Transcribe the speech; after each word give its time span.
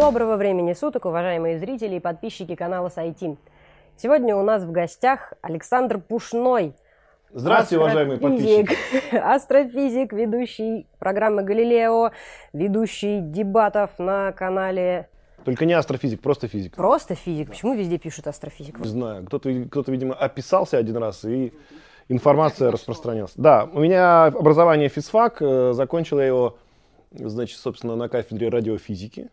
Доброго 0.00 0.36
времени 0.36 0.72
суток, 0.72 1.04
уважаемые 1.04 1.58
зрители 1.58 1.96
и 1.96 2.00
подписчики 2.00 2.54
канала 2.54 2.88
Сайтим. 2.88 3.36
Сегодня 3.98 4.34
у 4.34 4.42
нас 4.42 4.62
в 4.62 4.72
гостях 4.72 5.34
Александр 5.42 6.00
Пушной. 6.00 6.74
Здравствуйте, 7.34 7.82
уважаемые 7.82 8.18
подписчики. 8.18 9.14
Астрофизик, 9.14 10.14
ведущий 10.14 10.86
программы 10.98 11.42
«Галилео», 11.42 12.12
ведущий 12.54 13.20
дебатов 13.20 13.90
на 13.98 14.32
канале... 14.32 15.10
Только 15.44 15.66
не 15.66 15.74
астрофизик, 15.74 16.22
просто 16.22 16.48
физик. 16.48 16.76
Просто 16.76 17.14
физик. 17.14 17.50
Почему 17.50 17.74
везде 17.74 17.98
пишут 17.98 18.26
астрофизик? 18.26 18.78
Не 18.78 18.88
знаю, 18.88 19.26
кто-то, 19.26 19.52
кто-то 19.70 19.92
видимо, 19.92 20.14
описался 20.14 20.78
один 20.78 20.96
раз 20.96 21.26
и 21.26 21.52
информация 22.08 22.70
распространилась. 22.70 23.32
Да, 23.36 23.68
у 23.70 23.80
меня 23.80 24.24
образование 24.24 24.88
физфак, 24.88 25.42
э, 25.42 25.74
закончил 25.74 26.20
я 26.20 26.26
его, 26.26 26.56
значит, 27.12 27.58
собственно, 27.58 27.96
на 27.96 28.08
кафедре 28.08 28.48
радиофизики 28.48 29.28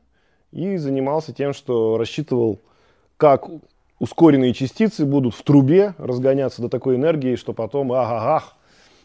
и 0.57 0.75
занимался 0.77 1.33
тем, 1.33 1.53
что 1.53 1.97
рассчитывал, 1.99 2.59
как 3.15 3.47
ускоренные 3.99 4.53
частицы 4.53 5.05
будут 5.05 5.35
в 5.35 5.43
трубе 5.43 5.93
разгоняться 5.99 6.63
до 6.63 6.67
такой 6.67 6.95
энергии, 6.95 7.35
что 7.35 7.53
потом 7.53 7.93
ах-ах-ах, 7.93 8.55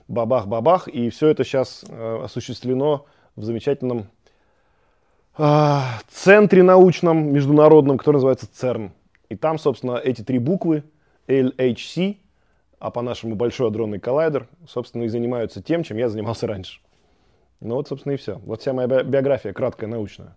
бабах-бабах, 0.08 0.88
и 0.88 1.10
все 1.10 1.28
это 1.28 1.44
сейчас 1.44 1.84
э, 1.86 2.20
осуществлено 2.24 3.04
в 3.36 3.44
замечательном 3.44 4.06
э, 5.36 5.78
центре 6.08 6.62
научном 6.62 7.34
международном, 7.34 7.98
который 7.98 8.16
называется 8.16 8.48
ЦЕРН. 8.50 8.92
И 9.28 9.36
там, 9.36 9.58
собственно, 9.58 9.96
эти 9.96 10.22
три 10.22 10.38
буквы 10.38 10.84
LHC, 11.28 12.16
а 12.78 12.90
по-нашему 12.90 13.34
Большой 13.34 13.68
адронный 13.68 14.00
коллайдер, 14.00 14.48
собственно, 14.66 15.02
и 15.02 15.08
занимаются 15.08 15.62
тем, 15.62 15.82
чем 15.82 15.98
я 15.98 16.08
занимался 16.08 16.46
раньше. 16.46 16.80
Ну 17.60 17.74
вот, 17.74 17.88
собственно, 17.88 18.14
и 18.14 18.16
все. 18.16 18.40
Вот 18.46 18.62
вся 18.62 18.72
моя 18.72 18.88
биография, 19.02 19.52
краткая, 19.52 19.90
научная. 19.90 20.34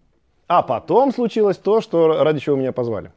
А 0.47 0.61
потом 0.61 1.11
случилось 1.11 1.57
то, 1.57 1.81
что 1.81 2.23
ради 2.23 2.39
чего 2.39 2.55
меня 2.55 2.71
позвали. 2.71 3.11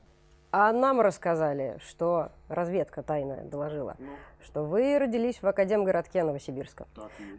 А 0.51 0.73
нам 0.73 1.01
рассказали, 1.01 1.77
что 1.87 2.31
разведка 2.49 3.03
тайная 3.03 3.45
доложила, 3.45 3.97
ну. 3.99 4.07
что 4.43 4.65
вы 4.65 4.99
родились 4.99 5.43
в 5.43 5.47
Академгородке 5.47 6.25
Новосибирска. 6.25 6.87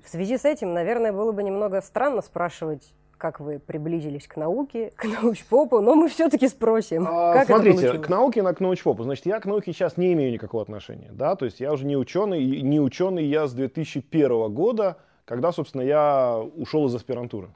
В 0.05 0.09
связи 0.09 0.37
с 0.37 0.45
этим, 0.45 0.73
наверное, 0.73 1.11
было 1.11 1.31
бы 1.31 1.41
немного 1.41 1.81
странно 1.81 2.21
спрашивать, 2.21 2.93
как 3.17 3.39
вы 3.39 3.57
приблизились 3.57 4.27
к 4.27 4.37
науке, 4.37 4.93
к 4.95 5.05
научпопу, 5.05 5.81
но 5.81 5.95
мы 5.95 6.07
все-таки 6.07 6.47
спросим. 6.47 7.07
А, 7.07 7.33
как 7.33 7.47
смотрите, 7.47 7.97
к 7.97 8.09
науке, 8.09 8.43
к 8.43 8.59
научпопу. 8.59 9.03
Значит, 9.03 9.25
я 9.25 9.39
к 9.39 9.45
науке 9.45 9.73
сейчас 9.73 9.97
не 9.97 10.13
имею 10.13 10.31
никакого 10.31 10.61
отношения, 10.61 11.09
да, 11.11 11.35
то 11.35 11.45
есть 11.45 11.59
я 11.59 11.73
уже 11.73 11.85
не 11.85 11.97
ученый, 11.97 12.61
не 12.61 12.79
ученый 12.79 13.25
я 13.25 13.47
с 13.47 13.53
2001 13.53 14.53
года, 14.53 14.97
когда, 15.25 15.51
собственно, 15.51 15.81
я 15.81 16.39
ушел 16.55 16.85
из 16.85 16.93
аспирантуры. 16.93 17.49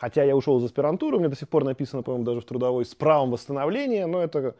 Хотя 0.00 0.24
я 0.24 0.34
ушел 0.34 0.58
из 0.58 0.64
аспирантуры, 0.64 1.16
у 1.16 1.20
меня 1.20 1.28
до 1.28 1.36
сих 1.36 1.48
пор 1.50 1.62
написано, 1.62 2.02
по-моему, 2.02 2.24
даже 2.24 2.40
в 2.40 2.46
трудовой 2.46 2.86
с 2.86 2.94
правом 2.94 3.30
восстановления, 3.30 4.06
но 4.06 4.22
это 4.22 4.54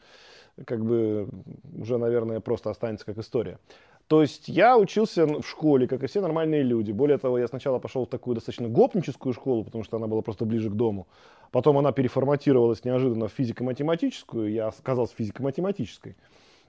как 0.66 0.84
бы 0.84 1.30
уже, 1.78 1.96
наверное, 1.96 2.40
просто 2.40 2.68
останется 2.68 3.06
как 3.06 3.16
история. 3.16 3.58
То 4.06 4.20
есть 4.20 4.48
я 4.48 4.76
учился 4.76 5.24
в 5.24 5.42
школе, 5.42 5.88
как 5.88 6.02
и 6.02 6.08
все 6.08 6.20
нормальные 6.20 6.62
люди. 6.62 6.92
Более 6.92 7.16
того, 7.16 7.38
я 7.38 7.48
сначала 7.48 7.78
пошел 7.78 8.04
в 8.04 8.08
такую 8.08 8.34
достаточно 8.34 8.68
гопническую 8.68 9.32
школу, 9.32 9.64
потому 9.64 9.82
что 9.82 9.96
она 9.96 10.08
была 10.08 10.20
просто 10.20 10.44
ближе 10.44 10.68
к 10.68 10.74
дому. 10.74 11.06
Потом 11.52 11.78
она 11.78 11.92
переформатировалась 11.92 12.84
неожиданно 12.84 13.28
в 13.28 13.32
физико-математическую, 13.32 14.52
я 14.52 14.68
оказался 14.68 15.14
физико-математической. 15.16 16.16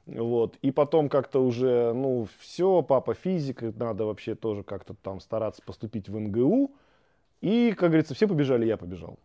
Вот. 0.05 0.55
И 0.61 0.71
потом 0.71 1.09
как-то 1.09 1.43
уже, 1.43 1.91
ну, 1.93 2.25
все, 2.39 2.83
папа 2.83 3.15
физик, 3.15 3.63
надо 3.75 4.05
вообще 4.05 4.35
тоже 4.35 4.63
как-то 4.63 4.93
там 4.93 5.19
стараться 5.19 5.61
поступить 5.61 6.07
в 6.07 6.17
НГУ. 6.17 6.71
И, 7.41 7.73
как 7.73 7.89
говорится, 7.89 8.13
все 8.13 8.27
побежали, 8.27 8.65
я 8.65 8.77
побежал. 8.77 9.19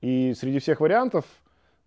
И 0.00 0.34
среди 0.34 0.58
всех 0.58 0.80
вариантов, 0.80 1.24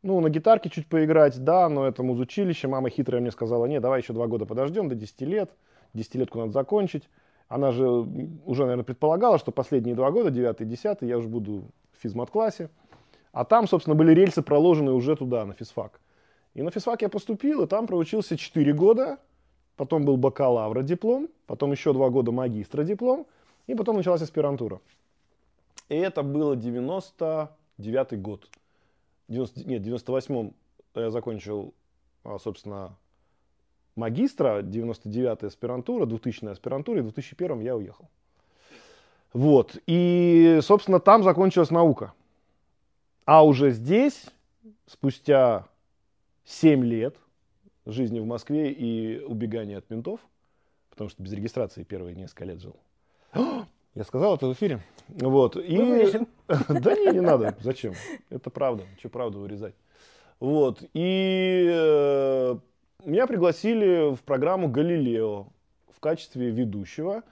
ну, 0.01 0.19
на 0.19 0.29
гитарке 0.29 0.69
чуть 0.69 0.87
поиграть, 0.87 1.43
да, 1.43 1.69
но 1.69 1.87
это 1.87 2.03
музучилище. 2.03 2.67
Мама 2.67 2.89
хитрая 2.89 3.21
мне 3.21 3.31
сказала, 3.31 3.65
не, 3.65 3.79
давай 3.79 4.01
еще 4.01 4.13
два 4.13 4.27
года 4.27 4.45
подождем, 4.45 4.89
до 4.89 4.95
10 4.95 5.21
лет. 5.21 5.51
Десятилетку 5.93 6.39
надо 6.39 6.51
закончить. 6.51 7.09
Она 7.47 7.71
же 7.71 7.87
уже, 7.87 8.63
наверное, 8.63 8.83
предполагала, 8.83 9.37
что 9.37 9.51
последние 9.51 9.95
два 9.95 10.11
года, 10.11 10.31
9 10.31 10.61
и 10.61 10.65
10, 10.65 10.97
я 11.01 11.17
уже 11.17 11.27
буду 11.27 11.65
в 11.93 12.01
физмат-классе. 12.01 12.69
А 13.31 13.45
там, 13.45 13.67
собственно, 13.67 13.95
были 13.95 14.13
рельсы 14.13 14.41
проложены 14.41 14.91
уже 14.91 15.15
туда, 15.15 15.45
на 15.45 15.53
физфак. 15.53 16.01
И 16.55 16.63
на 16.63 16.71
физфак 16.71 17.03
я 17.03 17.09
поступил, 17.09 17.63
и 17.63 17.67
там 17.67 17.85
проучился 17.85 18.35
4 18.35 18.73
года. 18.73 19.19
Потом 19.75 20.05
был 20.05 20.17
бакалавра 20.17 20.81
диплом, 20.81 21.29
потом 21.45 21.71
еще 21.71 21.93
два 21.93 22.09
года 22.09 22.31
магистра 22.31 22.83
диплом, 22.83 23.27
и 23.67 23.75
потом 23.75 23.95
началась 23.97 24.23
аспирантура. 24.23 24.81
И 25.89 25.95
это 25.95 26.23
было 26.23 26.55
99 26.55 28.21
год. 28.21 28.49
90, 29.27 29.67
нет, 29.67 29.81
в 29.81 29.85
98-м 29.85 30.53
я 30.95 31.11
закончил, 31.11 31.73
а, 32.23 32.39
собственно, 32.39 32.95
магистра, 33.95 34.61
99-я 34.61 35.33
аспирантура, 35.33 36.05
2000-я 36.05 36.51
аспирантура, 36.51 36.99
и 36.99 37.01
в 37.01 37.05
2001 37.05 37.59
я 37.61 37.75
уехал. 37.75 38.09
Вот. 39.33 39.77
И, 39.85 40.59
собственно, 40.61 40.99
там 40.99 41.23
закончилась 41.23 41.71
наука. 41.71 42.13
А 43.25 43.45
уже 43.45 43.71
здесь, 43.71 44.25
спустя 44.85 45.67
7 46.45 46.83
лет 46.83 47.15
жизни 47.85 48.19
в 48.19 48.25
Москве 48.25 48.71
и 48.71 49.19
убегания 49.19 49.77
от 49.77 49.89
ментов, 49.89 50.19
потому 50.89 51.09
что 51.09 51.21
без 51.21 51.33
регистрации 51.33 51.83
первые 51.83 52.15
несколько 52.15 52.45
лет 52.45 52.61
жил, 52.61 52.75
я 53.97 54.03
сказал 54.03 54.35
это 54.35 54.45
в 54.45 54.53
эфире. 54.53 54.79
Вот. 55.07 55.57
И... 55.57 56.21
Да 56.47 56.95
не, 56.95 57.13
не 57.13 57.19
надо. 57.19 57.55
Зачем? 57.61 57.93
Это 58.29 58.49
правда. 58.49 58.83
Что 58.99 59.09
правду 59.09 59.39
вырезать? 59.39 59.73
Вот. 60.39 60.83
И 60.93 61.67
э, 61.67 62.57
меня 63.03 63.27
пригласили 63.27 64.13
в 64.15 64.21
программу 64.21 64.69
«Галилео» 64.69 65.47
в 65.89 65.99
качестве 65.99 66.51
ведущего, 66.51 67.23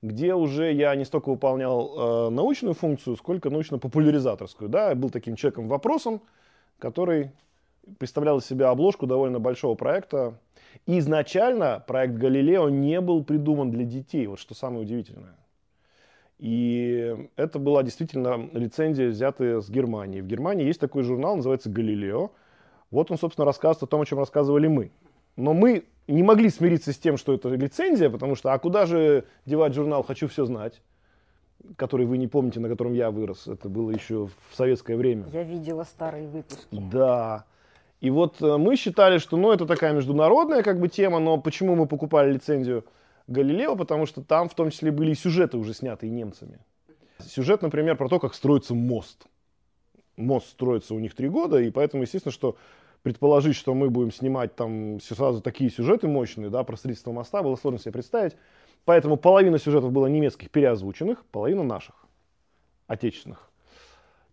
где 0.00 0.34
уже 0.34 0.72
я 0.72 0.96
не 0.96 1.04
столько 1.04 1.28
выполнял 1.28 2.28
э, 2.28 2.30
научную 2.30 2.74
функцию, 2.74 3.16
сколько 3.16 3.50
научно-популяризаторскую. 3.50 4.70
Да? 4.70 4.88
Я 4.88 4.94
был 4.94 5.10
таким 5.10 5.36
человеком-вопросом, 5.36 6.22
который 6.78 7.32
представлял 7.98 8.38
из 8.38 8.46
себя 8.46 8.70
обложку 8.70 9.06
довольно 9.06 9.40
большого 9.40 9.74
проекта. 9.74 10.38
И 10.86 10.98
изначально 11.00 11.84
проект 11.86 12.14
«Галилео» 12.14 12.70
не 12.70 13.02
был 13.02 13.22
придуман 13.22 13.70
для 13.70 13.84
детей, 13.84 14.26
вот 14.26 14.38
что 14.38 14.54
самое 14.54 14.82
удивительное. 14.82 15.36
И 16.38 17.28
это 17.36 17.58
была 17.58 17.82
действительно 17.82 18.48
лицензия, 18.52 19.08
взятая 19.08 19.60
с 19.60 19.70
Германии. 19.70 20.20
В 20.20 20.26
Германии 20.26 20.66
есть 20.66 20.80
такой 20.80 21.02
журнал, 21.02 21.36
называется 21.36 21.70
«Галилео». 21.70 22.32
Вот 22.90 23.10
он, 23.10 23.18
собственно, 23.18 23.44
рассказывает 23.44 23.84
о 23.84 23.86
том, 23.86 24.00
о 24.00 24.06
чем 24.06 24.18
рассказывали 24.18 24.66
мы. 24.66 24.90
Но 25.36 25.52
мы 25.52 25.84
не 26.06 26.22
могли 26.22 26.48
смириться 26.50 26.92
с 26.92 26.98
тем, 26.98 27.16
что 27.16 27.34
это 27.34 27.48
лицензия, 27.48 28.10
потому 28.10 28.34
что, 28.34 28.52
а 28.52 28.58
куда 28.58 28.86
же 28.86 29.24
девать 29.46 29.74
журнал 29.74 30.02
«Хочу 30.02 30.28
все 30.28 30.44
знать», 30.44 30.82
который 31.76 32.06
вы 32.06 32.18
не 32.18 32.26
помните, 32.26 32.60
на 32.60 32.68
котором 32.68 32.94
я 32.94 33.10
вырос. 33.10 33.46
Это 33.46 33.68
было 33.68 33.90
еще 33.90 34.26
в 34.26 34.56
советское 34.56 34.96
время. 34.96 35.24
Я 35.32 35.44
видела 35.44 35.84
старые 35.84 36.28
выпуски. 36.28 36.66
Да. 36.70 37.44
И 38.00 38.10
вот 38.10 38.42
э, 38.42 38.58
мы 38.58 38.76
считали, 38.76 39.18
что 39.18 39.36
ну, 39.36 39.50
это 39.50 39.66
такая 39.66 39.92
международная 39.92 40.62
как 40.62 40.78
бы 40.78 40.88
тема, 40.88 41.20
но 41.20 41.38
почему 41.38 41.74
мы 41.74 41.86
покупали 41.86 42.32
лицензию– 42.32 42.84
Галилео, 43.26 43.76
потому 43.76 44.06
что 44.06 44.22
там 44.22 44.48
в 44.48 44.54
том 44.54 44.70
числе 44.70 44.90
были 44.90 45.12
и 45.12 45.14
сюжеты 45.14 45.56
уже 45.56 45.74
снятые 45.74 46.10
немцами. 46.10 46.58
Сюжет, 47.18 47.62
например, 47.62 47.96
про 47.96 48.08
то, 48.08 48.18
как 48.18 48.34
строится 48.34 48.74
мост. 48.74 49.26
Мост 50.16 50.48
строится 50.50 50.94
у 50.94 50.98
них 50.98 51.14
три 51.14 51.28
года, 51.28 51.58
и 51.58 51.70
поэтому, 51.70 52.02
естественно, 52.02 52.32
что 52.32 52.56
предположить, 53.02 53.56
что 53.56 53.74
мы 53.74 53.90
будем 53.90 54.12
снимать 54.12 54.54
там 54.56 55.00
сразу 55.00 55.40
такие 55.40 55.70
сюжеты 55.70 56.08
мощные, 56.08 56.50
да, 56.50 56.64
про 56.64 56.76
строительство 56.76 57.12
моста, 57.12 57.42
было 57.42 57.56
сложно 57.56 57.78
себе 57.78 57.92
представить. 57.92 58.36
Поэтому 58.84 59.16
половина 59.16 59.58
сюжетов 59.58 59.92
была 59.92 60.08
немецких 60.08 60.50
переозвученных, 60.50 61.24
половина 61.26 61.62
наших, 61.62 62.06
отечественных. 62.86 63.50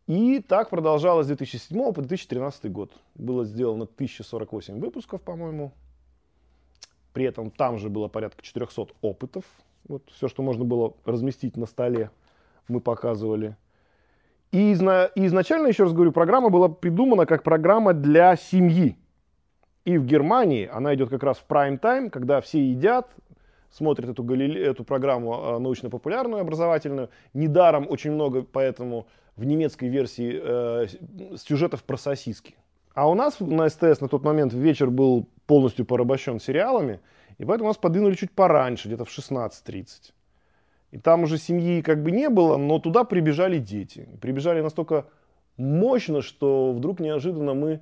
И 0.07 0.39
так 0.39 0.69
продолжалось 0.69 1.25
с 1.25 1.27
2007 1.27 1.93
по 1.93 2.01
2013 2.01 2.71
год. 2.71 2.91
Было 3.15 3.45
сделано 3.45 3.83
1048 3.83 4.79
выпусков, 4.79 5.21
по-моему, 5.21 5.73
при 7.13 7.25
этом 7.25 7.51
там 7.51 7.77
же 7.77 7.89
было 7.89 8.07
порядка 8.07 8.41
400 8.41 8.87
опытов. 9.01 9.43
Вот 9.87 10.03
все, 10.11 10.27
что 10.27 10.43
можно 10.43 10.63
было 10.63 10.93
разместить 11.05 11.57
на 11.57 11.65
столе, 11.65 12.11
мы 12.67 12.79
показывали. 12.79 13.55
И, 14.51 14.73
изна... 14.73 15.09
изначально, 15.15 15.67
еще 15.67 15.83
раз 15.83 15.93
говорю, 15.93 16.11
программа 16.11 16.49
была 16.49 16.69
придумана 16.69 17.25
как 17.25 17.43
программа 17.43 17.93
для 17.93 18.35
семьи. 18.35 18.97
И 19.85 19.97
в 19.97 20.05
Германии 20.05 20.69
она 20.71 20.93
идет 20.93 21.09
как 21.09 21.23
раз 21.23 21.37
в 21.37 21.45
прайм-тайм, 21.45 22.09
когда 22.09 22.39
все 22.41 22.63
едят, 22.63 23.09
смотрят 23.71 24.09
эту, 24.09 24.23
галиле... 24.23 24.63
эту 24.63 24.83
программу 24.83 25.33
а, 25.33 25.59
научно-популярную, 25.59 26.41
образовательную. 26.41 27.09
Недаром 27.33 27.87
очень 27.89 28.11
много, 28.11 28.43
поэтому 28.43 29.07
в 29.35 29.45
немецкой 29.45 29.87
версии 29.87 30.39
э, 30.41 30.87
сюжетов 31.37 31.83
про 31.83 31.97
сосиски. 31.97 32.55
А 32.93 33.09
у 33.09 33.15
нас 33.15 33.39
на 33.39 33.69
СТС 33.69 34.01
на 34.01 34.09
тот 34.09 34.23
момент 34.23 34.53
вечер 34.53 34.89
был 34.89 35.29
полностью 35.51 35.85
порабощен 35.85 36.39
сериалами, 36.39 37.01
и 37.37 37.43
поэтому 37.43 37.67
нас 37.67 37.77
подвинули 37.77 38.15
чуть 38.15 38.31
пораньше, 38.31 38.87
где-то 38.87 39.03
в 39.03 39.09
16.30. 39.09 40.13
И 40.91 40.97
там 40.97 41.23
уже 41.23 41.37
семьи 41.37 41.81
как 41.81 42.01
бы 42.01 42.11
не 42.11 42.29
было, 42.29 42.55
но 42.55 42.79
туда 42.79 43.03
прибежали 43.03 43.59
дети. 43.59 44.07
Прибежали 44.21 44.61
настолько 44.61 45.07
мощно, 45.57 46.21
что 46.21 46.71
вдруг 46.71 47.01
неожиданно 47.01 47.53
мы 47.53 47.81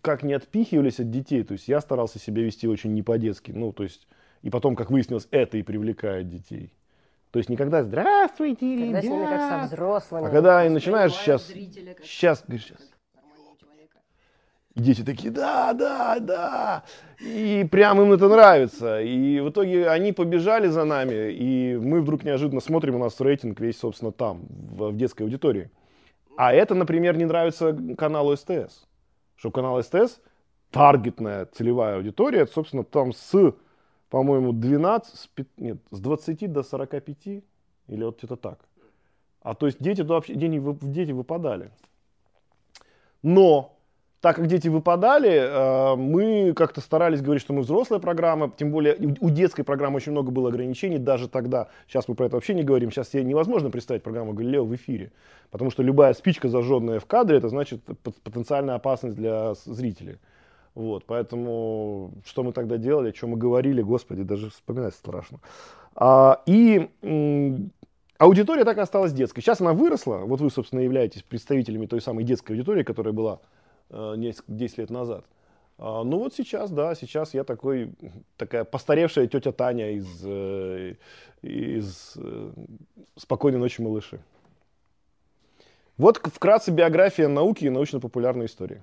как 0.00 0.24
не 0.24 0.32
отпихивались 0.32 0.98
от 0.98 1.10
детей. 1.10 1.44
То 1.44 1.52
есть 1.52 1.68
я 1.68 1.80
старался 1.80 2.18
себя 2.18 2.42
вести 2.42 2.66
очень 2.66 2.92
не 2.92 3.02
по-детски. 3.04 3.52
Ну, 3.52 3.72
то 3.72 3.84
есть, 3.84 4.08
и 4.42 4.50
потом, 4.50 4.74
как 4.74 4.90
выяснилось, 4.90 5.28
это 5.30 5.58
и 5.58 5.62
привлекает 5.62 6.28
детей. 6.28 6.72
То 7.30 7.38
есть 7.38 7.48
никогда 7.48 7.84
«Здравствуйте, 7.84 8.78
Когда 8.78 9.00
с 9.00 9.04
ними 9.04 9.24
как 9.26 9.40
со 9.48 9.66
взрослыми. 9.66 10.26
А 10.26 10.30
когда 10.30 10.66
и 10.66 10.68
начинаешь 10.68 11.12
сейчас, 11.12 11.46
зрителя 11.46 11.94
как 11.94 12.04
сейчас, 12.04 12.42
говоришь, 12.44 12.64
сейчас. 12.64 12.97
И 14.74 14.80
дети 14.80 15.02
такие, 15.02 15.30
да, 15.32 15.72
да, 15.72 16.18
да. 16.20 16.84
И 17.20 17.66
прям 17.70 18.00
им 18.00 18.12
это 18.12 18.28
нравится. 18.28 19.00
И 19.00 19.40
в 19.40 19.50
итоге 19.50 19.88
они 19.88 20.12
побежали 20.12 20.68
за 20.68 20.84
нами, 20.84 21.32
и 21.32 21.76
мы 21.76 22.00
вдруг 22.00 22.24
неожиданно 22.24 22.60
смотрим, 22.60 22.96
у 22.96 22.98
нас 22.98 23.20
рейтинг 23.20 23.60
весь, 23.60 23.78
собственно, 23.78 24.12
там, 24.12 24.46
в, 24.48 24.90
в 24.90 24.96
детской 24.96 25.22
аудитории. 25.22 25.70
А 26.36 26.52
это, 26.52 26.74
например, 26.74 27.16
не 27.16 27.24
нравится 27.24 27.76
каналу 27.96 28.36
СТС. 28.36 28.86
Что 29.34 29.50
канал 29.50 29.82
СТС, 29.82 30.20
таргетная 30.70 31.46
целевая 31.46 31.96
аудитория, 31.96 32.40
это, 32.40 32.52
собственно, 32.52 32.84
там 32.84 33.12
с, 33.12 33.54
по-моему, 34.10 34.52
12, 34.52 35.14
с, 35.18 35.26
пят- 35.26 35.48
нет, 35.56 35.78
с 35.90 35.98
20 35.98 36.52
до 36.52 36.62
45, 36.62 37.16
или 37.26 38.04
вот 38.04 38.18
где-то 38.18 38.36
так. 38.36 38.60
А 39.42 39.54
то 39.54 39.66
есть 39.66 39.82
дети, 39.82 40.02
туда 40.02 40.20
дети, 40.20 40.62
дети 40.82 41.12
выпадали. 41.12 41.70
Но 43.22 43.77
так 44.20 44.36
как 44.36 44.46
дети 44.46 44.68
выпадали, 44.68 45.30
э, 45.30 45.96
мы 45.96 46.52
как-то 46.54 46.80
старались 46.80 47.22
говорить, 47.22 47.42
что 47.42 47.52
мы 47.52 47.62
взрослая 47.62 48.00
программа, 48.00 48.50
тем 48.56 48.72
более 48.72 48.96
у 49.20 49.30
детской 49.30 49.62
программы 49.62 49.96
очень 49.96 50.12
много 50.12 50.32
было 50.32 50.48
ограничений, 50.48 50.98
даже 50.98 51.28
тогда, 51.28 51.68
сейчас 51.86 52.08
мы 52.08 52.16
про 52.16 52.26
это 52.26 52.36
вообще 52.36 52.54
не 52.54 52.64
говорим, 52.64 52.90
сейчас 52.90 53.10
себе 53.10 53.22
невозможно 53.22 53.70
представить 53.70 54.02
программу 54.02 54.32
Галилео 54.32 54.64
в 54.64 54.74
эфире, 54.74 55.12
потому 55.50 55.70
что 55.70 55.84
любая 55.84 56.14
спичка, 56.14 56.48
зажженная 56.48 56.98
в 56.98 57.06
кадре, 57.06 57.38
это 57.38 57.48
значит 57.48 57.80
пот- 57.84 58.20
потенциальная 58.22 58.74
опасность 58.74 59.16
для 59.16 59.54
зрителей. 59.54 60.18
Вот, 60.74 61.04
поэтому 61.06 62.12
что 62.24 62.42
мы 62.42 62.52
тогда 62.52 62.76
делали, 62.76 63.08
о 63.08 63.12
чем 63.12 63.30
мы 63.30 63.36
говорили, 63.36 63.82
господи, 63.82 64.22
даже 64.22 64.50
вспоминать 64.50 64.94
страшно. 64.94 65.40
А, 65.94 66.42
и 66.46 66.88
аудитория 68.18 68.64
так 68.64 68.76
и 68.78 68.80
осталась 68.80 69.12
детской. 69.12 69.40
Сейчас 69.40 69.60
она 69.60 69.72
выросла, 69.72 70.18
вот 70.18 70.40
вы, 70.40 70.50
собственно, 70.50 70.80
являетесь 70.80 71.22
представителями 71.22 71.86
той 71.86 72.00
самой 72.00 72.24
детской 72.24 72.52
аудитории, 72.52 72.84
которая 72.84 73.12
была 73.12 73.40
10 73.90 74.78
лет 74.78 74.90
назад. 74.90 75.24
А, 75.78 76.02
ну 76.02 76.18
вот 76.18 76.34
сейчас, 76.34 76.70
да, 76.70 76.94
сейчас 76.94 77.34
я 77.34 77.44
такой, 77.44 77.92
такая 78.36 78.64
постаревшая 78.64 79.28
тетя 79.28 79.52
Таня 79.52 79.92
из, 79.92 80.20
э, 80.24 80.94
из 81.42 82.14
э, 82.16 82.50
«Спокойной 83.16 83.60
ночи, 83.60 83.80
малыши». 83.80 84.18
Вот 85.96 86.18
вкратце 86.18 86.70
биография 86.72 87.28
науки 87.28 87.64
и 87.64 87.70
научно-популярной 87.70 88.46
истории. 88.46 88.82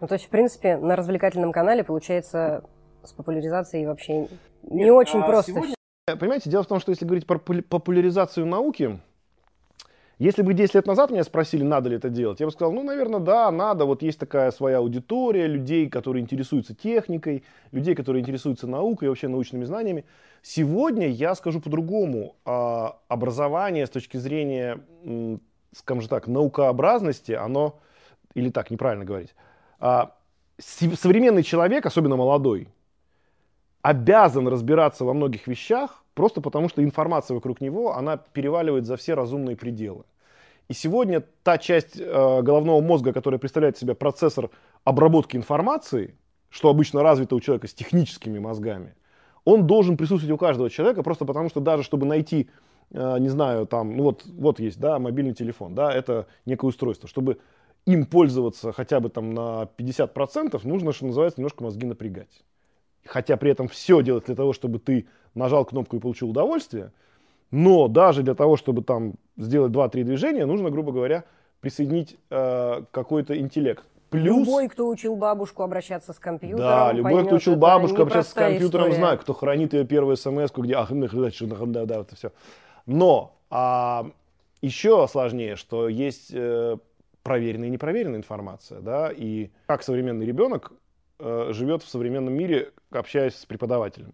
Ну, 0.00 0.06
то 0.08 0.14
есть, 0.14 0.26
в 0.26 0.28
принципе, 0.30 0.76
на 0.76 0.94
развлекательном 0.94 1.52
канале, 1.52 1.82
получается, 1.82 2.64
с 3.02 3.12
популяризацией 3.12 3.86
вообще 3.86 4.28
не 4.62 4.84
Нет, 4.84 4.92
очень 4.92 5.20
а 5.20 5.26
просто. 5.26 5.52
сегодня- 5.52 5.74
Понимаете, 6.20 6.50
дело 6.50 6.62
в 6.62 6.66
том, 6.68 6.78
что 6.80 6.90
если 6.90 7.04
говорить 7.04 7.26
про 7.26 7.38
популя- 7.38 7.62
популяризацию 7.62 8.46
науки, 8.46 9.00
если 10.18 10.40
бы 10.40 10.54
10 10.54 10.74
лет 10.74 10.86
назад 10.86 11.10
меня 11.10 11.24
спросили, 11.24 11.62
надо 11.62 11.90
ли 11.90 11.96
это 11.96 12.08
делать, 12.08 12.40
я 12.40 12.46
бы 12.46 12.52
сказал, 12.52 12.72
ну, 12.72 12.82
наверное, 12.82 13.20
да, 13.20 13.50
надо. 13.50 13.84
Вот 13.84 14.02
есть 14.02 14.18
такая 14.18 14.50
своя 14.50 14.78
аудитория 14.78 15.46
людей, 15.46 15.90
которые 15.90 16.22
интересуются 16.22 16.74
техникой, 16.74 17.44
людей, 17.70 17.94
которые 17.94 18.22
интересуются 18.22 18.66
наукой 18.66 19.06
и 19.06 19.08
вообще 19.10 19.28
научными 19.28 19.64
знаниями. 19.64 20.06
Сегодня 20.40 21.08
я 21.08 21.34
скажу 21.34 21.60
по-другому. 21.60 22.36
А, 22.46 22.98
Образование 23.08 23.86
с 23.86 23.90
точки 23.90 24.16
зрения, 24.16 24.80
скажем 25.74 26.00
же 26.00 26.08
так, 26.08 26.28
наукообразности, 26.28 27.32
оно, 27.32 27.78
или 28.32 28.48
так, 28.48 28.70
неправильно 28.70 29.04
говорить, 29.04 29.34
а, 29.80 30.16
современный 30.58 31.42
человек, 31.42 31.84
особенно 31.84 32.16
молодой, 32.16 32.68
обязан 33.82 34.48
разбираться 34.48 35.04
во 35.04 35.12
многих 35.12 35.46
вещах, 35.46 36.05
просто 36.16 36.40
потому 36.40 36.68
что 36.68 36.82
информация 36.82 37.34
вокруг 37.34 37.60
него, 37.60 37.94
она 37.94 38.16
переваливает 38.16 38.86
за 38.86 38.96
все 38.96 39.14
разумные 39.14 39.54
пределы. 39.54 40.04
И 40.66 40.72
сегодня 40.72 41.22
та 41.44 41.58
часть 41.58 42.00
э, 42.00 42.42
головного 42.42 42.80
мозга, 42.80 43.12
которая 43.12 43.38
представляет 43.38 43.76
из 43.76 43.82
себя 43.82 43.94
процессор 43.94 44.50
обработки 44.82 45.36
информации, 45.36 46.16
что 46.48 46.70
обычно 46.70 47.02
развито 47.02 47.36
у 47.36 47.40
человека 47.40 47.68
с 47.68 47.74
техническими 47.74 48.38
мозгами, 48.38 48.94
он 49.44 49.66
должен 49.66 49.96
присутствовать 49.96 50.34
у 50.34 50.38
каждого 50.38 50.70
человека, 50.70 51.02
просто 51.02 51.26
потому 51.26 51.50
что 51.50 51.60
даже 51.60 51.82
чтобы 51.82 52.06
найти, 52.06 52.48
э, 52.92 53.18
не 53.20 53.28
знаю, 53.28 53.66
там, 53.66 53.94
ну 53.94 54.04
вот, 54.04 54.24
вот 54.24 54.58
есть, 54.58 54.80
да, 54.80 54.98
мобильный 54.98 55.34
телефон, 55.34 55.74
да, 55.74 55.92
это 55.92 56.26
некое 56.46 56.68
устройство, 56.68 57.08
чтобы 57.10 57.38
им 57.84 58.06
пользоваться 58.06 58.72
хотя 58.72 59.00
бы 59.00 59.10
там 59.10 59.34
на 59.34 59.68
50%, 59.76 60.66
нужно, 60.66 60.92
что 60.92 61.06
называется, 61.06 61.40
немножко 61.40 61.62
мозги 61.62 61.86
напрягать 61.86 62.42
хотя 63.08 63.36
при 63.36 63.50
этом 63.50 63.68
все 63.68 64.02
делать 64.02 64.26
для 64.26 64.34
того, 64.34 64.52
чтобы 64.52 64.78
ты 64.78 65.06
нажал 65.34 65.64
кнопку 65.64 65.96
и 65.96 66.00
получил 66.00 66.30
удовольствие, 66.30 66.92
но 67.50 67.88
даже 67.88 68.22
для 68.22 68.34
того, 68.34 68.56
чтобы 68.56 68.82
там 68.82 69.14
сделать 69.36 69.72
2-3 69.72 70.04
движения, 70.04 70.46
нужно, 70.46 70.70
грубо 70.70 70.92
говоря, 70.92 71.24
присоединить 71.60 72.16
э, 72.30 72.82
какой-то 72.90 73.38
интеллект. 73.38 73.84
Плюс, 74.10 74.46
Любой, 74.46 74.68
кто 74.68 74.88
учил 74.88 75.16
бабушку 75.16 75.62
обращаться 75.62 76.12
с 76.12 76.18
компьютером, 76.18 76.60
да, 76.60 76.92
любой, 76.92 77.12
поймет, 77.12 77.26
кто 77.26 77.36
учил 77.36 77.56
бабушку 77.56 78.02
общаться 78.02 78.30
с 78.30 78.34
компьютером, 78.34 78.86
история. 78.86 78.94
знает, 78.94 79.20
кто 79.20 79.34
хранит 79.34 79.74
ее 79.74 79.84
первую 79.84 80.16
смс, 80.16 80.52
где 80.56 80.74
ах, 80.74 80.90
да, 80.92 81.86
да, 81.86 82.00
это 82.00 82.14
все. 82.14 82.30
Но 82.86 83.36
а, 83.50 84.06
еще 84.62 85.06
сложнее, 85.08 85.56
что 85.56 85.88
есть 85.88 86.30
э, 86.32 86.76
проверенная 87.24 87.68
и 87.68 87.70
непроверенная 87.72 88.18
информация, 88.18 88.80
да, 88.80 89.10
и 89.14 89.50
как 89.66 89.82
современный 89.82 90.24
ребенок 90.24 90.72
э, 91.18 91.48
живет 91.52 91.82
в 91.82 91.88
современном 91.88 92.34
мире, 92.34 92.72
общаясь 92.90 93.34
с 93.36 93.46
преподавателем. 93.46 94.12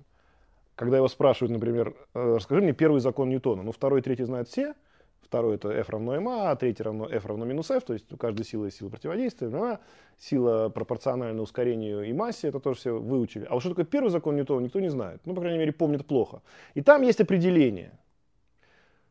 Когда 0.74 0.96
его 0.96 1.08
спрашивают, 1.08 1.52
например, 1.52 1.94
э, 2.14 2.36
расскажи 2.36 2.62
мне 2.62 2.72
первый 2.72 3.00
закон 3.00 3.28
Ньютона, 3.28 3.62
ну, 3.62 3.72
второй 3.72 4.00
и 4.00 4.02
третий 4.02 4.24
знают 4.24 4.48
все, 4.48 4.74
второй 5.22 5.54
это 5.54 5.70
F 5.70 5.88
равно 5.88 6.16
ma, 6.16 6.50
а 6.50 6.56
третий 6.56 6.82
равно 6.82 7.08
F 7.08 7.24
равно 7.24 7.44
минус 7.44 7.70
F, 7.70 7.84
то 7.84 7.92
есть 7.92 8.12
у 8.12 8.16
каждой 8.16 8.44
силы 8.44 8.66
есть 8.66 8.78
сила 8.78 8.88
противодействия, 8.88 9.48
ma, 9.48 9.78
сила 10.18 10.68
пропорциональна 10.68 11.40
ускорению 11.40 12.02
и 12.04 12.12
массе, 12.12 12.48
это 12.48 12.60
тоже 12.60 12.78
все 12.80 12.98
выучили. 12.98 13.46
А 13.48 13.54
вот 13.54 13.60
что 13.60 13.70
такое 13.70 13.84
первый 13.84 14.10
закон 14.10 14.36
Ньютона, 14.36 14.64
никто 14.64 14.80
не 14.80 14.90
знает, 14.90 15.20
ну, 15.24 15.34
по 15.34 15.40
крайней 15.40 15.58
мере, 15.58 15.72
помнит 15.72 16.06
плохо. 16.06 16.42
И 16.74 16.82
там 16.82 17.02
есть 17.02 17.20
определение. 17.20 17.92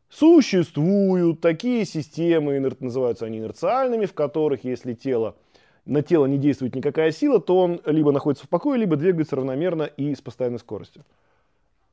Существуют 0.09 1.39
такие 1.39 1.85
системы, 1.85 2.59
называются 2.79 3.25
они 3.25 3.39
инерциальными, 3.39 4.05
в 4.05 4.13
которых, 4.13 4.65
если 4.65 4.93
тело, 4.93 5.37
на 5.85 6.01
тело 6.01 6.25
не 6.25 6.37
действует 6.37 6.75
никакая 6.75 7.11
сила, 7.11 7.39
то 7.39 7.59
он 7.59 7.81
либо 7.85 8.11
находится 8.11 8.45
в 8.45 8.49
покое, 8.49 8.79
либо 8.79 8.95
двигается 8.95 9.35
равномерно 9.35 9.83
и 9.83 10.13
с 10.13 10.21
постоянной 10.21 10.59
скоростью. 10.59 11.03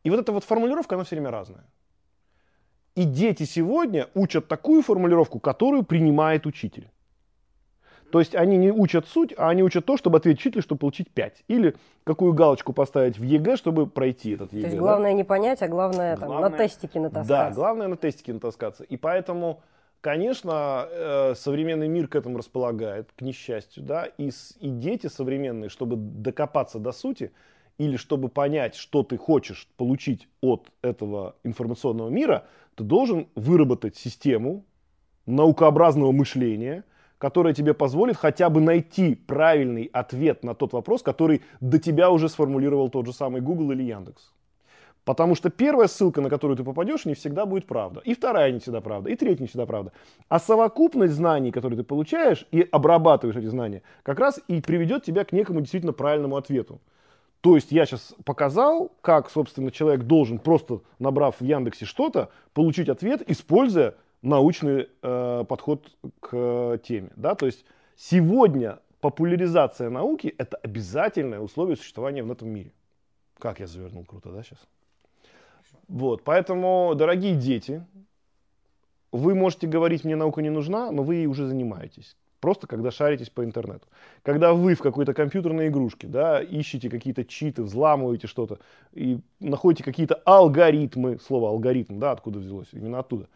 И 0.04 0.10
вот 0.10 0.20
эта 0.20 0.32
вот 0.32 0.44
формулировка, 0.44 0.94
она 0.94 1.04
все 1.04 1.16
время 1.16 1.30
разная. 1.30 1.64
И 2.94 3.04
дети 3.04 3.44
сегодня 3.44 4.08
учат 4.14 4.48
такую 4.48 4.82
формулировку, 4.82 5.38
которую 5.38 5.84
принимает 5.84 6.46
учитель. 6.46 6.90
То 8.10 8.20
есть 8.20 8.34
они 8.34 8.56
не 8.56 8.72
учат 8.72 9.06
суть, 9.06 9.34
а 9.36 9.50
они 9.50 9.62
учат 9.62 9.84
то, 9.84 9.96
чтобы 9.96 10.16
ответить 10.18 10.40
учителю, 10.40 10.62
чтобы 10.62 10.78
получить 10.78 11.10
5. 11.10 11.44
Или 11.48 11.76
какую 12.04 12.32
галочку 12.32 12.72
поставить 12.72 13.18
в 13.18 13.22
ЕГЭ, 13.22 13.56
чтобы 13.56 13.86
пройти 13.86 14.30
этот 14.30 14.52
ЕГЭ. 14.52 14.62
То 14.62 14.66
есть 14.66 14.76
да? 14.76 14.82
главное 14.82 15.12
не 15.12 15.24
понять, 15.24 15.62
а 15.62 15.68
главное, 15.68 16.16
там, 16.16 16.30
на 16.30 16.38
Главное- 16.38 16.58
тестике 16.58 17.00
натаскаться. 17.00 17.28
Да, 17.28 17.50
главное 17.50 17.88
на 17.88 17.96
тестике 17.96 18.32
натаскаться. 18.32 18.84
И 18.84 18.96
поэтому, 18.96 19.60
конечно, 20.00 20.88
э, 20.90 21.34
современный 21.36 21.88
мир 21.88 22.08
к 22.08 22.16
этому 22.16 22.38
располагает, 22.38 23.10
к 23.16 23.22
несчастью, 23.22 23.82
да, 23.82 24.04
и, 24.04 24.30
и 24.60 24.68
дети 24.68 25.06
современные, 25.08 25.68
чтобы 25.68 25.96
докопаться 25.96 26.78
до 26.78 26.92
сути, 26.92 27.32
или 27.78 27.96
чтобы 27.96 28.28
понять, 28.28 28.74
что 28.74 29.02
ты 29.02 29.16
хочешь 29.16 29.68
получить 29.76 30.28
от 30.40 30.70
этого 30.82 31.36
информационного 31.44 32.08
мира, 32.08 32.46
ты 32.74 32.84
должен 32.84 33.28
выработать 33.34 33.96
систему 33.96 34.64
наукообразного 35.26 36.12
мышления, 36.12 36.84
которая 37.18 37.52
тебе 37.52 37.74
позволит 37.74 38.16
хотя 38.16 38.48
бы 38.48 38.60
найти 38.60 39.14
правильный 39.14 39.90
ответ 39.92 40.44
на 40.44 40.54
тот 40.54 40.72
вопрос, 40.72 41.02
который 41.02 41.42
до 41.60 41.78
тебя 41.78 42.10
уже 42.10 42.28
сформулировал 42.28 42.88
тот 42.88 43.06
же 43.06 43.12
самый 43.12 43.40
Google 43.40 43.72
или 43.72 43.82
Яндекс. 43.82 44.32
Потому 45.08 45.34
что 45.34 45.48
первая 45.48 45.88
ссылка, 45.88 46.20
на 46.20 46.28
которую 46.28 46.58
ты 46.58 46.64
попадешь, 46.64 47.06
не 47.06 47.14
всегда 47.14 47.46
будет 47.46 47.66
правда. 47.66 48.02
И 48.04 48.12
вторая 48.12 48.52
не 48.52 48.58
всегда 48.58 48.82
правда. 48.82 49.08
И 49.08 49.16
третья 49.16 49.40
не 49.40 49.48
всегда 49.48 49.64
правда. 49.64 49.90
А 50.28 50.38
совокупность 50.38 51.14
знаний, 51.14 51.50
которые 51.50 51.78
ты 51.78 51.82
получаешь 51.82 52.46
и 52.50 52.68
обрабатываешь 52.70 53.38
эти 53.38 53.46
знания, 53.46 53.80
как 54.02 54.18
раз 54.18 54.38
и 54.48 54.60
приведет 54.60 55.04
тебя 55.04 55.24
к 55.24 55.32
некому 55.32 55.62
действительно 55.62 55.94
правильному 55.94 56.36
ответу. 56.36 56.82
То 57.40 57.54
есть 57.54 57.72
я 57.72 57.86
сейчас 57.86 58.14
показал, 58.26 58.92
как, 59.00 59.30
собственно, 59.30 59.70
человек 59.70 60.02
должен, 60.02 60.38
просто 60.38 60.82
набрав 60.98 61.40
в 61.40 61.42
Яндексе 61.42 61.86
что-то, 61.86 62.28
получить 62.52 62.90
ответ, 62.90 63.22
используя 63.30 63.94
научный 64.20 64.90
э, 65.00 65.44
подход 65.48 65.90
к 66.20 66.28
э, 66.32 66.78
теме. 66.86 67.12
Да? 67.16 67.34
То 67.34 67.46
есть 67.46 67.64
сегодня 67.96 68.78
популяризация 69.00 69.88
науки– 69.88 70.34
это 70.38 70.58
обязательное 70.58 71.40
условие 71.40 71.78
существования 71.78 72.22
в 72.22 72.30
этом 72.30 72.50
мире. 72.50 72.72
Как 73.38 73.60
я 73.60 73.66
завернул 73.66 74.04
круто, 74.04 74.28
да, 74.30 74.42
сейчас? 74.42 74.58
Вот, 75.88 76.22
поэтому, 76.22 76.92
дорогие 76.94 77.34
дети, 77.34 77.84
вы 79.10 79.34
можете 79.34 79.66
говорить, 79.66 80.04
мне 80.04 80.16
наука 80.16 80.42
не 80.42 80.50
нужна, 80.50 80.92
но 80.92 81.02
вы 81.02 81.16
ей 81.16 81.26
уже 81.26 81.46
занимаетесь. 81.46 82.14
Просто 82.40 82.66
когда 82.68 82.90
шаритесь 82.90 83.30
по 83.30 83.44
интернету. 83.44 83.86
Когда 84.22 84.52
вы 84.52 84.74
в 84.74 84.80
какой-то 84.80 85.12
компьютерной 85.12 85.68
игрушке 85.68 86.06
да, 86.06 86.40
ищете 86.40 86.88
какие-то 86.88 87.24
читы, 87.24 87.62
взламываете 87.62 88.28
что-то 88.28 88.58
и 88.92 89.18
находите 89.40 89.82
какие-то 89.82 90.14
алгоритмы, 90.24 91.18
слово 91.18 91.48
алгоритм, 91.48 91.98
да, 91.98 92.12
откуда 92.12 92.38
взялось, 92.38 92.68
именно 92.72 93.00
оттуда, 93.00 93.28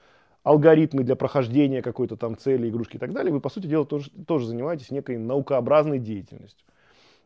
алгоритмы 0.44 1.02
для 1.02 1.16
прохождения 1.16 1.82
какой-то 1.82 2.16
там 2.16 2.36
цели, 2.36 2.68
игрушки 2.68 2.96
и 2.96 2.98
так 3.00 3.12
далее, 3.12 3.32
вы, 3.32 3.40
по 3.40 3.48
сути 3.48 3.66
дела, 3.66 3.84
тоже, 3.84 4.10
тоже 4.26 4.46
занимаетесь 4.46 4.90
некой 4.90 5.16
наукообразной 5.16 5.98
деятельностью. 5.98 6.64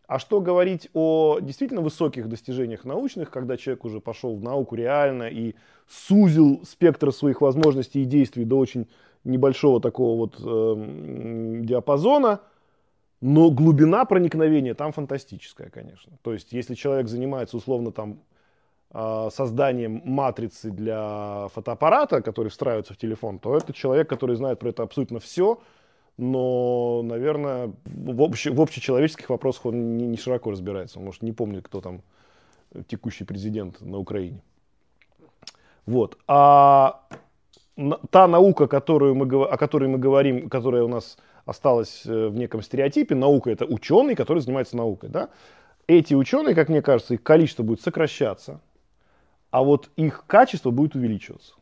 А 0.06 0.20
что 0.20 0.40
говорить 0.40 0.88
о 0.94 1.40
действительно 1.40 1.80
высоких 1.80 2.28
достижениях 2.28 2.84
научных, 2.84 3.30
когда 3.30 3.56
человек 3.56 3.84
уже 3.84 4.00
пошел 4.00 4.36
в 4.36 4.42
науку 4.42 4.76
реально 4.76 5.25
и 5.25 5.54
сузил 5.88 6.62
спектр 6.64 7.12
своих 7.12 7.40
возможностей 7.40 8.02
и 8.02 8.04
действий 8.04 8.44
до 8.44 8.58
очень 8.58 8.86
небольшого 9.25 9.80
такого 9.80 10.16
вот 10.16 10.36
э, 10.38 11.60
диапазона, 11.64 12.40
но 13.20 13.50
глубина 13.50 14.04
проникновения 14.04 14.75
там 14.75 14.92
фантастическая, 14.92 15.70
конечно. 15.70 16.12
То 16.22 16.32
есть, 16.32 16.52
если 16.52 16.75
человек 16.75 17.08
занимается 17.08 17.56
условно 17.56 17.90
там 17.90 18.20
э, 18.92 19.28
созданием 19.32 20.02
матрицы 20.04 20.70
для 20.70 21.48
фотоаппарата, 21.52 22.22
который 22.22 22.48
встраивается 22.48 22.94
в 22.94 22.98
телефон, 22.98 23.40
то 23.40 23.56
это 23.56 23.72
человек, 23.72 24.08
который 24.08 24.36
знает 24.36 24.60
про 24.60 24.68
это 24.68 24.84
абсолютно 24.84 25.18
все, 25.18 25.60
но, 26.18 27.02
наверное, 27.02 27.73
в, 27.85 28.23
обще, 28.23 28.50
в 28.50 28.61
общечеловеческих 28.61 29.28
вопросах 29.28 29.66
он 29.66 29.96
не, 29.96 30.06
не 30.06 30.16
широко 30.16 30.50
разбирается. 30.50 30.99
Он, 30.99 31.04
может, 31.04 31.23
не 31.23 31.32
помнит, 31.32 31.64
кто 31.66 31.80
там 31.80 32.02
текущий 32.88 33.25
президент 33.25 33.80
на 33.80 33.99
Украине. 33.99 34.40
Вот. 35.85 36.18
А 36.26 37.06
та 38.11 38.26
наука, 38.26 38.66
которую 38.66 39.14
мы, 39.14 39.44
о 39.44 39.56
которой 39.56 39.88
мы 39.88 39.99
говорим, 39.99 40.49
которая 40.49 40.82
у 40.82 40.88
нас 40.88 41.18
осталась 41.44 42.02
э, 42.06 42.28
в 42.28 42.35
неком 42.35 42.62
стереотипе, 42.62 43.14
наука 43.14 43.50
это 43.50 43.66
ученый, 43.66 44.14
который 44.14 44.40
занимается 44.40 44.76
наукой. 44.76 45.11
Да? 45.11 45.28
Эти 45.87 46.14
ученые, 46.14 46.54
как 46.54 46.68
мне 46.68 46.82
кажется, 46.82 47.14
их 47.14 47.23
количество 47.23 47.62
будет 47.62 47.82
сокращаться, 47.82 48.61
а 49.50 49.62
вот 49.62 49.90
их 49.96 50.25
качество 50.26 50.70
будет 50.70 50.96
увеличиваться. 50.96 51.54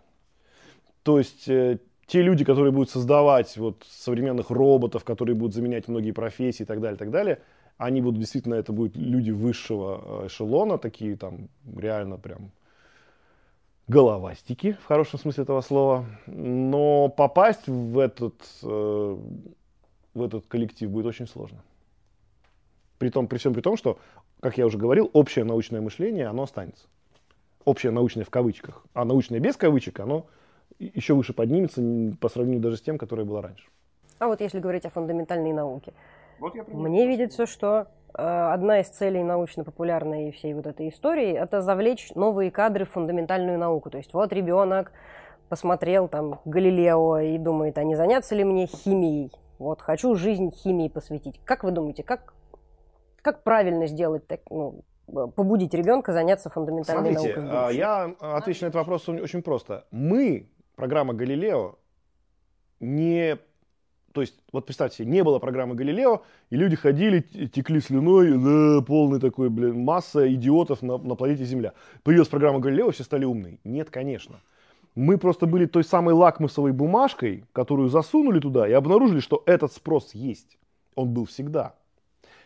То 1.03 1.19
есть 1.19 1.49
э, 1.49 1.79
те 2.15 2.23
люди, 2.23 2.45
которые 2.45 2.71
будут 2.71 2.91
создавать 2.91 3.57
вот 3.57 3.85
современных 3.91 4.51
роботов, 4.51 5.03
которые 5.03 5.35
будут 5.35 5.53
заменять 5.53 5.89
многие 5.89 6.13
профессии 6.13 6.63
и 6.63 6.65
так 6.65 6.81
далее, 6.81 6.95
и 6.95 6.99
так 6.99 7.11
далее, 7.11 7.41
они 7.77 8.01
будут 8.01 8.21
действительно, 8.21 8.55
это 8.55 8.73
будут 8.73 8.95
люди 8.95 9.33
высшего 9.33 10.23
э, 10.23 10.27
эшелона, 10.29 10.79
такие 10.79 11.17
там 11.17 11.49
реально 11.77 12.17
прям 12.17 12.53
головастики, 13.89 14.79
в 14.81 14.85
хорошем 14.87 15.19
смысле 15.19 15.43
этого 15.43 15.61
слова. 15.61 16.07
Но 16.29 17.09
попасть 17.09 17.67
в 17.67 17.99
этот, 17.99 18.41
э, 18.63 19.19
в 20.15 20.23
этот 20.23 20.47
коллектив 20.47 20.91
будет 20.91 21.07
очень 21.07 21.27
сложно. 21.27 21.65
При, 22.99 23.11
том, 23.11 23.27
при 23.27 23.39
всем 23.39 23.55
при 23.55 23.61
том, 23.61 23.77
что, 23.77 23.99
как 24.39 24.57
я 24.57 24.67
уже 24.67 24.79
говорил, 24.79 25.11
общее 25.15 25.45
научное 25.45 25.81
мышление, 25.81 26.29
оно 26.29 26.45
останется. 26.45 26.87
Общее 27.65 27.91
научное 27.91 28.25
в 28.25 28.31
кавычках. 28.31 28.85
А 28.95 29.05
научное 29.05 29.41
без 29.41 29.57
кавычек, 29.57 29.99
оно 29.99 30.27
еще 30.79 31.15
выше 31.15 31.33
поднимется 31.33 31.83
по 32.21 32.29
сравнению 32.29 32.63
даже 32.63 32.77
с 32.77 32.83
тем, 32.83 32.99
которое 32.99 33.25
было 33.25 33.43
раньше. 33.43 33.65
А 34.19 34.27
вот 34.29 34.41
если 34.41 34.61
говорить 34.61 34.87
о 34.87 34.91
фундаментальной 34.91 35.53
науке, 35.53 35.93
вот 36.39 36.55
мне 36.69 37.07
видится, 37.07 37.47
что 37.47 37.87
э, 38.17 38.23
одна 38.23 38.81
из 38.81 38.89
целей 38.89 39.23
научно-популярной 39.23 40.33
всей 40.33 40.55
вот 40.55 40.67
этой 40.67 40.89
истории– 40.89 41.33
это 41.33 41.63
завлечь 41.63 42.11
новые 42.15 42.51
кадры 42.51 42.85
в 42.85 42.91
фундаментальную 42.91 43.59
науку. 43.59 43.91
То 43.91 43.99
есть 43.99 44.13
вот 44.15 44.33
ребенок 44.33 44.93
посмотрел 45.49 46.09
там 46.09 46.41
Галилео 46.45 47.19
и 47.21 47.39
думает, 47.39 47.79
а 47.79 47.85
не 47.85 47.95
заняться 47.95 48.35
ли 48.35 48.45
мне 48.45 48.67
химией? 48.67 49.31
Вот 49.59 49.81
хочу 49.81 50.15
жизнь 50.15 50.51
химии 50.51 50.89
посвятить. 50.89 51.41
Как 51.45 51.65
вы 51.65 51.71
думаете, 51.71 52.03
как, 52.03 52.35
как 53.23 53.43
правильно 53.45 53.87
сделать 53.87 54.27
так, 54.27 54.41
ну, 54.51 54.83
побудить 55.07 55.75
ребенка 55.75 56.13
заняться 56.13 56.51
фундаментальной 56.51 57.15
Смотрите, 57.15 57.41
наукой? 57.41 57.59
Смотрите, 57.59 57.79
я 57.79 58.15
отвечу 58.19 58.65
на 58.65 58.69
этот 58.69 58.77
вопрос 58.77 59.09
очень 59.09 59.43
просто. 59.43 59.87
Мы 59.91 60.49
программа 60.77 61.15
Галилео 61.15 61.77
не... 62.81 63.39
То 64.13 64.21
есть, 64.21 64.35
вот 64.53 64.67
представьте 64.67 64.99
себе, 64.99 65.11
не 65.11 65.25
было 65.25 65.41
программы 65.41 65.75
Галилео, 65.75 66.23
и 66.51 66.57
люди 66.57 66.77
ходили, 66.77 67.21
текли 67.21 67.81
слюной, 67.81 68.39
да, 68.39 68.81
полный 68.85 69.19
такой, 69.19 69.51
блин, 69.51 69.81
масса 69.81 70.33
идиотов 70.33 70.83
на, 70.83 70.99
на 70.99 71.17
планете 71.17 71.45
Земля. 71.45 71.73
Появилась 72.05 72.29
программа 72.29 72.61
Галилео, 72.61 72.93
все 72.93 73.03
стали 73.03 73.25
умные. 73.25 73.59
Нет, 73.65 73.91
конечно. 73.91 74.41
Мы 74.95 75.19
просто 75.19 75.47
были 75.47 75.67
той 75.67 75.83
самой 75.83 76.15
лакмусовой 76.15 76.71
бумажкой, 76.71 77.45
которую 77.53 77.89
засунули 77.89 78.39
туда 78.39 78.69
и 78.69 78.73
обнаружили, 78.73 79.19
что 79.19 79.43
этот 79.47 79.73
спрос 79.73 80.15
есть. 80.15 80.59
Он 80.95 81.13
был 81.13 81.25
всегда. 81.25 81.75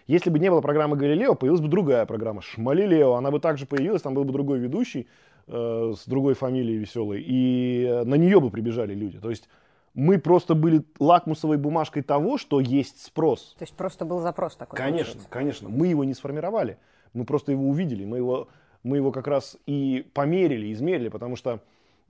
Если 0.06 0.30
бы 0.30 0.38
не 0.38 0.50
было 0.50 0.62
программы 0.62 0.96
Галилео, 0.96 1.34
появилась 1.34 1.60
бы 1.60 1.68
другая 1.68 2.06
программа 2.06 2.40
Шмалилео. 2.40 3.12
Она 3.12 3.30
бы 3.30 3.40
также 3.40 3.66
появилась, 3.66 4.00
там 4.00 4.14
был 4.14 4.24
бы 4.24 4.32
другой 4.32 4.58
ведущий, 4.58 5.06
э, 5.48 5.92
с 5.96 6.06
другой 6.06 6.34
фамилией 6.34 6.78
веселой, 6.78 7.22
и 7.26 8.02
на 8.04 8.14
нее 8.14 8.40
бы 8.40 8.50
прибежали 8.50 8.94
люди. 8.94 9.18
То 9.18 9.30
есть 9.30 9.48
мы 9.94 10.18
просто 10.18 10.54
были 10.54 10.84
лакмусовой 11.00 11.56
бумажкой 11.56 12.02
того, 12.02 12.38
что 12.38 12.60
есть 12.60 13.04
спрос. 13.04 13.56
То 13.58 13.64
есть 13.64 13.74
просто 13.74 14.04
был 14.04 14.20
запрос 14.20 14.54
такой? 14.56 14.76
Конечно, 14.76 15.04
получается. 15.04 15.28
конечно. 15.30 15.68
Мы 15.68 15.88
его 15.88 16.04
не 16.04 16.14
сформировали, 16.14 16.78
мы 17.14 17.24
просто 17.24 17.52
его 17.52 17.68
увидели, 17.68 18.04
мы 18.04 18.18
его, 18.18 18.48
мы 18.82 18.96
его 18.96 19.10
как 19.10 19.26
раз 19.26 19.56
и 19.66 20.06
померили, 20.14 20.72
измерили, 20.72 21.08
потому 21.08 21.34
что, 21.36 21.60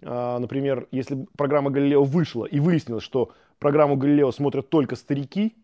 э, 0.02 0.38
например, 0.38 0.86
если 0.90 1.26
программа 1.36 1.70
Галилео 1.70 2.04
вышла 2.04 2.44
и 2.44 2.60
выяснилось, 2.60 3.04
что 3.04 3.32
программу 3.58 3.96
Галилео 3.96 4.32
смотрят 4.32 4.68
только 4.68 4.96
старики, 4.96 5.56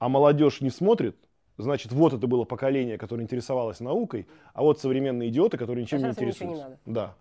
а 0.00 0.08
молодежь 0.08 0.60
не 0.60 0.70
смотрит, 0.70 1.16
Значит, 1.60 1.92
вот 1.92 2.12
это 2.12 2.26
было 2.26 2.44
поколение, 2.44 2.98
которое 2.98 3.22
интересовалось 3.22 3.80
наукой, 3.80 4.26
а 4.54 4.62
вот 4.62 4.80
современные 4.80 5.28
идиоты, 5.28 5.56
которые 5.56 5.82
ничем 5.82 5.98
а 5.98 6.02
не 6.02 6.08
интересуются. 6.08 6.44
Не 6.44 6.62
надо. 6.62 6.78
Да. 6.86 7.14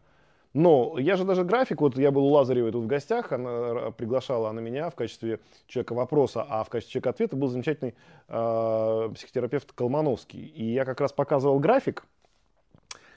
Но 0.54 0.98
я 0.98 1.16
же 1.16 1.26
даже 1.26 1.44
график, 1.44 1.82
вот 1.82 1.96
я 1.98 2.10
был 2.10 2.26
у 2.26 2.32
Лазаревой 2.32 2.72
тут 2.72 2.84
в 2.84 2.88
гостях, 2.88 3.32
она 3.32 3.92
приглашала 3.92 4.50
она 4.50 4.62
меня 4.62 4.90
в 4.90 4.96
качестве 4.96 5.40
человека 5.68 5.94
вопроса, 5.94 6.44
а 6.48 6.64
в 6.64 6.70
качестве 6.70 6.94
человека 6.94 7.10
ответа 7.12 7.36
был 7.36 7.50
замечательный 7.50 7.94
э, 8.28 9.10
психотерапевт 9.14 9.72
Колмановский. 9.74 10.44
И 10.44 10.74
я 10.74 10.86
как 10.86 11.02
раз 11.02 11.14
показывал 11.14 11.60
график, 11.60 12.04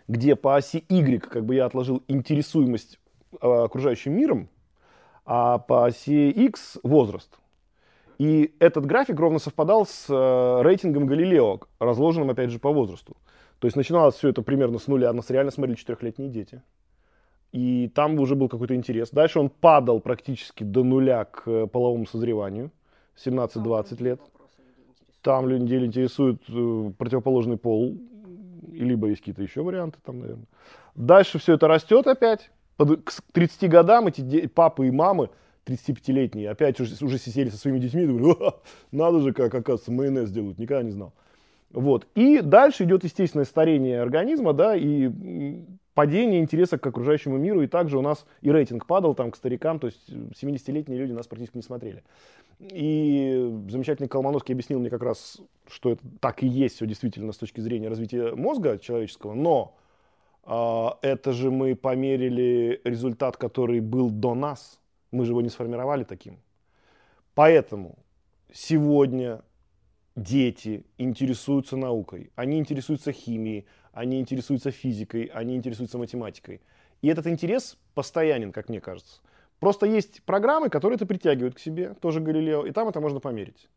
где 0.09 0.37
по 0.37 0.57
оси 0.57 0.85
Y 0.91 1.21
как 1.21 1.47
бы 1.47 1.55
я 1.55 1.64
отложил 1.64 2.02
интересуемость 2.07 2.99
э, 3.41 3.47
окружающим 3.47 4.12
миром, 4.12 4.50
а 5.25 5.57
по 5.57 5.87
оси 5.87 6.31
X 6.31 6.81
возраст. 6.83 7.38
И 8.23 8.55
этот 8.61 8.87
график 8.87 9.19
ровно 9.19 9.41
совпадал 9.41 9.85
с 9.85 10.07
э, 10.09 10.62
рейтингом 10.62 11.07
Галилео, 11.07 11.59
разложенным, 11.81 12.31
опять 12.31 12.50
же, 12.50 12.61
по 12.61 12.71
возрасту. 12.71 13.17
То 13.59 13.67
есть 13.67 13.76
начиналось 13.76 14.14
все 14.14 14.29
это 14.29 14.43
примерно 14.43 14.79
с 14.79 14.87
нуля, 14.87 15.12
нас 15.12 15.29
реально 15.29 15.50
смотрели 15.50 15.76
четырехлетние 15.76 16.31
дети. 16.31 16.62
И 17.50 17.91
там 17.93 18.17
уже 18.21 18.37
был 18.37 18.49
какой-то 18.49 18.76
интерес. 18.76 19.11
Дальше 19.11 19.41
он 19.41 19.50
падал 19.50 19.99
практически 19.99 20.62
до 20.62 20.85
нуля 20.85 21.25
к 21.25 21.67
половому 21.67 22.07
созреванию, 22.07 22.71
17-20 23.26 24.00
лет. 24.05 24.21
Там 25.21 25.49
людей 25.49 25.85
интересует 25.85 26.45
э, 26.49 26.93
противоположный 26.97 27.57
пол, 27.57 27.99
либо 28.71 29.09
есть 29.09 29.23
какие-то 29.23 29.43
еще 29.43 29.62
варианты 29.62 29.99
там, 30.00 30.21
наверное. 30.21 30.47
Дальше 30.95 31.41
все 31.41 31.55
это 31.55 31.67
растет 31.67 32.07
опять. 32.07 32.52
К 32.79 33.11
30 33.33 33.69
годам 33.69 34.07
эти 34.07 34.47
папы 34.47 34.87
и 34.87 34.93
мамы 34.93 35.31
35-летние 35.66 36.50
опять 36.50 36.81
уже, 36.81 36.95
уже 37.04 37.19
сидели 37.19 37.49
со 37.50 37.57
своими 37.57 37.78
детьми 37.78 38.07
думали, 38.07 38.37
надо 38.92 39.21
же, 39.21 39.33
как, 39.33 39.54
оказывается, 39.54 39.92
майонез 39.92 40.31
делают, 40.31 40.59
никогда 40.59 40.83
не 40.83 40.90
знал. 40.90 41.12
Вот. 41.71 42.07
И 42.14 42.40
дальше 42.40 42.85
идет 42.85 43.04
естественное 43.04 43.47
старение 43.47 44.02
организма, 44.02 44.52
да, 44.52 44.76
и 44.76 45.11
падение 45.95 46.40
интереса 46.40 46.78
к 46.78 46.87
окружающему 46.87 47.38
миру, 47.38 47.62
и 47.62 47.66
также 47.66 47.99
у 47.99 48.02
нас 48.02 48.26
и 48.40 48.50
рейтинг 48.50 48.87
падал 48.87 49.14
там 49.14 49.31
к 49.31 49.37
старикам, 49.37 49.78
то 49.78 49.87
есть 49.87 50.09
70-летние 50.09 50.99
люди 50.99 51.12
нас 51.12 51.26
практически 51.26 51.57
не 51.57 51.62
смотрели. 51.62 52.02
И 52.61 53.50
замечательный 53.69 54.09
Колмановский 54.09 54.54
объяснил 54.54 54.81
мне 54.81 54.90
как 54.90 55.02
раз, 55.02 55.40
что 55.69 55.90
это 55.92 56.02
так 56.21 56.42
и 56.42 56.47
есть 56.47 56.76
все 56.76 56.87
действительно 56.87 57.33
с 57.33 57.38
точки 57.38 57.61
зрения 57.61 57.88
развития 57.88 58.35
мозга 58.35 58.78
человеческого, 58.78 59.35
но 59.35 59.75
э, 60.45 60.87
это 61.09 61.33
же 61.33 61.50
мы 61.50 61.75
померили 61.75 62.81
результат, 62.85 63.37
который 63.37 63.81
был 63.81 64.11
до 64.11 64.35
нас, 64.35 64.78
мы 65.12 65.25
же 65.25 65.33
его 65.33 65.42
не 65.42 65.49
сформировали 65.49 66.04
таким. 66.04 66.40
Поэтому 67.35 67.99
сегодня 68.52 69.42
дети 70.16 70.85
интересуются 70.99 71.76
наукой, 71.76 72.31
они 72.35 72.59
интересуются 72.59 73.12
химией, 73.12 73.66
они 73.92 74.21
интересуются 74.21 74.71
физикой, 74.71 75.25
они 75.26 75.54
интересуются 75.54 75.99
математикой. 75.99 76.61
И 77.02 77.09
этот 77.09 77.26
интерес 77.26 77.78
постоянен, 77.95 78.52
как 78.52 78.69
мне 78.69 78.81
кажется. 78.81 79.21
Просто 79.59 79.87
есть 79.87 80.23
программы, 80.25 80.71
которые 80.71 80.97
это 80.97 81.07
притягивают 81.07 81.54
к 81.54 81.61
себе, 81.61 81.95
тоже 81.95 82.21
Галилео, 82.21 82.66
и 82.66 82.73
там 82.73 82.88
это 82.88 83.00
можно 83.00 83.21
померить. 83.21 83.69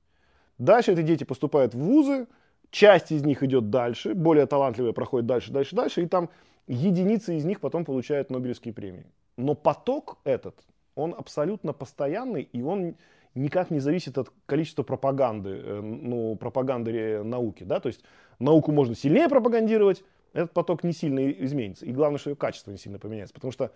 Дальше 0.57 0.93
эти 0.93 1.01
дети 1.01 1.23
поступают 1.25 1.73
в 1.73 1.79
вузы, 1.79 2.27
часть 2.71 3.11
из 3.11 3.23
них 3.23 3.43
идет 3.43 3.69
дальше, 3.69 4.13
более 4.13 4.45
талантливые 4.45 4.93
проходят 4.93 5.27
дальше, 5.27 5.51
дальше, 5.51 5.75
дальше, 5.75 6.01
и 6.01 6.07
там 6.07 6.29
единицы 6.67 7.37
из 7.37 7.45
них 7.45 7.59
потом 7.59 7.85
получают 7.85 8.29
Нобелевские 8.29 8.73
премии. 8.73 9.05
Но 9.37 9.53
поток 9.53 10.17
этот, 10.23 10.55
он 10.95 11.13
абсолютно 11.17 11.73
постоянный, 11.73 12.43
и 12.43 12.61
он 12.61 12.95
никак 13.35 13.69
не 13.69 13.79
зависит 13.79 14.17
от 14.17 14.31
количества 14.45 14.83
пропаганды, 14.83 15.49
э, 15.49 15.81
ну, 15.81 16.35
пропаганды 16.35 17.23
науки, 17.23 17.63
да, 17.63 17.79
то 17.79 17.87
есть 17.87 18.03
науку 18.39 18.71
можно 18.71 18.95
сильнее 18.95 19.29
пропагандировать, 19.29 20.03
этот 20.33 20.51
поток 20.51 20.83
не 20.83 20.91
сильно 20.91 21.31
изменится. 21.31 21.85
И 21.85 21.91
главное, 21.91 22.19
что 22.19 22.29
ее 22.29 22.35
качество 22.35 22.71
не 22.71 22.77
сильно 22.77 22.99
поменяется. 22.99 23.33
Потому 23.33 23.53
что 23.53 23.71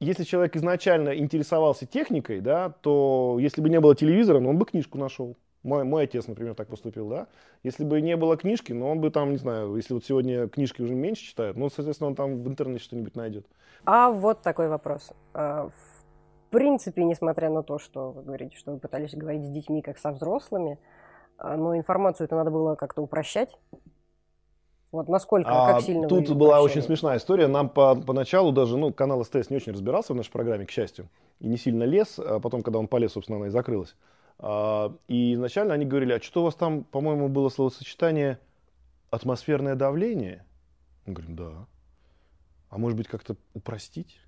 если 0.00 0.24
человек 0.24 0.54
изначально 0.56 1.16
интересовался 1.16 1.86
техникой, 1.86 2.40
да, 2.40 2.68
то 2.82 3.38
если 3.40 3.62
бы 3.62 3.70
не 3.70 3.80
было 3.80 3.94
телевизора, 3.94 4.40
ну, 4.40 4.50
он 4.50 4.58
бы 4.58 4.66
книжку 4.66 4.98
нашел. 4.98 5.36
Мой, 5.62 5.82
мой 5.82 6.04
отец, 6.04 6.26
например, 6.28 6.54
так 6.54 6.68
поступил, 6.68 7.08
да. 7.08 7.26
Если 7.64 7.84
бы 7.84 8.00
не 8.00 8.16
было 8.16 8.36
книжки, 8.36 8.72
ну, 8.72 8.86
он 8.86 9.00
бы 9.00 9.10
там, 9.10 9.32
не 9.32 9.38
знаю, 9.38 9.74
если 9.74 9.94
вот 9.94 10.04
сегодня 10.04 10.46
книжки 10.46 10.82
уже 10.82 10.94
меньше 10.94 11.24
читают, 11.24 11.56
ну, 11.56 11.70
соответственно, 11.70 12.08
он 12.08 12.14
там 12.14 12.42
в 12.42 12.48
интернете 12.48 12.84
что-нибудь 12.84 13.16
найдет. 13.16 13.46
А 13.84 14.10
вот 14.10 14.42
такой 14.42 14.68
вопрос. 14.68 15.10
А, 15.32 15.70
в 16.46 16.50
принципе, 16.50 17.04
несмотря 17.04 17.50
на 17.50 17.62
то, 17.62 17.78
что 17.78 18.12
вы 18.12 18.22
говорите, 18.22 18.56
что 18.56 18.72
вы 18.72 18.78
пытались 18.78 19.14
говорить 19.14 19.44
с 19.44 19.48
детьми 19.48 19.82
как 19.82 19.98
со 19.98 20.12
взрослыми, 20.12 20.78
а, 21.38 21.56
но 21.56 21.76
информацию 21.76 22.26
это 22.26 22.36
надо 22.36 22.50
было 22.50 22.76
как-то 22.76 23.02
упрощать. 23.02 23.56
Вот 24.92 25.08
насколько, 25.08 25.50
а, 25.50 25.72
как 25.72 25.82
сильно 25.82 26.06
Тут 26.08 26.30
была 26.30 26.60
очень 26.60 26.82
смешная 26.82 27.18
история. 27.18 27.48
Нам 27.48 27.68
по, 27.68 27.96
поначалу 27.96 28.52
даже, 28.52 28.76
ну, 28.76 28.92
канал 28.92 29.24
СТС 29.24 29.50
не 29.50 29.56
очень 29.56 29.72
разбирался 29.72 30.12
в 30.12 30.16
нашей 30.16 30.30
программе, 30.30 30.66
к 30.66 30.70
счастью, 30.70 31.08
и 31.40 31.48
не 31.48 31.56
сильно 31.56 31.82
лез. 31.82 32.18
А 32.18 32.38
потом, 32.38 32.62
когда 32.62 32.78
он 32.78 32.86
полез, 32.86 33.12
собственно, 33.12 33.38
она 33.38 33.48
и 33.48 33.50
закрылась. 33.50 33.96
А, 34.38 34.94
и 35.08 35.34
изначально 35.34 35.74
они 35.74 35.84
говорили, 35.84 36.12
а 36.12 36.22
что 36.22 36.42
у 36.42 36.44
вас 36.44 36.54
там, 36.54 36.84
по-моему, 36.84 37.28
было 37.28 37.48
словосочетание 37.48 38.38
атмосферное 39.10 39.74
давление? 39.74 40.44
Мы 41.06 41.12
говорим, 41.12 41.34
да. 41.34 41.66
А 42.70 42.78
может 42.78 42.96
быть, 42.96 43.08
как-то 43.08 43.36
упростить? 43.52 44.20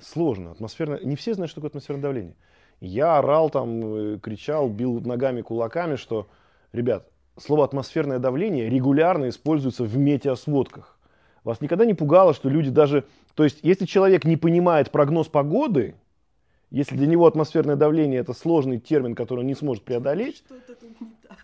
Сложно. 0.00 0.52
Атмосферное... 0.52 1.00
Не 1.00 1.16
все 1.16 1.34
знают, 1.34 1.50
что 1.50 1.60
такое 1.60 1.70
атмосферное 1.70 2.02
давление. 2.02 2.34
Я 2.80 3.18
орал 3.18 3.50
там, 3.50 4.14
э, 4.14 4.18
кричал, 4.18 4.68
бил 4.68 5.00
ногами, 5.00 5.40
кулаками, 5.42 5.96
что, 5.96 6.28
ребят, 6.72 7.08
слово 7.38 7.64
атмосферное 7.64 8.18
давление 8.18 8.68
регулярно 8.68 9.28
используется 9.28 9.84
в 9.84 9.96
метеосводках. 9.96 10.98
Вас 11.44 11.60
никогда 11.60 11.84
не 11.84 11.94
пугало, 11.94 12.34
что 12.34 12.48
люди 12.48 12.70
даже... 12.70 13.04
То 13.34 13.44
есть, 13.44 13.60
если 13.62 13.86
человек 13.86 14.24
не 14.24 14.36
понимает 14.36 14.90
прогноз 14.90 15.28
погоды, 15.28 15.94
если 16.70 16.96
для 16.96 17.06
него 17.06 17.26
атмосферное 17.26 17.76
давление 17.76 18.20
это 18.20 18.32
сложный 18.32 18.78
термин, 18.78 19.14
который 19.14 19.40
он 19.40 19.46
не 19.46 19.54
сможет 19.54 19.84
преодолеть, 19.84 20.42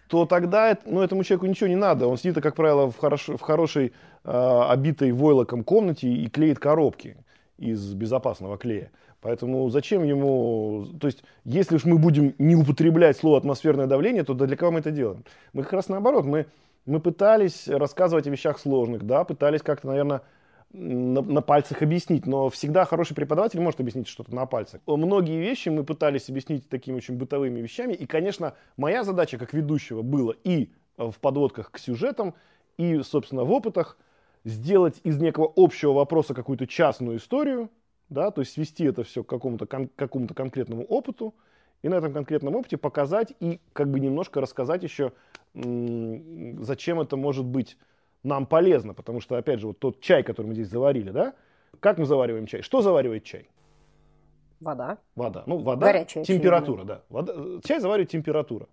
то 0.08 0.26
тогда 0.26 0.76
ну, 0.84 1.00
этому 1.00 1.22
человеку 1.22 1.46
ничего 1.46 1.68
не 1.68 1.76
надо. 1.76 2.08
Он 2.08 2.18
сидит, 2.18 2.42
как 2.42 2.56
правило, 2.56 2.90
в, 2.90 2.98
хорош, 2.98 3.28
в 3.28 3.40
хорошей, 3.40 3.92
э, 4.24 4.60
обитой 4.68 5.12
войлоком 5.12 5.62
комнате 5.62 6.08
и 6.08 6.28
клеит 6.28 6.58
коробки 6.58 7.16
из 7.58 7.94
безопасного 7.94 8.58
клея. 8.58 8.90
Поэтому 9.20 9.68
зачем 9.70 10.02
ему... 10.02 10.86
То 11.00 11.06
есть, 11.06 11.22
если 11.44 11.76
уж 11.76 11.84
мы 11.84 11.98
будем 11.98 12.34
не 12.38 12.56
употреблять 12.56 13.16
слово 13.16 13.38
атмосферное 13.38 13.86
давление, 13.86 14.24
то 14.24 14.34
для 14.34 14.56
кого 14.56 14.72
мы 14.72 14.80
это 14.80 14.90
делаем? 14.90 15.24
Мы 15.52 15.62
как 15.62 15.74
раз 15.74 15.88
наоборот, 15.88 16.24
мы, 16.24 16.46
мы 16.86 16.98
пытались 17.00 17.68
рассказывать 17.68 18.26
о 18.26 18.30
вещах 18.30 18.58
сложных, 18.58 19.04
да, 19.04 19.22
пытались 19.24 19.62
как-то, 19.62 19.86
наверное, 19.86 20.22
на, 20.72 21.20
на 21.20 21.42
пальцах 21.42 21.82
объяснить, 21.82 22.26
но 22.26 22.48
всегда 22.48 22.84
хороший 22.84 23.14
преподаватель 23.14 23.60
может 23.60 23.78
объяснить 23.78 24.08
что-то 24.08 24.34
на 24.34 24.46
пальцах. 24.46 24.80
Многие 24.86 25.38
вещи 25.38 25.68
мы 25.68 25.84
пытались 25.84 26.28
объяснить 26.28 26.68
такими 26.68 26.96
очень 26.96 27.16
бытовыми 27.16 27.60
вещами, 27.60 27.92
и, 27.92 28.06
конечно, 28.06 28.54
моя 28.76 29.04
задача 29.04 29.38
как 29.38 29.52
ведущего 29.52 30.02
была 30.02 30.34
и 30.44 30.70
в 30.96 31.14
подводках 31.20 31.70
к 31.70 31.78
сюжетам, 31.78 32.34
и, 32.78 33.00
собственно, 33.02 33.44
в 33.44 33.52
опытах 33.52 33.98
сделать 34.44 35.00
из 35.04 35.18
некого 35.18 35.52
общего 35.56 35.92
вопроса 35.92 36.34
какую-то 36.34 36.66
частную 36.66 37.18
историю, 37.18 37.70
да, 38.08 38.30
то 38.30 38.40
есть 38.40 38.52
свести 38.52 38.84
это 38.84 39.04
все 39.04 39.22
к 39.22 39.28
какому-то, 39.28 39.66
кон, 39.66 39.88
какому-то 39.96 40.34
конкретному 40.34 40.84
опыту, 40.84 41.34
и 41.82 41.88
на 41.88 41.96
этом 41.96 42.12
конкретном 42.12 42.54
опыте 42.54 42.76
показать 42.76 43.34
и 43.40 43.60
как 43.72 43.90
бы 43.90 43.98
немножко 44.00 44.40
рассказать 44.40 44.82
еще, 44.82 45.12
зачем 45.54 47.00
это 47.00 47.16
может 47.16 47.44
быть 47.44 47.76
нам 48.22 48.46
полезно, 48.46 48.94
потому 48.94 49.20
что, 49.20 49.36
опять 49.36 49.60
же, 49.60 49.68
вот 49.68 49.78
тот 49.78 50.00
чай, 50.00 50.22
который 50.22 50.46
мы 50.46 50.54
здесь 50.54 50.68
заварили, 50.68 51.10
да, 51.10 51.34
как 51.80 51.98
мы 51.98 52.06
завариваем 52.06 52.46
чай? 52.46 52.62
Что 52.62 52.82
заваривает 52.82 53.24
чай? 53.24 53.48
Вода. 54.60 54.98
Вода. 55.16 55.42
Ну, 55.46 55.58
вода, 55.58 55.86
Горячая, 55.86 56.24
температура, 56.24 56.84
да. 56.84 57.02
Вода, 57.08 57.34
чай 57.64 57.80
заваривает 57.80 58.10
температура. 58.10 58.68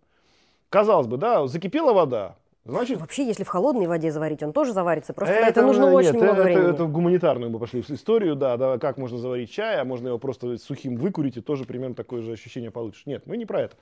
Казалось 0.69 1.07
бы, 1.07 1.17
да, 1.17 1.47
закипела 1.47 1.93
вода, 1.93 2.35
Значит, 2.69 2.99
Вообще, 2.99 3.25
если 3.25 3.43
в 3.43 3.47
холодной 3.47 3.87
воде 3.87 4.11
заварить, 4.11 4.43
он 4.43 4.53
тоже 4.53 4.73
заварится. 4.73 5.13
Просто 5.13 5.33
это, 5.33 5.47
это 5.47 5.61
нужно 5.63 5.85
нет, 5.85 5.93
очень 5.93 6.09
это, 6.09 6.17
много 6.17 6.33
это, 6.33 6.43
времени. 6.43 6.69
Это 6.69 6.83
в 6.85 6.91
гуманитарную 6.91 7.51
мы 7.51 7.59
пошли 7.59 7.81
в 7.81 7.89
историю, 7.89 8.35
да, 8.35 8.57
да, 8.57 8.77
как 8.77 8.97
можно 8.97 9.17
заварить 9.17 9.51
чай, 9.51 9.79
а 9.79 9.85
можно 9.85 10.09
его 10.09 10.19
просто 10.19 10.57
сухим 10.57 10.95
выкурить, 10.95 11.37
и 11.37 11.41
тоже 11.41 11.65
примерно 11.65 11.95
такое 11.95 12.21
же 12.21 12.31
ощущение 12.31 12.71
получишь. 12.71 13.05
Нет, 13.05 13.25
мы 13.25 13.37
не 13.37 13.45
про 13.45 13.61
это. 13.61 13.75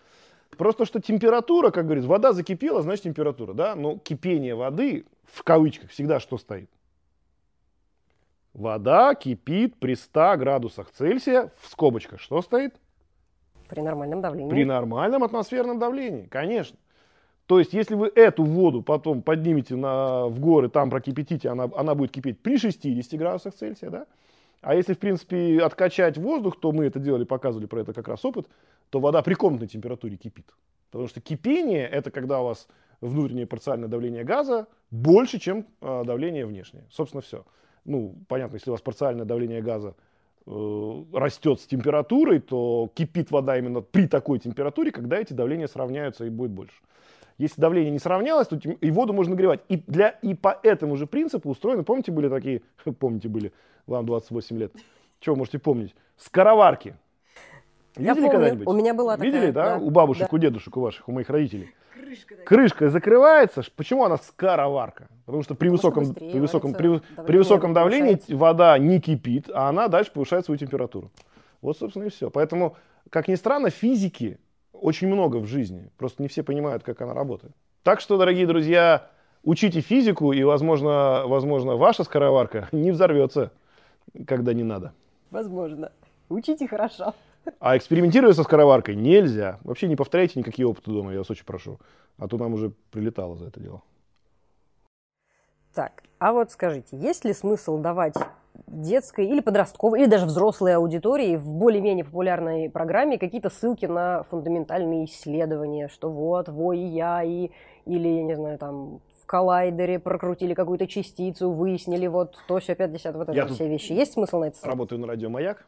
Просто 0.57 0.85
что 0.85 1.01
температура, 1.01 1.71
как 1.71 1.85
говорится, 1.85 2.09
вода 2.09 2.31
закипела, 2.31 2.81
значит 2.81 3.03
температура, 3.03 3.53
да, 3.53 3.75
но 3.75 3.97
кипение 3.97 4.55
воды, 4.55 5.05
в 5.25 5.43
кавычках, 5.43 5.89
всегда 5.89 6.19
что 6.19 6.37
стоит? 6.37 6.69
Вода 8.53 9.13
кипит 9.13 9.77
при 9.77 9.95
100 9.95 10.37
градусах 10.37 10.89
Цельсия, 10.91 11.51
в 11.61 11.69
скобочках 11.69 12.21
что 12.21 12.41
стоит? 12.41 12.75
При 13.67 13.81
нормальном 13.81 14.21
давлении. 14.21 14.49
При 14.49 14.63
нормальном 14.63 15.23
атмосферном 15.23 15.77
давлении, 15.77 16.25
конечно. 16.27 16.77
То 17.47 17.59
есть, 17.59 17.73
если 17.73 17.95
вы 17.95 18.11
эту 18.13 18.43
воду 18.43 18.81
потом 18.81 19.21
поднимете 19.21 19.75
на, 19.75 20.27
в 20.27 20.39
горы, 20.39 20.69
там 20.69 20.89
прокипятите, 20.89 21.49
она, 21.49 21.69
она 21.75 21.95
будет 21.95 22.11
кипеть 22.11 22.39
при 22.39 22.57
60 22.57 23.17
градусах 23.17 23.55
Цельсия, 23.55 23.89
да? 23.89 24.05
А 24.61 24.75
если, 24.75 24.93
в 24.93 24.99
принципе, 24.99 25.61
откачать 25.61 26.17
воздух, 26.17 26.59
то 26.59 26.73
мы 26.73 26.85
это 26.85 26.99
делали, 26.99 27.23
показывали 27.23 27.67
про 27.67 27.81
это 27.81 27.93
как 27.93 28.09
раз 28.09 28.25
опыт, 28.25 28.47
то 28.89 28.99
вода 28.99 29.21
при 29.21 29.33
комнатной 29.33 29.67
температуре 29.67 30.17
кипит. 30.17 30.45
Потому 30.91 31.07
что 31.07 31.21
кипение– 31.21 31.87
это 31.91 32.11
когда 32.11 32.41
у 32.41 32.45
вас 32.45 32.67
внутреннее 32.99 33.47
парциальное 33.47 33.87
давление 33.87 34.25
газа 34.25 34.67
больше, 34.91 35.39
чем 35.39 35.65
э, 35.81 36.03
давление 36.05 36.45
внешнее. 36.45 36.85
Собственно, 36.91 37.21
все. 37.21 37.45
Ну, 37.85 38.15
понятно, 38.27 38.55
если 38.55 38.71
у 38.71 38.73
вас 38.73 38.81
парциальное 38.81 39.25
давление 39.25 39.61
газа 39.61 39.95
э, 40.45 41.03
растет 41.13 41.61
с 41.61 41.65
температурой, 41.65 42.39
то 42.39 42.89
кипит 42.93 43.31
вода 43.31 43.57
именно 43.57 43.81
при 43.81 44.07
такой 44.07 44.39
температуре, 44.39 44.91
когда 44.91 45.17
эти 45.17 45.33
давления 45.33 45.67
сравняются 45.67 46.25
и 46.25 46.29
будет 46.29 46.51
больше. 46.51 46.75
Если 47.37 47.61
давление 47.61 47.91
не 47.91 47.99
сравнялось, 47.99 48.47
то 48.47 48.55
и 48.55 48.91
воду 48.91 49.13
можно 49.13 49.31
нагревать. 49.35 49.59
И, 49.69 49.77
для, 49.77 50.09
и 50.09 50.33
по 50.33 50.59
этому 50.63 50.97
же 50.97 51.05
принципу 51.05 51.49
устроены, 51.49 51.83
помните, 51.83 52.11
были 52.11 52.29
такие, 52.29 52.61
помните, 52.99 53.29
были, 53.29 53.53
вам 53.85 54.05
28 54.05 54.57
лет, 54.57 54.73
чего 55.19 55.35
можете 55.35 55.59
помнить, 55.59 55.95
скороварки. 56.17 56.95
Видели 57.95 58.29
когда-нибудь? 58.29 58.67
У 58.67 58.73
меня 58.73 58.93
была 58.93 59.15
такая. 59.15 59.31
Видели, 59.31 59.51
да? 59.51 59.77
да? 59.77 59.83
У 59.83 59.89
бабушек, 59.89 60.29
да. 60.29 60.35
у 60.35 60.39
дедушек, 60.39 60.77
у 60.77 60.81
ваших, 60.81 61.07
у 61.07 61.11
моих 61.11 61.29
родителей. 61.29 61.73
Крышка, 61.93 62.35
Крышка 62.45 62.89
закрывается. 62.89 63.63
Почему 63.75 64.03
она 64.05 64.17
скороварка? 64.17 65.07
Потому 65.25 65.43
что 65.43 65.55
при 65.55 65.69
Потому 65.69 65.93
высоком, 65.99 66.13
при 66.13 66.39
высоком, 66.39 66.73
при, 66.73 67.01
при 67.23 67.37
высоком 67.37 67.73
давлении 67.73 68.19
вода 68.33 68.77
не 68.77 69.01
кипит, 69.01 69.49
а 69.53 69.69
она 69.69 69.87
дальше 69.87 70.11
повышает 70.11 70.45
свою 70.45 70.57
температуру. 70.57 71.11
Вот, 71.61 71.77
собственно, 71.77 72.05
и 72.05 72.09
все. 72.09 72.29
Поэтому, 72.29 72.77
как 73.09 73.27
ни 73.27 73.35
странно, 73.35 73.71
физики 73.71 74.39
очень 74.81 75.07
много 75.07 75.37
в 75.37 75.45
жизни. 75.45 75.89
Просто 75.97 76.21
не 76.21 76.27
все 76.27 76.43
понимают, 76.43 76.83
как 76.83 77.01
она 77.01 77.13
работает. 77.13 77.53
Так 77.83 78.01
что, 78.01 78.17
дорогие 78.17 78.47
друзья, 78.47 79.09
учите 79.43 79.81
физику, 79.81 80.33
и, 80.33 80.43
возможно, 80.43 81.23
возможно 81.25 81.75
ваша 81.75 82.03
скороварка 82.03 82.67
не 82.71 82.91
взорвется, 82.91 83.51
когда 84.25 84.53
не 84.53 84.63
надо. 84.63 84.93
Возможно. 85.31 85.91
Учите 86.29 86.67
хорошо. 86.67 87.13
А 87.59 87.77
экспериментировать 87.77 88.35
со 88.35 88.43
скороваркой 88.43 88.95
нельзя. 88.95 89.59
Вообще 89.63 89.87
не 89.87 89.95
повторяйте 89.95 90.39
никакие 90.39 90.67
опыты 90.67 90.91
дома, 90.91 91.11
я 91.13 91.19
вас 91.19 91.29
очень 91.29 91.45
прошу. 91.45 91.79
А 92.17 92.27
то 92.27 92.37
нам 92.37 92.53
уже 92.53 92.73
прилетало 92.91 93.37
за 93.37 93.47
это 93.47 93.59
дело. 93.59 93.81
Так, 95.77 96.01
а 96.17 96.33
вот 96.33 96.49
скажите, 96.49 96.97
есть 96.97 97.23
ли 97.23 97.33
смысл 97.33 97.77
давать 97.77 98.15
детской 98.65 99.27
или 99.27 99.41
подростковой, 99.41 100.01
или 100.01 100.07
даже 100.07 100.25
взрослой 100.25 100.73
аудитории 100.73 101.35
в 101.35 101.53
более-менее 101.53 102.03
популярной 102.03 102.67
программе 102.67 103.19
какие-то 103.19 103.51
ссылки 103.51 103.85
на 103.85 104.23
фундаментальные 104.23 105.05
исследования, 105.05 105.87
что 105.87 106.09
вот, 106.09 106.49
во 106.49 106.73
и 106.73 106.79
я, 106.79 107.21
и, 107.21 107.51
или, 107.85 108.07
я 108.07 108.23
не 108.23 108.33
знаю, 108.35 108.57
там, 108.57 109.01
в 109.21 109.27
коллайдере 109.27 109.99
прокрутили 109.99 110.55
какую-то 110.55 110.87
частицу, 110.87 111.51
выяснили 111.51 112.07
вот 112.07 112.39
то, 112.47 112.57
все, 112.57 112.73
50, 112.73 113.15
вот 113.15 113.29
это 113.29 113.53
все 113.53 113.67
вещи. 113.67 113.91
Есть 113.91 114.13
смысл 114.13 114.39
на 114.39 114.45
это? 114.45 114.57
Работаю 114.63 114.99
на 114.99 115.05
радио 115.05 115.29
«Маяк», 115.29 115.67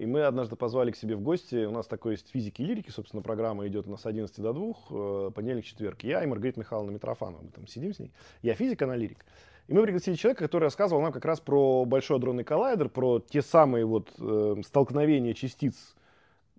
и 0.00 0.06
мы 0.06 0.22
однажды 0.22 0.56
позвали 0.56 0.92
к 0.92 0.96
себе 0.96 1.14
в 1.14 1.20
гости, 1.20 1.66
у 1.66 1.70
нас 1.72 1.86
такой 1.86 2.12
есть 2.12 2.30
физики 2.30 2.62
и 2.62 2.64
лирики, 2.64 2.88
собственно, 2.88 3.20
программа 3.22 3.66
идет 3.68 3.86
у 3.86 3.90
нас 3.90 4.00
с 4.00 4.06
11 4.06 4.40
до 4.40 4.54
2, 4.54 4.74
э, 4.88 5.30
понедельник-четверг. 5.34 6.02
Я 6.04 6.24
и 6.24 6.26
Маргарита 6.26 6.58
Михайловна 6.58 6.90
Митрофанова, 6.92 7.42
мы 7.42 7.50
там 7.50 7.66
сидим 7.66 7.92
с 7.92 7.98
ней. 7.98 8.10
Я 8.40 8.54
физик, 8.54 8.80
она 8.80 8.96
лирик. 8.96 9.26
И 9.68 9.74
мы 9.74 9.82
пригласили 9.82 10.14
человека, 10.14 10.44
который 10.44 10.64
рассказывал 10.64 11.02
нам 11.02 11.12
как 11.12 11.26
раз 11.26 11.40
про 11.40 11.84
Большой 11.84 12.16
адронный 12.16 12.44
коллайдер, 12.44 12.88
про 12.88 13.18
те 13.18 13.42
самые 13.42 13.84
вот 13.84 14.10
э, 14.18 14.62
столкновения 14.64 15.34
частиц, 15.34 15.94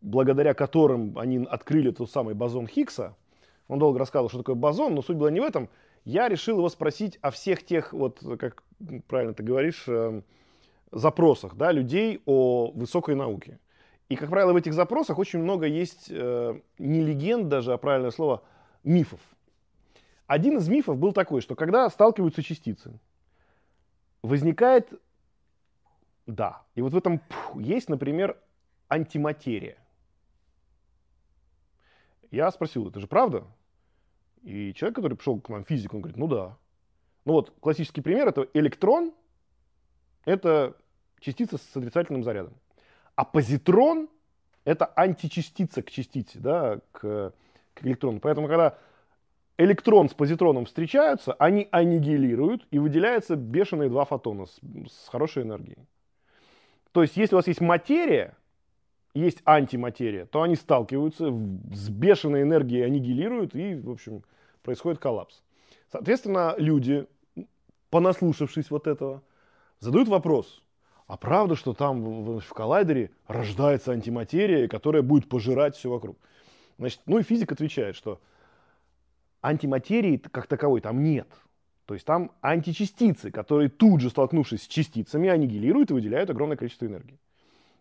благодаря 0.04 0.54
которым 0.54 1.18
они 1.18 1.44
открыли 1.44 1.90
тот 1.90 2.12
самый 2.12 2.36
бозон 2.36 2.68
Хиггса. 2.68 3.16
Он 3.68 3.80
долго 3.80 3.98
рассказывал, 3.98 4.30
что 4.30 4.38
такое 4.38 4.56
бозон, 4.56 4.94
но 4.94 5.02
суть 5.02 5.18
была 5.18 5.32
не 5.32 5.40
в 5.40 5.44
этом. 5.44 5.68
Я 6.06 6.30
решил 6.30 6.60
его 6.60 6.70
спросить 6.70 7.18
о 7.24 7.32
всех 7.32 7.66
тех, 7.66 7.92
вот 7.92 8.24
как 8.38 8.62
правильно 9.08 9.34
ты 9.34 9.42
говоришь, 9.42 9.86
э, 9.88 10.22
запросах 10.92 11.56
да, 11.56 11.72
людей 11.72 12.22
о 12.26 12.72
высокой 12.72 13.16
науке. 13.16 13.60
И, 14.10 14.16
как 14.16 14.30
правило, 14.30 14.54
в 14.54 14.58
этих 14.58 14.74
запросах 14.74 15.20
очень 15.20 15.40
много 15.40 15.66
есть 15.66 16.08
э, 16.10 16.60
не 16.78 17.02
легенд 17.02 17.48
даже, 17.48 17.74
а 17.74 17.78
правильное 17.78 18.12
слово, 18.12 18.44
мифов. 18.84 19.22
Один 20.28 20.58
из 20.58 20.68
мифов 20.68 20.98
был 20.98 21.14
такой, 21.14 21.42
что 21.42 21.56
когда 21.56 21.90
сталкиваются 21.90 22.44
частицы, 22.44 23.00
возникает, 24.22 24.92
да, 26.26 26.64
и 26.76 26.82
вот 26.82 26.94
в 26.94 26.98
этом 26.98 27.20
пух, 27.20 27.62
есть, 27.62 27.90
например, 27.90 28.38
антиматерия. 28.90 29.78
Я 32.32 32.52
спросил, 32.52 32.88
это 32.90 33.00
же 33.00 33.08
правда? 33.08 33.46
И 34.42 34.74
человек, 34.74 34.96
который 34.96 35.16
пришел 35.16 35.40
к 35.40 35.50
нам, 35.50 35.64
физик, 35.64 35.94
он 35.94 36.02
говорит, 36.02 36.18
ну 36.18 36.28
да. 36.28 36.58
Ну 37.26 37.34
вот, 37.34 37.54
классический 37.60 38.02
пример, 38.02 38.28
это 38.28 38.48
электрон, 38.54 39.14
это 40.26 40.76
частица 41.20 41.58
с 41.58 41.76
отрицательным 41.76 42.24
зарядом. 42.24 42.54
А 43.16 43.26
позитрон– 43.26 44.10
это 44.66 44.86
античастица 44.86 45.82
к 45.82 45.92
частице, 45.92 46.40
да, 46.40 46.80
к, 46.92 47.34
к 47.74 47.86
электрону. 47.86 48.20
Поэтому, 48.20 48.48
когда 48.48 48.78
электрон 49.58 50.10
с 50.10 50.14
позитроном 50.14 50.66
встречаются, 50.66 51.34
они 51.34 51.68
аннигилируют, 51.72 52.68
и 52.72 52.80
выделяются 52.80 53.36
бешеные 53.36 53.90
два 53.90 54.06
фотона 54.06 54.46
с, 54.46 54.60
с 54.88 55.08
хорошей 55.10 55.44
энергией. 55.44 55.78
То 56.92 57.02
есть, 57.02 57.18
если 57.18 57.36
у 57.36 57.38
вас 57.38 57.48
есть 57.48 57.62
материя, 57.62 58.36
есть 59.14 59.42
антиматерия, 59.46 60.26
то 60.26 60.42
они 60.42 60.56
сталкиваются, 60.56 61.30
с 61.74 61.90
бешеной 61.90 62.44
энергией 62.44 62.84
аннигилируют, 62.84 63.56
и, 63.56 63.76
в 63.76 63.90
общем, 63.90 64.24
происходит 64.64 65.00
коллапс. 65.00 65.44
Соответственно, 65.92 66.56
люди, 66.58 67.06
понаслушавшись 67.90 68.72
вот 68.72 68.88
этого, 68.88 69.22
задают 69.82 70.08
вопрос, 70.08 70.64
а 71.08 71.18
правда, 71.18 71.56
что 71.56 71.74
там 71.74 72.02
в, 72.24 72.40
в 72.40 72.54
коллайдере 72.54 73.12
рождается 73.28 73.92
антиматерия, 73.92 74.70
которая 74.70 75.02
будет 75.02 75.28
пожирать 75.28 75.76
все 75.76 75.90
вокруг? 75.90 76.18
Значит, 76.78 77.02
ну 77.06 77.20
и 77.20 77.24
физик 77.24 77.52
отвечает, 77.52 77.98
что 77.98 78.22
антиматерии 79.42 80.18
как 80.18 80.48
таковой 80.48 80.80
там 80.80 81.04
нет. 81.04 81.28
То 81.86 81.96
есть 81.96 82.06
там 82.06 82.32
античастицы, 82.42 83.32
которые 83.32 83.70
тут 83.70 84.00
же 84.00 84.10
столкнувшись 84.10 84.64
с 84.64 84.68
частицами, 84.68 85.30
аннигилируют 85.30 85.92
и 85.92 85.94
выделяют 85.94 86.30
огромное 86.30 86.56
количество 86.56 86.86
энергии. 86.86 87.20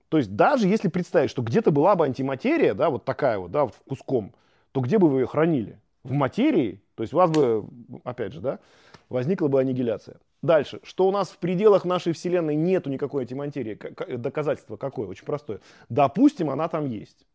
То 0.09 0.19
есть 0.19 0.35
даже 0.35 0.67
если 0.67 0.89
представить, 0.89 1.31
что 1.31 1.43
где-то 1.43 1.71
была 1.71 1.95
бы 1.95 2.05
антиматерия, 2.05 2.75
да, 2.75 2.91
вот 2.91 3.05
такая 3.05 3.39
вот, 3.39 3.53
да, 3.53 3.71
куском, 3.87 4.35
то 4.73 4.81
где 4.81 4.99
бы 4.99 5.09
вы 5.09 5.21
ее 5.21 5.27
хранили? 5.27 5.79
В 6.03 6.13
материи? 6.13 6.83
То 6.97 7.05
есть 7.05 7.15
у 7.15 7.19
вас 7.19 7.31
бы, 7.31 7.65
опять 8.03 8.33
же, 8.33 8.41
да, 8.41 8.59
возникла 9.09 9.47
бы 9.47 9.61
аннигиляция. 9.61 10.19
Дальше. 10.43 10.81
Что 10.83 11.07
у 11.07 11.13
нас 11.13 11.29
в 11.29 11.39
пределах 11.39 11.85
нашей 11.85 12.13
Вселенной 12.13 12.55
нету 12.55 12.89
никакой 12.89 13.23
антиматерии. 13.23 13.79
Доказательство 14.17 14.77
какое? 14.77 15.07
Очень 15.07 15.27
простое. 15.27 15.61
Допустим, 15.89 16.51
она 16.51 16.69
там 16.69 16.87
есть. 16.87 17.27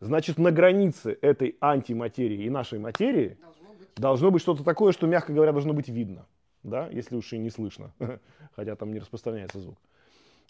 Значит, 0.00 0.38
на 0.38 0.50
границе 0.50 1.16
этой 1.20 1.56
антиматерии 1.60 2.44
и 2.44 2.50
нашей 2.50 2.78
материи 2.78 3.38
должно 3.40 3.74
быть, 3.78 3.88
должно 3.96 4.30
быть 4.30 4.42
что-то 4.42 4.64
такое, 4.64 4.92
что, 4.92 5.06
мягко 5.06 5.32
говоря, 5.32 5.52
должно 5.52 5.72
быть 5.72 5.88
видно. 5.88 6.26
Да? 6.62 6.88
Если 6.90 7.16
уж 7.16 7.32
и 7.32 7.38
не 7.38 7.50
слышно. 7.50 7.92
Хотя 8.56 8.76
там 8.76 8.92
не 8.92 9.00
распространяется 9.00 9.60
звук. 9.60 9.76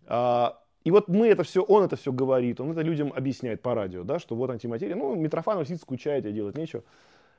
А, 0.06 0.62
и 0.84 0.90
вот 0.90 1.08
мы 1.08 1.28
это 1.28 1.42
все, 1.42 1.62
он 1.62 1.84
это 1.84 1.96
все 1.96 2.12
говорит, 2.12 2.60
он 2.60 2.72
это 2.72 2.82
людям 2.82 3.12
объясняет 3.14 3.62
по 3.62 3.74
радио, 3.74 4.02
да, 4.04 4.18
что 4.18 4.34
вот 4.34 4.50
антиматерия. 4.50 4.96
Ну, 4.96 5.14
Митрофанов 5.14 5.68
сидит, 5.68 5.80
скучает, 5.80 6.26
и 6.26 6.32
делать 6.32 6.56
нечего. 6.56 6.82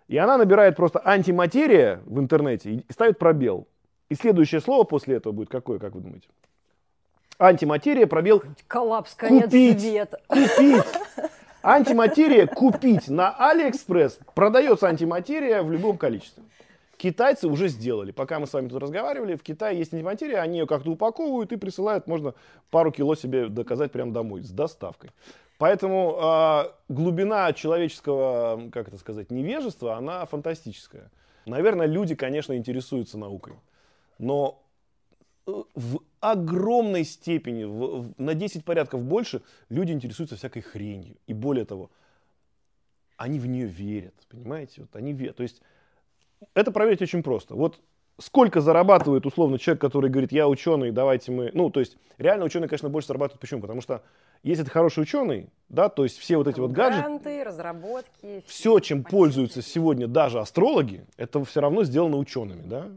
И 0.07 0.17
она 0.17 0.37
набирает 0.37 0.75
просто 0.75 1.01
антиматерия 1.03 2.01
в 2.05 2.19
интернете 2.19 2.71
и 2.71 2.85
ставит 2.91 3.17
пробел. 3.19 3.67
И 4.13 4.15
следующее 4.15 4.61
слово 4.61 4.83
после 4.83 5.15
этого 5.15 5.33
будет 5.33 5.49
какое, 5.49 5.79
как 5.79 5.95
вы 5.95 6.01
думаете? 6.01 6.27
Антиматерия, 7.39 8.05
пробел. 8.05 8.43
Коллапс, 8.67 9.15
конец 9.15 9.45
купить, 9.45 9.81
света. 9.81 10.21
Купить. 10.27 10.83
Антиматерия 11.63 12.45
купить 12.45 13.07
на 13.07 13.31
Алиэкспресс. 13.35 14.19
Продается 14.35 14.85
антиматерия 14.87 15.63
в 15.63 15.71
любом 15.71 15.97
количестве. 15.97 16.43
Китайцы 16.95 17.47
уже 17.47 17.69
сделали. 17.69 18.11
Пока 18.11 18.39
мы 18.39 18.45
с 18.45 18.53
вами 18.53 18.67
тут 18.67 18.83
разговаривали, 18.83 19.35
в 19.35 19.41
Китае 19.41 19.79
есть 19.79 19.95
антиматерия, 19.95 20.41
они 20.41 20.59
ее 20.59 20.67
как-то 20.67 20.91
упаковывают 20.91 21.51
и 21.51 21.55
присылают, 21.55 22.05
можно 22.05 22.35
пару 22.69 22.91
кило 22.91 23.15
себе 23.15 23.47
заказать 23.47 23.91
прямо 23.91 24.11
домой 24.11 24.43
с 24.43 24.51
доставкой. 24.51 25.09
Поэтому 25.57 26.19
э, 26.21 26.65
глубина 26.87 27.51
человеческого, 27.53 28.69
как 28.71 28.89
это 28.89 28.99
сказать, 28.99 29.31
невежества, 29.31 29.97
она 29.97 30.23
фантастическая. 30.27 31.09
Наверное, 31.47 31.87
люди, 31.87 32.13
конечно, 32.13 32.55
интересуются 32.55 33.17
наукой. 33.17 33.53
Но 34.17 34.63
в 35.45 35.99
огромной 36.19 37.03
степени, 37.03 37.65
в, 37.65 38.01
в, 38.01 38.13
на 38.17 38.33
10 38.33 38.63
порядков 38.63 39.03
больше, 39.03 39.41
люди 39.69 39.91
интересуются 39.91 40.35
всякой 40.35 40.61
хренью. 40.61 41.17
И 41.27 41.33
более 41.33 41.65
того, 41.65 41.91
они 43.17 43.39
в 43.39 43.47
нее 43.47 43.67
верят, 43.67 44.15
понимаете? 44.29 44.81
Вот 44.81 44.95
они 44.95 45.13
верят. 45.13 45.37
То 45.37 45.43
есть 45.43 45.61
это 46.53 46.71
проверить 46.71 47.01
очень 47.01 47.23
просто. 47.23 47.55
Вот 47.55 47.79
сколько 48.19 48.61
зарабатывает 48.61 49.25
условно 49.25 49.57
человек, 49.59 49.81
который 49.81 50.09
говорит, 50.09 50.31
я 50.31 50.47
ученый, 50.47 50.91
давайте 50.91 51.31
мы... 51.31 51.51
Ну, 51.53 51.69
то 51.69 51.79
есть 51.79 51.97
реально 52.17 52.45
ученый, 52.45 52.67
конечно, 52.67 52.89
больше 52.89 53.07
зарабатывает. 53.07 53.41
Почему? 53.41 53.61
Потому 53.61 53.81
что 53.81 54.03
если 54.43 54.63
ты 54.63 54.69
хороший 54.69 55.03
ученый, 55.03 55.49
да, 55.69 55.89
то 55.89 56.03
есть 56.03 56.17
все 56.19 56.37
вот 56.37 56.47
эти 56.47 56.59
вот 56.59 56.71
гаджеты... 56.71 57.03
Гранты, 57.03 57.43
разработки. 57.43 58.43
Все, 58.45 58.79
чем 58.79 59.03
пользуются 59.03 59.61
сегодня 59.61 60.07
даже 60.07 60.39
астрологи, 60.39 61.05
это 61.17 61.43
все 61.43 61.61
равно 61.61 61.83
сделано 61.83 62.17
учеными, 62.17 62.63
да? 62.65 62.89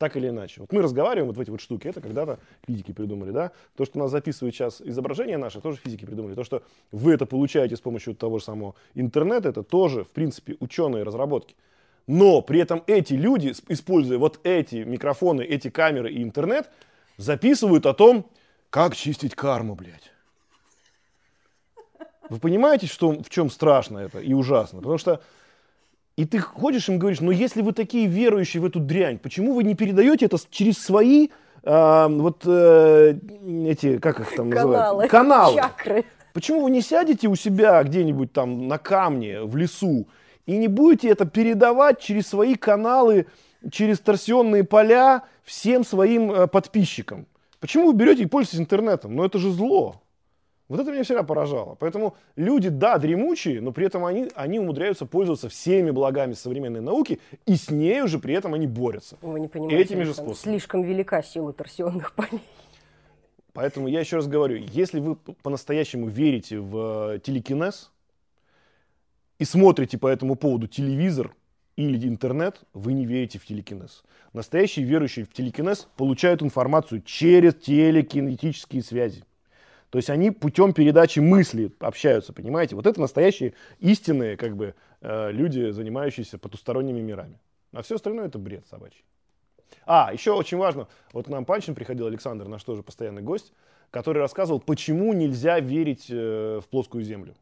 Так 0.00 0.16
или 0.16 0.30
иначе. 0.30 0.62
Вот 0.62 0.72
мы 0.72 0.80
разговариваем, 0.80 1.26
вот 1.26 1.36
в 1.36 1.40
эти 1.42 1.50
вот 1.50 1.60
штуки, 1.60 1.86
это 1.86 2.00
когда-то 2.00 2.38
физики 2.66 2.90
придумали, 2.90 3.32
да. 3.32 3.52
То, 3.76 3.84
что 3.84 3.98
нас 3.98 4.10
записывает 4.10 4.54
сейчас 4.54 4.80
изображение 4.80 5.36
наше, 5.36 5.60
тоже 5.60 5.76
физики 5.76 6.06
придумали. 6.06 6.34
То, 6.34 6.42
что 6.42 6.62
вы 6.90 7.12
это 7.12 7.26
получаете 7.26 7.76
с 7.76 7.82
помощью 7.82 8.14
того 8.14 8.38
же 8.38 8.44
самого 8.44 8.74
интернета, 8.94 9.50
это 9.50 9.62
тоже, 9.62 10.04
в 10.04 10.08
принципе, 10.08 10.56
ученые 10.58 11.02
разработки. 11.02 11.54
Но 12.06 12.40
при 12.40 12.60
этом 12.60 12.82
эти 12.86 13.12
люди, 13.12 13.52
используя 13.68 14.16
вот 14.16 14.40
эти 14.42 14.76
микрофоны, 14.76 15.42
эти 15.42 15.68
камеры 15.68 16.10
и 16.10 16.22
интернет, 16.22 16.70
записывают 17.18 17.84
о 17.84 17.92
том, 17.92 18.26
как 18.70 18.96
чистить 18.96 19.34
карму, 19.34 19.74
блядь. 19.74 20.10
Вы 22.30 22.38
понимаете, 22.38 22.86
что, 22.86 23.10
в 23.10 23.28
чем 23.28 23.50
страшно 23.50 23.98
это 23.98 24.18
и 24.18 24.32
ужасно? 24.32 24.78
Потому 24.78 24.96
что 24.96 25.20
и 26.20 26.26
ты 26.26 26.38
ходишь 26.38 26.90
им 26.90 26.98
говоришь, 26.98 27.20
ну 27.20 27.30
если 27.30 27.62
вы 27.62 27.72
такие 27.72 28.06
верующие 28.06 28.60
в 28.60 28.66
эту 28.66 28.78
дрянь, 28.78 29.18
почему 29.18 29.54
вы 29.54 29.64
не 29.64 29.74
передаете 29.74 30.26
это 30.26 30.36
через 30.50 30.76
свои 30.76 31.28
э, 31.62 32.06
вот 32.10 32.42
э, 32.44 33.14
эти, 33.64 33.96
как 33.96 34.20
их 34.20 34.34
там 34.34 34.50
Каналы. 34.50 34.76
называют? 34.76 35.10
Каналы. 35.10 35.56
Чакры. 35.56 36.04
Почему 36.34 36.64
вы 36.64 36.72
не 36.72 36.82
сядете 36.82 37.26
у 37.28 37.36
себя 37.36 37.82
где-нибудь 37.82 38.34
там 38.34 38.68
на 38.68 38.76
камне, 38.76 39.40
в 39.44 39.56
лесу, 39.56 40.08
и 40.44 40.58
не 40.58 40.68
будете 40.68 41.08
это 41.08 41.24
передавать 41.24 42.00
через 42.00 42.26
свои 42.26 42.54
каналы, 42.54 43.26
через 43.72 43.98
торсионные 43.98 44.62
поля 44.62 45.22
всем 45.42 45.86
своим 45.86 46.30
э, 46.32 46.46
подписчикам? 46.48 47.26
Почему 47.60 47.86
вы 47.86 47.94
берете 47.94 48.24
и 48.24 48.26
пользуетесь 48.26 48.60
интернетом? 48.60 49.16
Ну 49.16 49.24
это 49.24 49.38
же 49.38 49.50
зло. 49.50 50.02
Вот 50.70 50.78
это 50.78 50.92
меня 50.92 51.02
всегда 51.02 51.24
поражало. 51.24 51.74
Поэтому 51.74 52.14
люди, 52.36 52.68
да, 52.68 52.96
дремучие, 52.98 53.60
но 53.60 53.72
при 53.72 53.86
этом 53.86 54.04
они, 54.04 54.28
они 54.36 54.60
умудряются 54.60 55.04
пользоваться 55.04 55.48
всеми 55.48 55.90
благами 55.90 56.34
современной 56.34 56.80
науки, 56.80 57.18
и 57.44 57.56
с 57.56 57.70
ней 57.70 58.02
уже 58.02 58.20
при 58.20 58.34
этом 58.34 58.54
они 58.54 58.68
борются. 58.68 59.18
Вы 59.20 59.40
не 59.40 59.48
понимаете, 59.48 59.82
Этими 59.82 60.04
же 60.04 60.14
способами. 60.14 60.36
слишком 60.36 60.82
велика 60.82 61.24
сила 61.24 61.52
торсионных 61.52 62.12
полей. 62.14 62.40
Поэтому 63.52 63.88
я 63.88 63.98
еще 63.98 64.14
раз 64.14 64.28
говорю, 64.28 64.58
если 64.58 65.00
вы 65.00 65.16
по-настоящему 65.16 66.06
верите 66.06 66.60
в 66.60 67.14
э, 67.14 67.18
телекинез 67.18 67.90
и 69.40 69.44
смотрите 69.44 69.98
по 69.98 70.06
этому 70.06 70.36
поводу 70.36 70.68
телевизор 70.68 71.34
или 71.74 72.06
интернет, 72.06 72.60
вы 72.74 72.92
не 72.92 73.06
верите 73.06 73.40
в 73.40 73.44
телекинез. 73.44 74.04
Настоящие 74.32 74.86
верующие 74.86 75.24
в 75.24 75.32
телекинез 75.32 75.88
получают 75.96 76.44
информацию 76.44 77.02
через 77.02 77.56
телекинетические 77.56 78.84
связи. 78.84 79.24
То 79.90 79.98
есть 79.98 80.08
они 80.08 80.30
путем 80.30 80.72
передачи 80.72 81.18
мысли 81.18 81.72
общаются, 81.80 82.32
понимаете? 82.32 82.76
Вот 82.76 82.86
это 82.86 83.00
настоящие 83.00 83.54
истинные 83.80 84.36
как 84.36 84.56
бы, 84.56 84.74
э, 85.00 85.32
люди, 85.32 85.70
занимающиеся 85.70 86.38
потусторонними 86.38 87.00
мирами. 87.00 87.40
А 87.72 87.82
все 87.82 87.96
остальное 87.96 88.26
это 88.26 88.38
бред 88.38 88.66
собачий. 88.68 89.04
А, 89.86 90.10
еще 90.12 90.32
очень 90.32 90.58
важно, 90.58 90.88
вот 91.12 91.26
к 91.26 91.28
нам 91.28 91.44
Панчин 91.44 91.74
приходил, 91.74 92.06
Александр, 92.06 92.46
наш 92.46 92.62
тоже 92.62 92.82
постоянный 92.82 93.22
гость, 93.22 93.52
который 93.90 94.18
рассказывал, 94.18 94.60
почему 94.60 95.12
нельзя 95.12 95.58
верить 95.58 96.06
э, 96.08 96.60
в 96.62 96.68
плоскую 96.68 97.02
землю. 97.02 97.34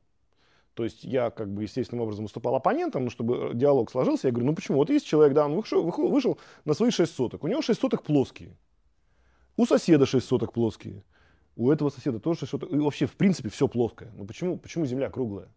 То 0.73 0.85
есть 0.85 1.05
я 1.05 1.31
как 1.31 1.53
бы 1.53 1.65
естественным 1.65 2.05
образом 2.05 2.25
выступал 2.27 2.55
оппонентом, 2.55 3.05
ну, 3.05 3.11
чтобы 3.11 3.51
диалог 3.53 3.91
сложился. 3.91 4.29
Я 4.29 4.33
говорю, 4.33 4.47
ну 4.47 4.55
почему? 4.55 4.79
Вот 4.79 4.91
есть 4.91 5.07
человек, 5.07 5.35
да, 5.35 5.45
он 5.45 5.55
вышел, 5.55 5.83
вышел 5.83 6.39
на 6.65 6.73
свои 6.73 6.91
6 6.91 7.13
соток. 7.13 7.45
У 7.45 7.49
него 7.49 7.61
6 7.61 7.79
соток 7.79 8.05
плоские. 8.05 8.57
У 9.57 9.67
соседа 9.67 10.07
6 10.07 10.25
соток 10.25 10.53
плоские 10.53 11.03
у 11.59 11.73
этого 11.73 11.91
соседа 11.91 12.21
тоже 12.21 12.47
что-то, 12.47 12.67
и 12.67 12.79
вообще 12.79 13.07
в 13.07 13.17
принципе 13.17 13.51
все 13.51 13.67
плоское. 13.67 14.11
Ну 14.17 14.25
почему, 14.25 14.57
почему 14.57 14.87
Земля 14.87 15.11
круглая? 15.11 15.49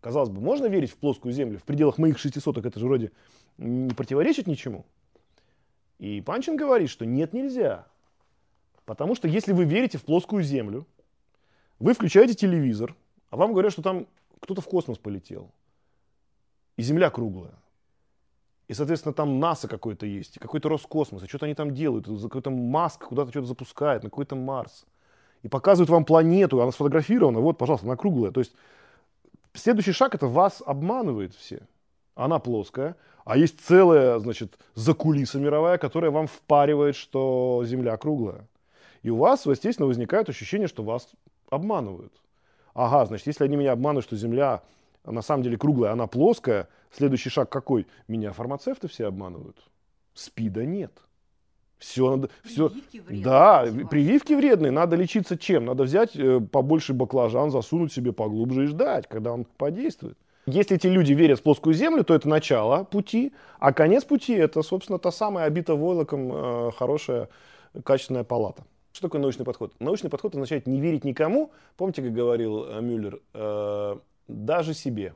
Казалось 0.00 0.30
бы, 0.30 0.40
можно 0.40 0.66
верить 0.66 0.90
в 0.90 0.96
плоскую 0.96 1.32
Землю 1.32 1.58
в 1.58 1.62
пределах 1.62 1.96
моих 1.96 2.18
шестисоток, 2.18 2.66
это 2.66 2.80
же 2.80 2.86
вроде 2.86 3.12
не 3.56 3.94
противоречит 3.94 4.48
ничему. 4.48 4.84
И 5.98 6.20
Панчин 6.20 6.56
говорит, 6.56 6.90
что 6.90 7.06
нет, 7.06 7.32
нельзя. 7.32 7.86
Потому 8.84 9.14
что 9.14 9.28
если 9.28 9.52
вы 9.52 9.64
верите 9.64 9.96
в 9.96 10.04
плоскую 10.04 10.42
Землю, 10.42 10.86
вы 11.78 11.94
включаете 11.94 12.34
телевизор, 12.34 12.96
А 13.30 13.36
вам 13.36 13.52
говорят, 13.52 13.72
что 13.72 13.82
там 13.82 14.06
кто-то 14.40 14.60
в 14.60 14.66
космос 14.66 14.98
полетел. 14.98 15.52
И 16.76 16.82
Земля 16.82 17.10
круглая. 17.10 17.54
И, 18.66 18.74
соответственно, 18.74 19.12
там 19.12 19.38
НАСА 19.38 19.68
какой-то 19.68 20.04
есть, 20.04 20.38
какой-то 20.40 20.68
Роскосмос, 20.68 21.22
и 21.22 21.26
что-то 21.26 21.46
они 21.46 21.54
там 21.54 21.74
делают, 21.74 22.06
какой-то 22.06 22.50
Маск 22.50 23.04
куда-то 23.04 23.30
что-то 23.30 23.46
запускает, 23.46 24.02
на 24.02 24.10
какой-то 24.10 24.34
Марс. 24.34 24.84
И 25.42 25.48
показывают 25.48 25.90
вам 25.90 26.04
планету, 26.04 26.60
она 26.60 26.72
сфотографирована, 26.72 27.40
вот, 27.40 27.58
пожалуйста, 27.58 27.86
она 27.86 27.96
круглая. 27.96 28.32
То 28.32 28.40
есть 28.40 28.54
следующий 29.54 29.92
шаг 29.92 30.14
это 30.14 30.26
вас 30.26 30.62
обманывает 30.64 31.34
все. 31.34 31.60
Она 32.14 32.38
плоская, 32.38 32.96
а 33.24 33.36
есть 33.36 33.60
целая, 33.60 34.18
значит, 34.18 34.58
закулиса 34.74 35.38
мировая, 35.38 35.78
которая 35.78 36.10
вам 36.10 36.26
впаривает, 36.26 36.96
что 36.96 37.62
Земля 37.64 37.96
круглая. 37.96 38.46
И 39.02 39.10
у 39.10 39.16
вас, 39.16 39.46
естественно, 39.46 39.86
возникает 39.86 40.28
ощущение, 40.28 40.66
что 40.66 40.82
вас 40.82 41.08
обманывают. 41.50 42.12
Ага, 42.74 43.06
значит, 43.06 43.26
если 43.26 43.44
они 43.44 43.56
меня 43.56 43.72
обманывают, 43.72 44.04
что 44.04 44.16
Земля 44.16 44.62
на 45.04 45.22
самом 45.22 45.42
деле 45.42 45.56
круглая, 45.56 45.92
она 45.92 46.06
плоская, 46.06 46.68
следующий 46.90 47.30
шаг 47.30 47.48
какой? 47.50 47.86
Меня 48.08 48.32
фармацевты 48.32 48.88
все 48.88 49.06
обманывают. 49.06 49.56
СПИДа 50.14 50.64
нет. 50.64 50.92
Все 51.78 52.10
надо, 52.10 52.28
все, 52.44 52.72
вредные, 52.92 53.22
да, 53.22 53.66
прививки 53.88 54.32
вредные. 54.32 54.72
Надо 54.72 54.96
лечиться 54.96 55.38
чем? 55.38 55.64
Надо 55.64 55.84
взять 55.84 56.16
э, 56.16 56.40
побольше 56.40 56.92
баклажан, 56.92 57.50
засунуть 57.50 57.92
себе 57.92 58.12
поглубже 58.12 58.64
и 58.64 58.66
ждать, 58.66 59.06
когда 59.08 59.32
он 59.32 59.44
подействует. 59.44 60.18
Если 60.46 60.76
эти 60.76 60.86
люди 60.86 61.12
верят 61.12 61.40
в 61.40 61.42
плоскую 61.42 61.74
землю, 61.74 62.04
то 62.04 62.14
это 62.14 62.28
начало 62.28 62.82
пути, 62.84 63.32
а 63.58 63.72
конец 63.72 64.04
пути 64.04 64.32
это, 64.32 64.62
собственно, 64.62 64.98
та 64.98 65.12
самая 65.12 65.44
обита 65.44 65.74
войлоком 65.74 66.32
э, 66.32 66.70
хорошая 66.76 67.28
качественная 67.84 68.24
палата. 68.24 68.64
Что 68.92 69.08
такое 69.08 69.20
научный 69.20 69.44
подход? 69.44 69.72
Научный 69.78 70.10
подход 70.10 70.34
означает 70.34 70.66
не 70.66 70.80
верить 70.80 71.04
никому. 71.04 71.52
Помните, 71.76 72.02
как 72.02 72.12
говорил 72.12 72.64
э, 72.64 72.80
Мюллер, 72.80 73.20
э, 73.34 73.98
даже 74.26 74.74
себе. 74.74 75.14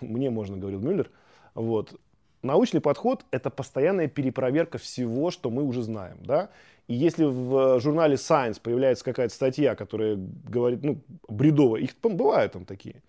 Мне 0.00 0.30
можно, 0.30 0.56
говорил 0.56 0.80
Мюллер. 0.80 1.10
Вот. 1.54 1.94
Научный 2.42 2.80
подход– 2.80 3.24
это 3.30 3.50
постоянная 3.50 4.08
перепроверка 4.08 4.78
всего, 4.78 5.30
что 5.30 5.48
мы 5.50 5.62
уже 5.62 5.82
знаем. 5.82 6.18
Да? 6.20 6.50
И 6.88 6.94
если 6.94 7.24
в 7.24 7.80
журнале 7.80 8.16
Science 8.16 8.60
появляется 8.60 9.04
какая-то 9.04 9.32
статья, 9.32 9.76
которая 9.76 10.18
говорит, 10.48 10.82
ну, 10.82 10.98
бредовая, 11.28 11.82
их 11.82 11.92
бывают 12.02 12.52
там 12.52 12.64
такие, 12.64 13.02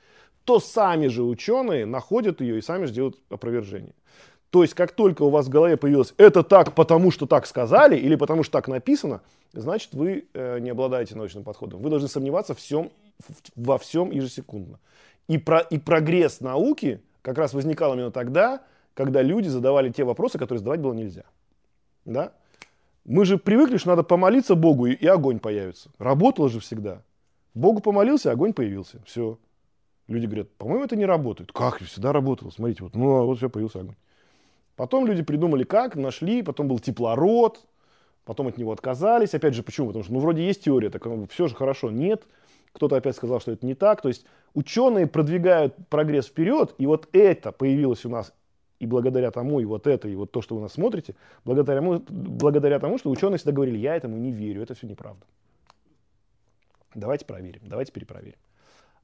то 0.44 0.60
сами 0.60 1.08
же 1.08 1.24
ученые 1.24 1.86
находят 1.86 2.42
ее 2.42 2.60
и 2.60 2.62
сами 2.62 2.86
же 2.86 2.94
делают 2.94 3.18
опровержение. 3.30 3.94
То 4.52 4.62
есть, 4.62 4.76
как 4.76 4.92
только 4.92 5.24
у 5.24 5.30
вас 5.30 5.48
в 5.48 5.50
голове 5.50 5.78
появилось 5.78 6.14
«это 6.18 6.44
так, 6.44 6.76
потому 6.76 7.10
что 7.10 7.26
так 7.26 7.48
сказали» 7.48 7.98
или 7.98 8.16
«потому 8.16 8.44
что 8.44 8.52
так 8.52 8.68
написано», 8.68 9.22
значит, 9.52 9.94
вы 9.94 10.26
э, 10.32 10.60
не 10.60 10.70
обладаете 10.70 11.16
научным 11.16 11.44
подходом. 11.44 11.82
Вы 11.82 11.90
должны 11.90 12.08
сомневаться 12.08 12.54
всем, 12.54 12.92
во 13.56 13.80
всем 13.80 14.12
ежесекундно. 14.12 14.80
И, 15.28 15.40
про, 15.40 15.62
и 15.62 15.80
прогресс 15.80 16.40
науки 16.40 17.02
как 17.24 17.40
раз 17.40 17.54
возникал 17.54 17.96
именно 17.96 18.12
тогда, 18.12 18.62
когда 18.94 19.22
люди 19.22 19.48
задавали 19.48 19.90
те 19.90 20.04
вопросы, 20.04 20.38
которые 20.38 20.60
задавать 20.60 20.80
было 20.80 20.94
нельзя. 20.94 21.24
Да? 22.06 22.34
Мы 23.06 23.26
же 23.26 23.38
привыкли, 23.38 23.78
что 23.78 23.90
надо 23.90 24.04
помолиться 24.04 24.56
Богу, 24.56 24.88
и, 24.88 25.06
огонь 25.08 25.40
появится. 25.40 25.90
Работало 25.98 26.50
же 26.50 26.60
всегда. 26.60 27.02
Богу 27.54 27.82
помолился, 27.82 28.32
огонь 28.32 28.54
появился. 28.54 29.02
Все. 29.06 29.38
Люди 30.08 30.26
говорят, 30.26 30.52
по-моему, 30.54 30.86
это 30.86 30.96
не 30.96 31.06
работает. 31.06 31.52
Как? 31.52 31.80
Всегда 31.80 32.14
работало. 32.14 32.50
Смотрите, 32.50 32.84
вот, 32.84 32.96
ну, 32.96 33.16
а 33.18 33.24
вот 33.24 33.38
все, 33.38 33.50
появился 33.50 33.82
огонь. 33.82 33.96
Потом 34.76 35.06
люди 35.06 35.22
придумали 35.22 35.64
как, 35.64 35.96
нашли, 35.96 36.42
потом 36.42 36.68
был 36.68 36.80
теплород, 36.80 37.60
потом 38.26 38.48
от 38.48 38.58
него 38.58 38.72
отказались. 38.72 39.34
Опять 39.34 39.54
же, 39.54 39.64
почему? 39.64 39.88
Потому 39.88 40.04
что, 40.04 40.14
ну, 40.14 40.20
вроде 40.20 40.46
есть 40.46 40.64
теория, 40.64 40.90
так 40.90 41.06
ну, 41.06 41.28
все 41.28 41.48
же 41.48 41.56
хорошо. 41.56 41.92
Нет. 41.92 42.24
Кто-то 42.72 42.96
опять 42.96 43.16
сказал, 43.16 43.40
что 43.40 43.52
это 43.52 43.66
не 43.66 43.76
так. 43.76 44.02
То 44.02 44.08
есть 44.08 44.26
ученые 44.54 45.08
продвигают 45.08 45.76
прогресс 45.90 46.26
вперед, 46.26 46.74
и 46.78 46.88
вот 46.88 47.08
это 47.14 47.52
появилось 47.52 48.04
у 48.06 48.10
нас 48.10 48.34
и 48.84 48.86
благодаря 48.86 49.32
тому, 49.32 49.62
и 49.62 49.66
вот 49.66 49.88
это, 49.88 50.10
и 50.10 50.16
вот 50.16 50.32
то, 50.32 50.42
что 50.42 50.56
вы 50.56 50.62
нас 50.62 50.74
смотрите, 50.74 51.16
благодаря, 51.46 51.82
благодаря 51.82 52.80
тому, 52.80 52.98
что 52.98 53.10
ученые 53.10 53.38
всегда 53.38 53.54
говорили, 53.54 53.78
я 53.78 53.96
этому 53.96 54.18
не 54.18 54.32
верю, 54.32 54.62
это 54.62 54.74
все 54.74 54.88
неправда. 54.88 55.26
Давайте 56.94 57.26
проверим, 57.26 57.62
давайте 57.64 57.94
перепроверим. 57.94 58.38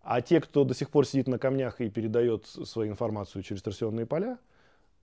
А 0.01 0.21
те, 0.21 0.41
кто 0.41 0.65
до 0.65 0.73
сих 0.73 0.89
пор 0.89 1.07
сидит 1.07 1.27
на 1.27 1.39
камнях 1.39 1.79
и 1.79 1.89
передает 1.89 2.45
свою 2.45 2.91
информацию 2.91 3.41
через 3.41 3.61
торсионные 3.61 4.05
поля, 4.05 4.37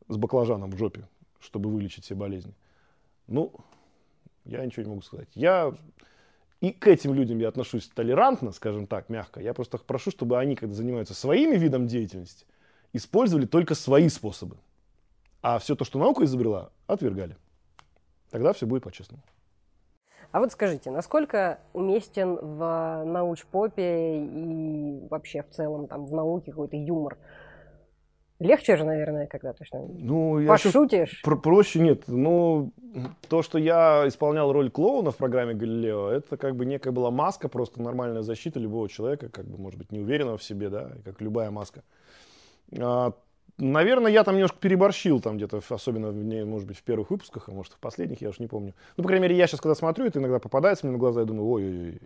с 0.09 0.17
баклажаном 0.17 0.71
в 0.71 0.77
жопе, 0.77 1.09
чтобы 1.41 1.71
вылечить 1.71 2.05
все 2.05 2.15
болезни. 2.15 2.53
Ну, 3.27 3.53
я 4.45 4.65
ничего 4.65 4.83
не 4.83 4.91
могу 4.91 5.03
сказать. 5.03 5.29
Я 5.35 5.75
и 6.61 6.71
к 6.71 6.87
этим 6.87 7.15
людям 7.15 7.39
я 7.39 7.49
отношусь 7.49 7.89
толерантно, 7.89 8.53
скажем 8.53 8.87
так, 8.87 9.09
мягко. 9.09 9.41
Я 9.41 9.55
просто 9.55 9.79
прошу, 9.79 10.11
чтобы 10.11 10.39
они, 10.39 10.55
когда 10.55 10.75
занимаются 10.75 11.15
своими 11.15 11.57
видом 11.57 11.87
деятельности, 11.87 12.45
использовали 12.93 13.47
только 13.47 13.75
свои 13.75 14.09
способы. 14.09 14.57
А 15.42 15.59
все 15.59 15.77
то, 15.77 15.85
что 15.85 15.99
наука 15.99 16.25
изобрела, 16.25 16.70
отвергали. 16.87 17.37
Тогда 18.31 18.53
все 18.53 18.66
будет 18.66 18.83
по-честному. 18.83 19.22
А 20.33 20.40
вот 20.40 20.53
скажите, 20.53 20.90
насколько 20.90 21.61
уместен 21.72 22.37
в 22.37 23.05
научпопе 23.05 24.18
и 24.18 25.07
вообще 25.09 25.42
в 25.42 25.51
целом 25.51 25.87
там 25.87 26.07
в 26.07 26.12
науке 26.12 26.51
какой-то 26.51 26.77
юмор? 26.77 27.16
Легче 28.38 28.77
же, 28.77 28.85
наверное, 28.85 29.27
когда 29.27 29.55
ты 29.55 29.64
что 29.64 29.79
ну, 29.79 30.38
я 30.38 30.49
пошутишь. 30.49 31.22
Про 31.22 31.37
проще 31.37 31.81
нет. 31.81 32.03
Ну, 32.07 32.70
то, 33.31 33.40
что 33.42 33.57
я 33.57 34.05
исполнял 34.07 34.53
роль 34.53 34.70
клоуна 34.70 35.11
в 35.11 35.16
программе 35.16 35.55
«Галилео», 35.55 36.11
это 36.11 36.37
как 36.37 36.55
бы 36.55 36.66
некая 36.66 36.90
была 36.90 37.11
маска, 37.11 37.49
просто 37.49 37.81
нормальная 37.81 38.20
защита 38.20 38.61
любого 38.61 38.90
человека, 38.90 39.31
как 39.31 39.46
бы, 39.46 39.57
может 39.57 39.79
быть, 39.79 39.90
неуверенного 39.90 40.37
в 40.37 40.42
себе, 40.42 40.68
да, 40.68 40.90
как 41.03 41.22
любая 41.22 41.51
маска. 41.51 41.83
А, 42.79 43.12
наверное, 43.59 44.12
я 44.12 44.25
там 44.25 44.35
немножко 44.35 44.59
переборщил, 44.59 45.21
там 45.21 45.37
где-то, 45.37 45.61
особенно, 45.69 46.12
может 46.45 46.69
быть, 46.69 46.79
в 46.79 46.83
первых 46.83 47.11
выпусках, 47.11 47.49
а 47.49 47.53
может, 47.53 47.73
в 47.73 47.79
последних, 47.79 48.21
я 48.21 48.29
уж 48.29 48.38
не 48.38 48.47
помню. 48.47 48.75
Ну, 48.97 49.03
по 49.03 49.09
крайней 49.09 49.25
мере, 49.25 49.37
я 49.37 49.47
сейчас, 49.47 49.61
когда 49.61 49.75
смотрю, 49.75 50.07
это 50.07 50.19
иногда 50.19 50.38
попадается 50.38 50.87
мне 50.87 50.92
на 50.92 50.99
глаза, 50.99 51.21
я 51.21 51.27
думаю, 51.27 51.49
ой-ой-ой, 51.49 52.01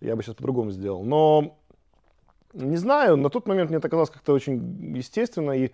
я 0.00 0.16
бы 0.16 0.22
сейчас 0.22 0.34
по-другому 0.34 0.70
сделал. 0.70 1.04
Но 1.04 1.56
не 2.52 2.76
знаю, 2.76 3.16
на 3.16 3.30
тот 3.30 3.46
момент 3.46 3.70
мне 3.70 3.78
это 3.78 3.88
казалось 3.88 4.10
как-то 4.10 4.32
очень 4.32 4.96
естественно. 4.96 5.52
И 5.52 5.70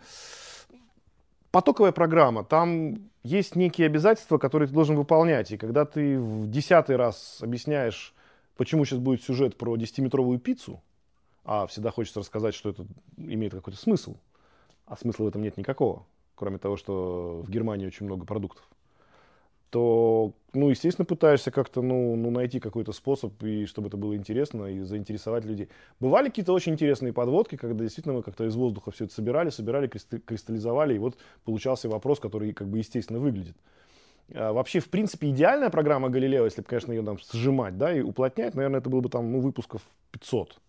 потоковая 1.51 1.93
программа, 1.93 2.45
там 2.45 3.11
есть 3.23 3.57
некие 3.57 3.87
обязательства, 3.87 4.39
которые 4.39 4.69
ты 4.69 4.75
должен 4.75 4.97
выполнять. 4.97 5.53
И 5.53 5.57
когда 5.57 5.85
ты 5.85 6.19
в 6.19 6.51
десятый 6.51 6.97
раз 6.97 7.39
объясняешь, 7.41 8.15
почему 8.57 8.85
сейчас 8.85 8.99
будет 8.99 9.23
сюжет 9.23 9.57
про 9.57 9.77
10-метровую 9.77 10.39
пиццу, 10.39 10.83
а 11.45 11.67
всегда 11.67 11.91
хочется 11.91 12.21
рассказать, 12.21 12.55
что 12.55 12.71
это 12.71 12.85
имеет 13.17 13.55
какой-то 13.55 13.79
смысл, 13.79 14.17
а 14.87 14.97
смысла 14.97 15.25
в 15.25 15.29
этом 15.29 15.43
нет 15.43 15.57
никакого, 15.57 16.07
кроме 16.35 16.59
того, 16.59 16.77
что 16.77 17.43
в 17.45 17.51
Германии 17.51 17.87
очень 17.87 18.07
много 18.07 18.25
продуктов 18.25 18.69
то, 19.71 20.33
ну, 20.55 20.71
естественно, 20.71 21.05
пытаешься 21.05 21.51
как-то, 21.51 21.83
ну, 21.83 22.17
ну, 22.17 22.31
найти 22.31 22.61
какой-то 22.61 22.93
способ, 22.93 23.43
и 23.43 23.67
чтобы 23.67 23.89
это 23.89 23.97
было 23.97 24.17
интересно, 24.17 24.65
и 24.65 24.81
заинтересовать 24.81 25.45
людей. 25.45 25.69
Бывали 26.01 26.29
какие-то 26.29 26.53
очень 26.53 26.73
интересные 26.73 27.13
подводки, 27.13 27.57
когда 27.57 27.83
действительно 27.83 28.15
мы 28.15 28.23
как-то 28.23 28.45
из 28.45 28.55
воздуха 28.55 28.91
все 28.91 29.05
это 29.05 29.15
собирали, 29.15 29.51
собирали, 29.51 29.89
кристаллизовали, 29.89 30.95
и 30.95 30.99
вот 30.99 31.19
получался 31.45 31.89
вопрос, 31.89 32.21
который 32.21 32.53
как 32.53 32.69
бы 32.69 32.79
естественно 32.79 33.19
выглядит. 33.19 33.57
А 34.33 34.53
вообще, 34.53 34.81
в 34.81 34.89
принципе, 34.89 35.31
идеальная 35.31 35.71
программа 35.71 36.09
Галилео, 36.09 36.45
если 36.45 36.63
бы, 36.63 36.69
конечно, 36.69 36.93
ее 36.93 37.03
там 37.03 37.19
сжимать, 37.19 37.77
да, 37.77 37.93
и 37.93 38.01
уплотнять, 38.01 38.55
наверное, 38.55 38.81
это 38.81 38.89
было 38.89 39.01
бы 39.01 39.09
там, 39.09 39.31
ну, 39.31 39.41
выпусков 39.41 39.83
500 40.13 40.53
а, 40.53 40.66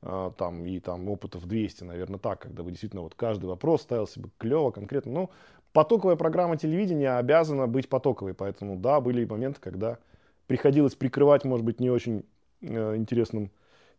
там, 0.00 0.64
и 0.64 0.78
там 0.80 1.08
опытов 1.08 1.46
200, 1.46 1.84
наверное, 1.84 2.18
так, 2.18 2.40
когда 2.40 2.62
бы 2.62 2.70
действительно 2.70 3.02
вот 3.02 3.14
каждый 3.14 3.46
вопрос 3.46 3.82
ставился 3.82 4.20
бы 4.20 4.30
клево, 4.38 4.70
конкретно. 4.70 5.12
Но 5.12 5.30
потоковая 5.72 6.16
программа 6.16 6.56
телевидения 6.56 7.16
обязана 7.16 7.66
быть 7.66 7.88
потоковой, 7.88 8.34
поэтому 8.34 8.76
да, 8.76 9.00
были 9.00 9.24
моменты, 9.24 9.60
когда 9.60 9.98
приходилось 10.46 10.94
прикрывать, 10.94 11.44
может 11.44 11.64
быть, 11.64 11.80
не 11.80 11.90
очень 11.90 12.24
э, 12.62 12.96
интересным 12.96 13.50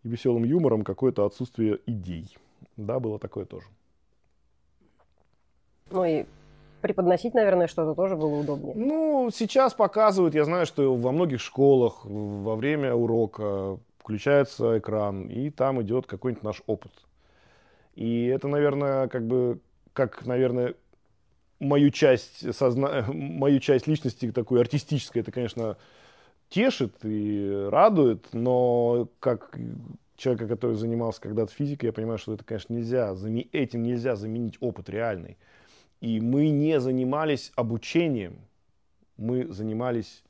и 0.03 0.07
веселым 0.09 0.43
юмором 0.43 0.83
какое-то 0.83 1.25
отсутствие 1.25 1.79
идей. 1.85 2.37
Да, 2.77 2.99
было 2.99 3.19
такое 3.19 3.45
тоже. 3.45 3.67
Ну 5.91 6.05
и 6.05 6.25
преподносить, 6.81 7.33
наверное, 7.33 7.67
что-то 7.67 7.93
тоже 7.93 8.15
было 8.15 8.39
удобнее. 8.39 8.73
Ну, 8.75 9.29
сейчас 9.33 9.73
показывают, 9.73 10.35
я 10.35 10.45
знаю, 10.45 10.65
что 10.65 10.95
во 10.95 11.11
многих 11.11 11.41
школах 11.41 12.05
во 12.05 12.55
время 12.55 12.93
урока 12.93 13.79
включается 14.09 14.79
экран, 14.79 15.27
и 15.27 15.51
там 15.51 15.83
идет 15.83 16.07
какой-нибудь 16.07 16.43
наш 16.43 16.63
опыт. 16.65 16.91
И 17.93 18.25
это, 18.25 18.47
наверное, 18.47 19.07
как 19.07 19.27
бы, 19.27 19.59
как, 19.93 20.25
наверное, 20.25 20.73
мою 21.59 21.91
часть, 21.91 22.55
созна... 22.55 23.05
мою 23.13 23.59
часть 23.59 23.85
личности 23.85 24.31
такой 24.31 24.61
артистической, 24.61 25.21
это, 25.21 25.31
конечно, 25.31 25.77
тешит 26.49 26.95
и 27.03 27.67
радует, 27.69 28.25
но 28.33 29.09
как 29.19 29.55
человека, 30.15 30.47
который 30.47 30.75
занимался 30.75 31.21
когда-то 31.21 31.53
физикой, 31.53 31.87
я 31.87 31.93
понимаю, 31.93 32.17
что 32.17 32.33
это, 32.33 32.43
конечно, 32.43 32.73
нельзя, 32.73 33.15
этим 33.51 33.83
нельзя 33.83 34.15
заменить 34.15 34.57
опыт 34.59 34.89
реальный. 34.89 35.37
И 36.01 36.19
мы 36.19 36.49
не 36.49 36.79
занимались 36.79 37.51
обучением, 37.55 38.39
мы 39.17 39.45
занимались 39.53 40.23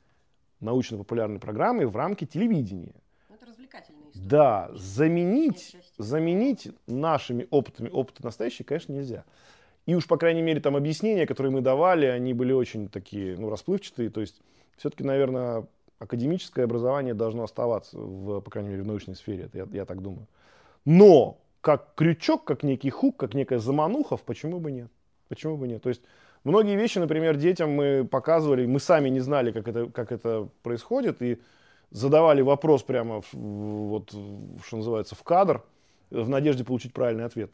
научно-популярной 0.60 1.38
программой 1.38 1.86
в 1.86 1.96
рамке 1.96 2.26
телевидения. 2.26 2.99
Это 3.40 3.50
развлекательная 3.50 4.08
история. 4.10 4.28
Да, 4.28 4.70
заменить, 4.74 5.76
заменить 5.98 6.68
нашими 6.86 7.46
опытами 7.50 7.88
опыты 7.88 8.24
настоящие, 8.24 8.66
конечно, 8.66 8.92
нельзя. 8.92 9.24
И 9.86 9.94
уж, 9.94 10.06
по 10.06 10.18
крайней 10.18 10.42
мере, 10.42 10.60
там 10.60 10.76
объяснения, 10.76 11.26
которые 11.26 11.52
мы 11.52 11.62
давали, 11.62 12.06
они 12.06 12.34
были 12.34 12.52
очень 12.52 12.88
такие, 12.88 13.36
ну, 13.38 13.50
расплывчатые. 13.50 14.10
То 14.10 14.20
есть, 14.20 14.40
все-таки, 14.76 15.02
наверное, 15.04 15.66
академическое 15.98 16.64
образование 16.64 17.14
должно 17.14 17.44
оставаться, 17.44 17.98
в, 17.98 18.40
по 18.40 18.50
крайней 18.50 18.70
мере, 18.70 18.82
в 18.82 18.86
научной 18.86 19.16
сфере, 19.16 19.44
это 19.44 19.58
я, 19.58 19.68
я 19.72 19.84
так 19.84 20.02
думаю. 20.02 20.26
Но 20.84 21.38
как 21.60 21.94
крючок, 21.94 22.44
как 22.44 22.62
некий 22.62 22.90
хук, 22.90 23.16
как 23.16 23.34
некая 23.34 23.58
замануха, 23.58 24.16
почему 24.16 24.60
бы 24.60 24.70
нет? 24.70 24.90
Почему 25.28 25.56
бы 25.56 25.66
нет? 25.66 25.82
То 25.82 25.88
есть 25.88 26.02
многие 26.44 26.76
вещи, 26.76 26.98
например, 26.98 27.36
детям 27.36 27.70
мы 27.70 28.06
показывали, 28.10 28.66
мы 28.66 28.80
сами 28.80 29.08
не 29.08 29.20
знали, 29.20 29.52
как 29.52 29.68
это, 29.68 29.86
как 29.86 30.12
это 30.12 30.48
происходит, 30.62 31.22
и 31.22 31.40
задавали 31.90 32.42
вопрос 32.42 32.82
прямо, 32.82 33.20
в, 33.20 33.34
вот, 33.34 34.10
что 34.64 34.76
называется, 34.76 35.14
в 35.14 35.22
кадр, 35.22 35.62
в 36.10 36.28
надежде 36.28 36.64
получить 36.64 36.92
правильный 36.92 37.24
ответ. 37.24 37.52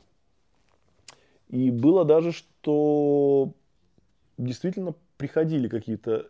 И 1.49 1.70
было 1.70 2.05
даже, 2.05 2.33
что 2.33 3.53
действительно 4.38 4.94
приходили 5.16 5.68
какие-то 5.68 6.29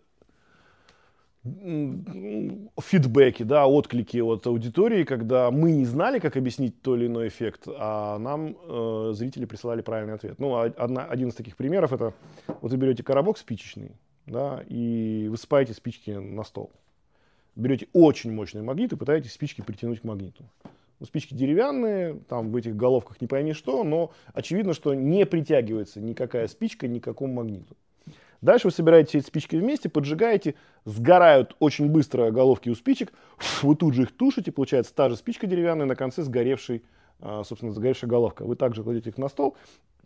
фидбэки, 2.81 3.45
да, 3.45 3.67
отклики 3.67 4.19
от 4.19 4.47
аудитории, 4.47 5.05
когда 5.05 5.51
мы 5.51 5.71
не 5.71 5.85
знали, 5.85 6.19
как 6.19 6.37
объяснить 6.37 6.83
то 6.83 6.97
или 6.97 7.07
иной 7.07 7.29
эффект, 7.29 7.69
а 7.69 8.19
нам 8.19 8.57
э, 8.69 9.13
зрители 9.15 9.45
присылали 9.45 9.81
правильный 9.81 10.15
ответ. 10.15 10.41
Ну, 10.41 10.57
одна, 10.57 11.05
один 11.05 11.29
из 11.29 11.35
таких 11.35 11.57
примеров 11.57 11.93
это, 11.93 12.15
вот 12.49 12.73
вы 12.73 12.77
берете 12.77 13.05
коробок 13.05 13.39
спичечный, 13.39 13.93
да, 14.27 14.65
и 14.69 15.29
высыпаете 15.31 15.73
спички 15.73 16.11
на 16.11 16.43
стол. 16.43 16.73
Берете 17.57 17.89
очень 17.95 18.33
мощный 18.33 18.63
магнит 18.63 18.93
и 18.93 18.97
пытаетесь 18.97 19.33
спички 19.33 19.63
притянуть 19.63 20.01
к 20.01 20.05
магниту. 20.05 20.45
Ну, 21.01 21.07
спички 21.07 21.35
деревянные, 21.35 22.21
там 22.29 22.53
в 22.53 22.57
этих 22.57 22.77
головках 22.77 23.21
не 23.21 23.27
пойми 23.27 23.55
что, 23.55 23.83
но 23.83 24.13
очевидно, 24.35 24.75
что 24.75 24.95
не 24.95 25.25
притягивается 25.27 26.01
никакая 26.01 26.49
спичка 26.49 26.87
ни 26.87 26.99
к 26.99 27.05
какому 27.05 27.33
магниту. 27.33 27.77
Дальше 28.43 28.69
вы 28.69 28.73
собираете 28.73 29.09
все 29.09 29.19
эти 29.19 29.27
спички 29.27 29.57
вместе, 29.57 29.89
поджигаете, 29.89 30.55
сгорают 30.85 31.57
очень 31.59 31.91
быстро 31.91 32.31
головки 32.31 32.69
у 32.69 32.75
спичек, 32.75 33.13
вы 33.63 33.75
тут 33.75 33.95
же 33.95 34.03
их 34.03 34.17
тушите, 34.17 34.53
получается 34.53 34.95
та 34.95 35.09
же 35.09 35.17
спичка 35.17 35.47
деревянная, 35.47 35.87
на 35.87 35.97
конце 35.97 36.23
сгоревший, 36.23 36.85
а, 37.21 37.43
собственно, 37.45 37.73
сгоревшая 37.73 38.11
головка. 38.11 38.45
Вы 38.45 38.57
также 38.57 38.83
кладете 38.83 39.11
их 39.11 39.19
на 39.19 39.29
стол, 39.29 39.57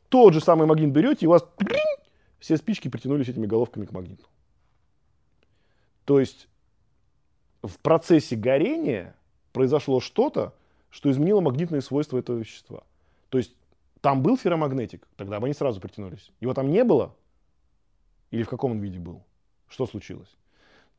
тот 0.09 0.35
же 0.35 0.41
самый 0.41 0.67
магнит 0.67 0.93
берете, 0.93 1.27
и 1.27 1.29
у 1.29 1.31
вас 1.31 1.45
все 2.39 2.57
спички 2.57 2.89
притянулись 2.89 3.29
этими 3.29 3.47
головками 3.47 3.87
к 3.87 3.93
магниту. 3.93 4.27
То 6.05 6.21
есть 6.21 6.49
в 7.63 7.79
процессе 7.79 8.37
горения 8.37 9.15
произошло 9.53 10.01
что-то, 10.01 10.55
что 10.91 11.11
изменило 11.11 11.41
магнитные 11.41 11.83
свойства 11.83 12.19
этого 12.19 12.39
вещества. 12.39 12.83
То 13.29 13.39
есть 13.39 13.55
там 14.01 14.23
был 14.23 14.37
ферромагнетик, 14.37 15.07
тогда 15.17 15.41
бы 15.41 15.47
они 15.47 15.55
сразу 15.55 15.81
притянулись. 15.81 16.31
Его 16.41 16.55
там 16.55 16.71
не 16.71 16.85
было, 16.85 17.15
или 18.31 18.43
в 18.43 18.49
каком 18.49 18.73
он 18.73 18.81
виде 18.81 18.99
был? 18.99 19.23
Что 19.69 19.87
случилось? 19.87 20.37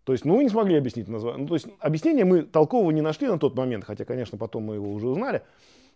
То 0.04 0.14
есть, 0.14 0.26
ну, 0.26 0.36
мы 0.36 0.44
не 0.44 0.50
смогли 0.50 0.76
объяснить 0.76 1.08
название. 1.08 1.42
Ну, 1.42 1.48
то 1.48 1.54
есть, 1.54 1.68
объяснение 1.80 2.26
мы 2.26 2.42
толкового 2.42 2.92
не 2.92 3.02
нашли 3.02 3.28
на 3.28 3.38
тот 3.38 3.56
момент, 3.56 3.86
хотя, 3.86 4.04
конечно, 4.04 4.38
потом 4.38 4.64
мы 4.64 4.76
его 4.76 4.92
уже 4.92 5.08
узнали. 5.08 5.44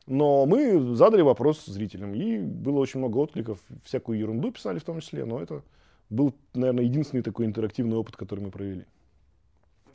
Но 0.06 0.46
мы 0.46 0.96
задали 0.96 1.22
вопрос 1.22 1.66
зрителям, 1.66 2.14
и 2.14 2.38
было 2.38 2.80
очень 2.80 3.00
много 3.00 3.18
откликов, 3.18 3.60
всякую 3.84 4.20
ерунду 4.20 4.52
писали 4.52 4.78
в 4.78 4.84
том 4.84 5.02
числе, 5.02 5.26
но 5.26 5.42
это 5.42 5.64
был, 6.12 6.36
наверное, 6.54 6.84
единственный 6.84 7.24
такой 7.24 7.48
интерактивный 7.48 7.98
опыт, 7.98 8.16
который 8.16 8.42
мы 8.42 8.52
провели. 8.52 8.86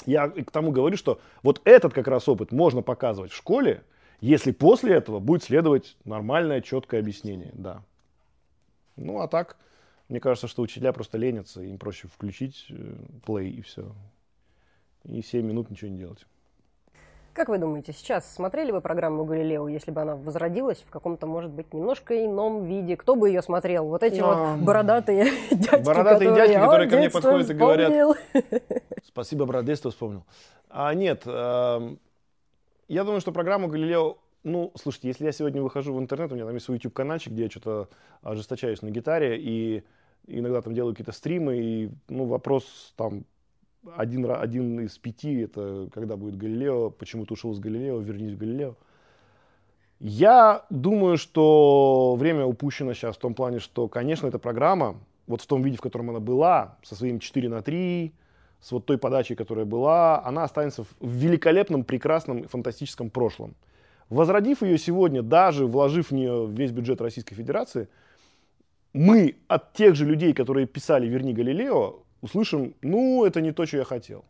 Я 0.06 0.28
к 0.28 0.50
тому 0.50 0.72
говорю, 0.72 0.96
что 0.96 1.20
вот 1.42 1.60
этот 1.64 1.92
как 1.92 2.08
раз 2.08 2.28
опыт 2.28 2.52
можно 2.52 2.82
показывать 2.82 3.32
в 3.32 3.36
школе, 3.36 3.82
если 4.20 4.52
после 4.52 4.94
этого 4.94 5.18
будет 5.18 5.42
следовать 5.42 5.96
нормальное, 6.04 6.60
четкое 6.60 7.00
объяснение, 7.00 7.52
да. 7.54 7.82
Ну, 8.96 9.20
а 9.20 9.28
так, 9.28 9.56
мне 10.08 10.20
кажется, 10.20 10.48
что 10.48 10.62
учителя 10.62 10.92
просто 10.92 11.18
ленятся, 11.18 11.62
им 11.62 11.78
проще 11.78 12.08
включить 12.08 12.66
плей 13.24 13.50
и 13.50 13.62
все. 13.62 13.94
И 15.04 15.22
7 15.22 15.46
минут 15.46 15.70
ничего 15.70 15.90
не 15.90 15.98
делать. 15.98 16.26
Как 17.32 17.48
вы 17.48 17.58
думаете, 17.58 17.92
сейчас 17.92 18.32
смотрели 18.34 18.72
бы 18.72 18.80
программу 18.80 19.24
«Галилео», 19.24 19.68
если 19.68 19.92
бы 19.92 20.00
она 20.00 20.16
возродилась 20.16 20.78
в 20.78 20.90
каком-то, 20.90 21.26
может 21.26 21.50
быть, 21.50 21.72
немножко 21.72 22.24
ином 22.24 22.64
виде? 22.64 22.96
Кто 22.96 23.14
бы 23.14 23.28
ее 23.28 23.40
смотрел? 23.40 23.86
Вот 23.86 24.02
эти 24.02 24.20
вот 24.20 24.58
бородатые 24.64 25.26
дядьки, 25.50 25.84
Бородатые 25.84 26.30
которые, 26.30 26.48
дядьки, 26.48 26.60
которые 26.60 26.90
ко 26.90 26.96
мне 26.96 27.10
подходят 27.10 27.46
вспомнил. 27.46 27.52
и 27.52 27.76
говорят... 27.76 28.72
Спасибо, 29.04 29.46
брат, 29.46 29.64
детство 29.64 29.90
вспомнил. 29.90 30.24
А, 30.68 30.92
нет, 30.94 31.22
э, 31.26 31.96
я 32.88 33.04
думаю, 33.04 33.20
что 33.20 33.32
программу 33.32 33.68
«Галилео» 33.68 34.16
Ну, 34.42 34.72
слушайте, 34.74 35.08
если 35.08 35.26
я 35.26 35.32
сегодня 35.32 35.60
выхожу 35.60 35.92
в 35.94 35.98
интернет, 35.98 36.32
у 36.32 36.34
меня 36.34 36.46
там 36.46 36.54
есть 36.54 36.64
свой 36.64 36.78
YouTube-канальчик, 36.78 37.32
где 37.32 37.42
я 37.44 37.50
что-то 37.50 37.90
ожесточаюсь 38.22 38.80
на 38.80 38.90
гитаре, 38.90 39.38
и 39.38 39.84
иногда 40.26 40.62
там 40.62 40.74
делаю 40.74 40.94
какие-то 40.94 41.12
стримы, 41.12 41.58
и 41.58 41.90
ну, 42.08 42.24
вопрос 42.24 42.94
там 42.96 43.24
один, 43.96 44.30
один 44.30 44.80
из 44.80 44.98
пяти, 44.98 45.40
это 45.40 45.88
когда 45.92 46.16
будет 46.16 46.36
Галилео, 46.36 46.90
почему 46.90 47.26
ты 47.26 47.34
ушел 47.34 47.54
с 47.54 47.58
Галилео, 47.58 47.98
вернись 48.00 48.32
в 48.32 48.38
Галилео. 48.38 48.74
Я 49.98 50.64
думаю, 50.70 51.18
что 51.18 52.16
время 52.18 52.46
упущено 52.46 52.94
сейчас 52.94 53.16
в 53.16 53.20
том 53.20 53.34
плане, 53.34 53.58
что, 53.58 53.88
конечно, 53.88 54.26
эта 54.26 54.38
программа, 54.38 54.96
вот 55.26 55.42
в 55.42 55.46
том 55.46 55.62
виде, 55.62 55.76
в 55.76 55.80
котором 55.80 56.10
она 56.10 56.20
была, 56.20 56.78
со 56.82 56.94
своим 56.94 57.18
4 57.18 57.48
на 57.48 57.62
3, 57.62 58.12
с 58.60 58.72
вот 58.72 58.86
той 58.86 58.98
подачей, 58.98 59.36
которая 59.36 59.66
была, 59.66 60.24
она 60.24 60.44
останется 60.44 60.84
в 60.84 60.96
великолепном, 61.02 61.84
прекрасном, 61.84 62.44
фантастическом 62.48 63.10
прошлом. 63.10 63.54
Возродив 64.08 64.62
ее 64.62 64.78
сегодня, 64.78 65.22
даже 65.22 65.66
вложив 65.66 66.10
в 66.10 66.14
нее 66.14 66.46
весь 66.48 66.72
бюджет 66.72 67.00
Российской 67.00 67.34
Федерации– 67.34 67.88
мы 68.92 69.36
от 69.46 69.72
тех 69.72 69.94
же 69.94 70.04
людей, 70.04 70.32
которые 70.32 70.66
писали 70.66 71.06
«Верни 71.06 71.32
Галилео», 71.32 72.02
услышим, 72.20 72.74
ну, 72.83 73.24
это 73.24 73.40
не 73.40 73.52
то, 73.52 73.66
что 73.66 73.78
я 73.78 73.85
хотел. 73.85 74.24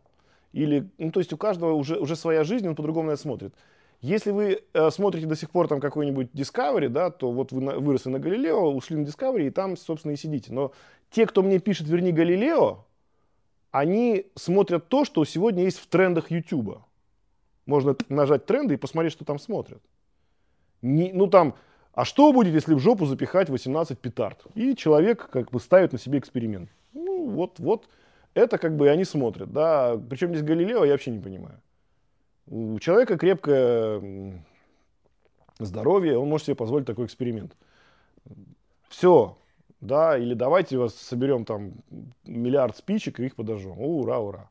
Или, 0.53 0.89
ну, 0.99 1.11
то 1.11 1.21
есть 1.21 1.33
у 1.33 1.37
каждого 1.37 1.73
уже, 1.75 1.99
уже 1.99 2.17
своя 2.17 2.45
жизнь, 2.45 2.67
он 2.69 2.75
по-другому 2.75 3.09
на 3.09 3.13
это 3.13 3.23
смотрит. 3.23 3.55
Если 4.01 4.31
вы 4.31 4.63
э, 4.73 4.91
смотрите 4.91 5.27
до 5.27 5.37
сих 5.37 5.51
пор 5.51 5.69
там 5.69 5.81
какой-нибудь 5.81 6.31
Discovery, 6.33 6.89
да, 6.89 7.11
то 7.11 7.31
вот 7.31 7.53
вы 7.53 7.61
на, 7.61 7.79
выросли 7.79 8.09
на 8.09 8.19
Галилео, 8.19 8.73
ушли 8.73 8.97
на 8.97 9.05
Discovery 9.05 9.49
и 9.49 9.51
там, 9.51 9.77
собственно, 9.77 10.13
и 10.13 10.17
сидите. 10.17 10.53
Но 10.53 10.73
те, 11.11 11.27
кто 11.27 11.43
мне 11.43 11.59
пишет 11.59 11.87
«Верни 11.87 12.11
Галилео», 12.11 12.85
они 13.71 14.27
смотрят 14.35 14.89
то, 14.89 15.05
что 15.05 15.25
сегодня 15.25 15.65
есть 15.65 15.79
в 15.79 15.87
трендах 15.87 16.31
YouTube. 16.31 16.79
Можно 17.67 17.95
нажать 18.09 18.47
тренды 18.47 18.75
и 18.75 18.79
посмотреть, 18.79 19.13
что 19.13 19.25
там 19.25 19.39
смотрят. 19.39 19.83
Не, 20.83 21.13
ну 21.13 21.27
там 21.27 21.55
а 21.93 22.05
что 22.05 22.33
будет, 22.33 22.55
если 22.55 22.75
в 22.75 22.79
жопу 22.79 23.05
запихать 23.07 23.51
18 23.51 23.99
петард? 23.99 24.45
И 24.55 24.77
человек 24.77 25.29
как 25.31 25.51
бы 25.51 25.59
ставит 25.61 25.93
на 25.93 25.99
себе 25.99 26.19
эксперимент. 26.19 26.71
Ну, 27.21 27.29
вот, 27.29 27.59
вот, 27.59 27.89
это 28.35 28.59
как 28.59 28.77
бы 28.77 28.89
они 28.89 29.05
смотрят, 29.05 29.53
да. 29.53 30.01
Причем 30.09 30.31
здесь 30.31 30.43
Галилео, 30.43 30.85
я 30.85 30.93
вообще 30.93 31.11
не 31.11 31.21
понимаю. 31.21 31.61
У 32.47 32.79
человека 32.79 33.19
крепкое 33.19 34.43
здоровье, 35.59 36.19
он 36.19 36.29
может 36.29 36.47
себе 36.47 36.57
позволить 36.57 36.87
такой 36.87 37.05
эксперимент. 37.05 37.53
Все, 38.89 39.37
да, 39.81 40.17
или 40.17 40.35
давайте 40.35 40.79
вас 40.79 40.95
соберем 40.95 41.45
там 41.45 41.75
миллиард 42.25 42.77
спичек 42.77 43.21
и 43.21 43.27
их 43.27 43.37
подожжем. 43.37 43.79
Ура, 43.79 44.19
ура. 44.19 44.51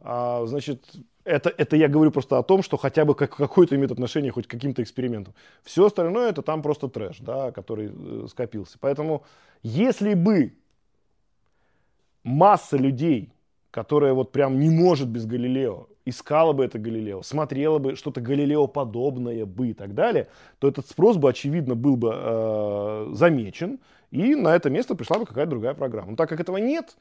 А, 0.00 0.44
значит, 0.46 0.84
это, 1.24 1.54
это 1.56 1.76
я 1.76 1.88
говорю 1.88 2.10
просто 2.10 2.38
о 2.38 2.42
том, 2.42 2.62
что 2.62 2.76
хотя 2.76 3.04
бы 3.04 3.14
как, 3.14 3.36
какое-то 3.36 3.76
имеет 3.76 3.92
отношение 3.92 4.32
хоть 4.32 4.48
к 4.48 4.50
каким-то 4.50 4.82
экспериментам. 4.82 5.34
Все 5.62 5.86
остальное 5.86 6.30
это 6.30 6.42
там 6.42 6.62
просто 6.62 6.88
трэш, 6.88 7.18
да, 7.20 7.52
который 7.52 7.92
э, 7.94 8.26
скопился. 8.28 8.76
Поэтому 8.80 9.22
если 9.62 10.14
бы 10.14 10.54
масса 12.24 12.76
людей, 12.76 13.32
которая 13.70 14.12
вот 14.12 14.32
прям 14.32 14.58
не 14.58 14.70
может 14.70 15.08
без 15.08 15.26
Галилео, 15.26 15.88
искала 16.04 16.52
бы 16.52 16.64
это 16.64 16.78
Галилео, 16.78 17.22
смотрела 17.22 17.78
бы 17.78 17.96
что-то 17.96 18.20
Галилео 18.20 18.66
подобное 18.66 19.46
бы 19.46 19.68
и 19.68 19.74
так 19.74 19.94
далее, 19.94 20.28
то 20.58 20.68
этот 20.68 20.88
спрос 20.88 21.16
бы, 21.16 21.30
очевидно, 21.30 21.74
был 21.74 21.96
бы 21.96 22.12
э, 22.14 23.08
замечен, 23.12 23.78
и 24.10 24.34
на 24.34 24.54
это 24.54 24.70
место 24.70 24.94
пришла 24.94 25.18
бы 25.18 25.26
какая-то 25.26 25.50
другая 25.50 25.74
программа. 25.74 26.10
Но 26.10 26.16
так 26.16 26.28
как 26.28 26.40
этого 26.40 26.58
нет, 26.58 26.96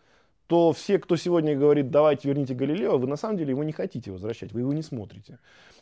то 0.48 0.72
все, 0.74 1.00
кто 1.00 1.16
сегодня 1.16 1.56
говорит, 1.56 1.92
давайте 1.92 2.28
верните 2.28 2.54
Галилео, 2.54 2.98
вы 2.98 3.08
на 3.08 3.18
самом 3.18 3.38
деле 3.38 3.52
его 3.52 3.64
не 3.64 3.72
хотите 3.72 4.12
возвращать, 4.12 4.54
вы 4.54 4.62
его 4.62 4.74
не 4.74 4.82
смотрите. 4.82 5.40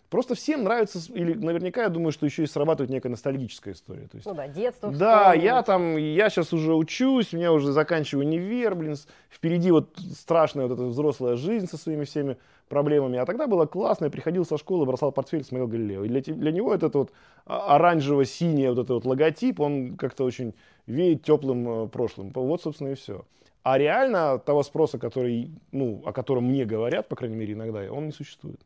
Просто 0.10 0.34
всем 0.34 0.64
нравится, 0.64 1.00
или 1.14 1.34
наверняка 1.34 1.84
я 1.84 1.90
думаю, 1.90 2.12
что 2.12 2.26
еще 2.26 2.44
и 2.44 2.48
срабатывает 2.48 2.90
некая 2.90 3.10
ностальгическая 3.10 3.76
история. 3.76 4.08
То 4.08 4.18
есть, 4.18 4.26
ну 4.26 4.34
да, 4.34 4.48
детство. 4.48 4.92
Да, 4.92 5.34
я 5.36 5.62
там, 5.62 5.98
я 5.98 6.32
сейчас 6.32 6.52
уже 6.52 6.74
учусь, 6.74 7.32
меня 7.32 7.54
уже 7.54 7.72
заканчиваю 7.72 8.26
универ, 8.26 8.74
блин, 8.74 8.96
впереди 9.30 9.70
вот 9.70 9.96
страшная 10.00 10.66
вот 10.66 10.74
эта 10.74 10.86
взрослая 10.86 11.36
жизнь 11.36 11.68
со 11.68 11.78
своими 11.78 12.06
всеми 12.06 12.38
проблемами. 12.70 13.20
А 13.20 13.26
тогда 13.26 13.46
было 13.46 13.68
классно, 13.68 14.06
я 14.06 14.12
приходил 14.12 14.46
со 14.46 14.58
школы, 14.58 14.88
бросал 14.88 15.12
портфель, 15.12 15.44
смотрел 15.44 15.68
Галилео. 15.68 16.06
И 16.06 16.08
для, 16.08 16.22
для 16.22 16.52
него 16.52 16.74
этот 16.74 16.96
вот 16.96 17.12
оранжево-синий 17.46 18.68
вот 18.70 18.80
этот 18.80 18.90
вот 18.90 19.06
логотип, 19.06 19.60
он 19.60 19.96
как-то 19.96 20.24
очень 20.24 20.56
веет 20.88 21.24
теплым 21.24 21.84
э, 21.84 21.88
прошлым. 21.88 22.32
Вот, 22.34 22.64
собственно, 22.64 22.90
и 22.90 22.96
все. 22.96 23.26
А 23.62 23.78
реально 23.78 24.40
того 24.40 24.64
спроса, 24.64 24.98
который, 24.98 25.52
ну, 25.72 26.02
о 26.04 26.14
котором 26.14 26.46
мне 26.46 26.66
говорят, 26.66 27.08
по 27.10 27.16
крайней 27.16 27.36
мере, 27.36 27.54
иногда, 27.54 27.92
он 27.92 28.08
не 28.08 28.12
существует. 28.12 28.60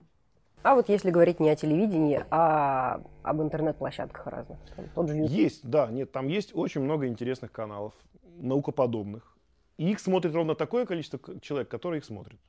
А 0.64 0.76
вот 0.76 0.88
если 0.88 1.12
говорить 1.12 1.40
не 1.40 1.50
о 1.50 1.56
телевидении, 1.56 2.26
а 2.32 3.02
об 3.22 3.42
интернет-площадках 3.42 4.28
разных. 4.28 4.58
Там, 4.76 4.86
тот 4.96 5.10
же 5.10 5.16
Есть, 5.16 5.70
да, 5.70 5.88
нет, 5.88 6.12
там 6.12 6.28
есть 6.28 6.52
очень 6.56 6.82
много 6.82 7.08
интересных 7.08 7.52
каналов, 7.52 7.94
наукоподобных. 8.38 9.38
И 9.78 9.92
их 9.92 10.00
смотрит 10.00 10.34
ровно 10.34 10.56
такое 10.56 10.86
количество 10.86 11.20
человек, 11.42 11.68
которые 11.70 12.00
их 12.00 12.06
смотрят. 12.06 12.40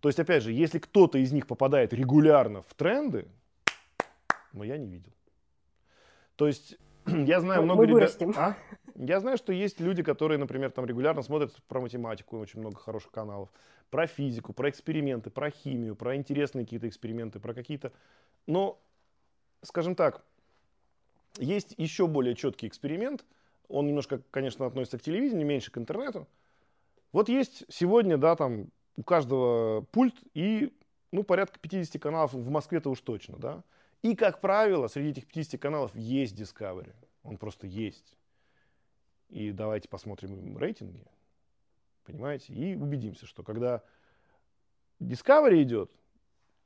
То 0.00 0.08
есть, 0.08 0.18
опять 0.18 0.42
же, 0.42 0.52
если 0.52 0.78
кто-то 0.78 1.18
из 1.18 1.30
них 1.32 1.46
попадает 1.46 1.92
регулярно 1.92 2.62
в 2.62 2.74
тренды, 2.74 3.28
но 4.52 4.64
я 4.64 4.78
не 4.78 4.88
видел. 4.88 5.12
То 6.36 6.46
есть, 6.46 6.78
я 7.06 7.40
знаю 7.40 7.62
много 7.62 7.84
ребят... 7.84 8.16
А? 8.36 8.56
Я 8.96 9.20
знаю, 9.20 9.36
что 9.36 9.52
есть 9.52 9.80
люди, 9.80 10.02
которые, 10.02 10.38
например, 10.38 10.70
там 10.72 10.84
регулярно 10.84 11.22
смотрят 11.22 11.54
про 11.68 11.80
математику, 11.80 12.38
очень 12.38 12.60
много 12.60 12.76
хороших 12.76 13.12
каналов, 13.12 13.50
про 13.90 14.06
физику, 14.06 14.52
про 14.52 14.70
эксперименты, 14.70 15.30
про 15.30 15.50
химию, 15.50 15.96
про 15.96 16.16
интересные 16.16 16.64
какие-то 16.64 16.88
эксперименты, 16.88 17.40
про 17.40 17.54
какие-то... 17.54 17.92
Но, 18.46 18.80
скажем 19.62 19.94
так, 19.94 20.24
есть 21.38 21.74
еще 21.76 22.06
более 22.06 22.34
четкий 22.34 22.66
эксперимент. 22.66 23.24
Он 23.68 23.86
немножко, 23.86 24.22
конечно, 24.30 24.66
относится 24.66 24.98
к 24.98 25.02
телевидению, 25.02 25.46
меньше 25.46 25.70
к 25.70 25.78
интернету. 25.78 26.26
Вот 27.12 27.28
есть 27.28 27.64
сегодня, 27.68 28.16
да, 28.16 28.36
там 28.36 28.70
у 28.96 29.02
каждого 29.02 29.82
пульт 29.82 30.14
и, 30.34 30.72
ну, 31.12 31.22
порядка 31.22 31.58
50 31.58 32.00
каналов 32.00 32.32
в 32.32 32.50
Москве-то 32.50 32.90
уж 32.90 33.00
точно, 33.00 33.38
да. 33.38 33.62
И, 34.02 34.14
как 34.16 34.40
правило, 34.40 34.88
среди 34.88 35.10
этих 35.10 35.26
50 35.26 35.60
каналов 35.60 35.94
есть 35.94 36.34
Discovery. 36.38 36.94
Он 37.22 37.36
просто 37.36 37.66
есть. 37.66 38.16
И 39.28 39.52
давайте 39.52 39.88
посмотрим 39.88 40.56
рейтинги, 40.58 41.04
понимаете, 42.04 42.52
и 42.52 42.74
убедимся, 42.74 43.26
что 43.26 43.42
когда 43.42 43.82
Discovery 45.00 45.62
идет, 45.62 45.90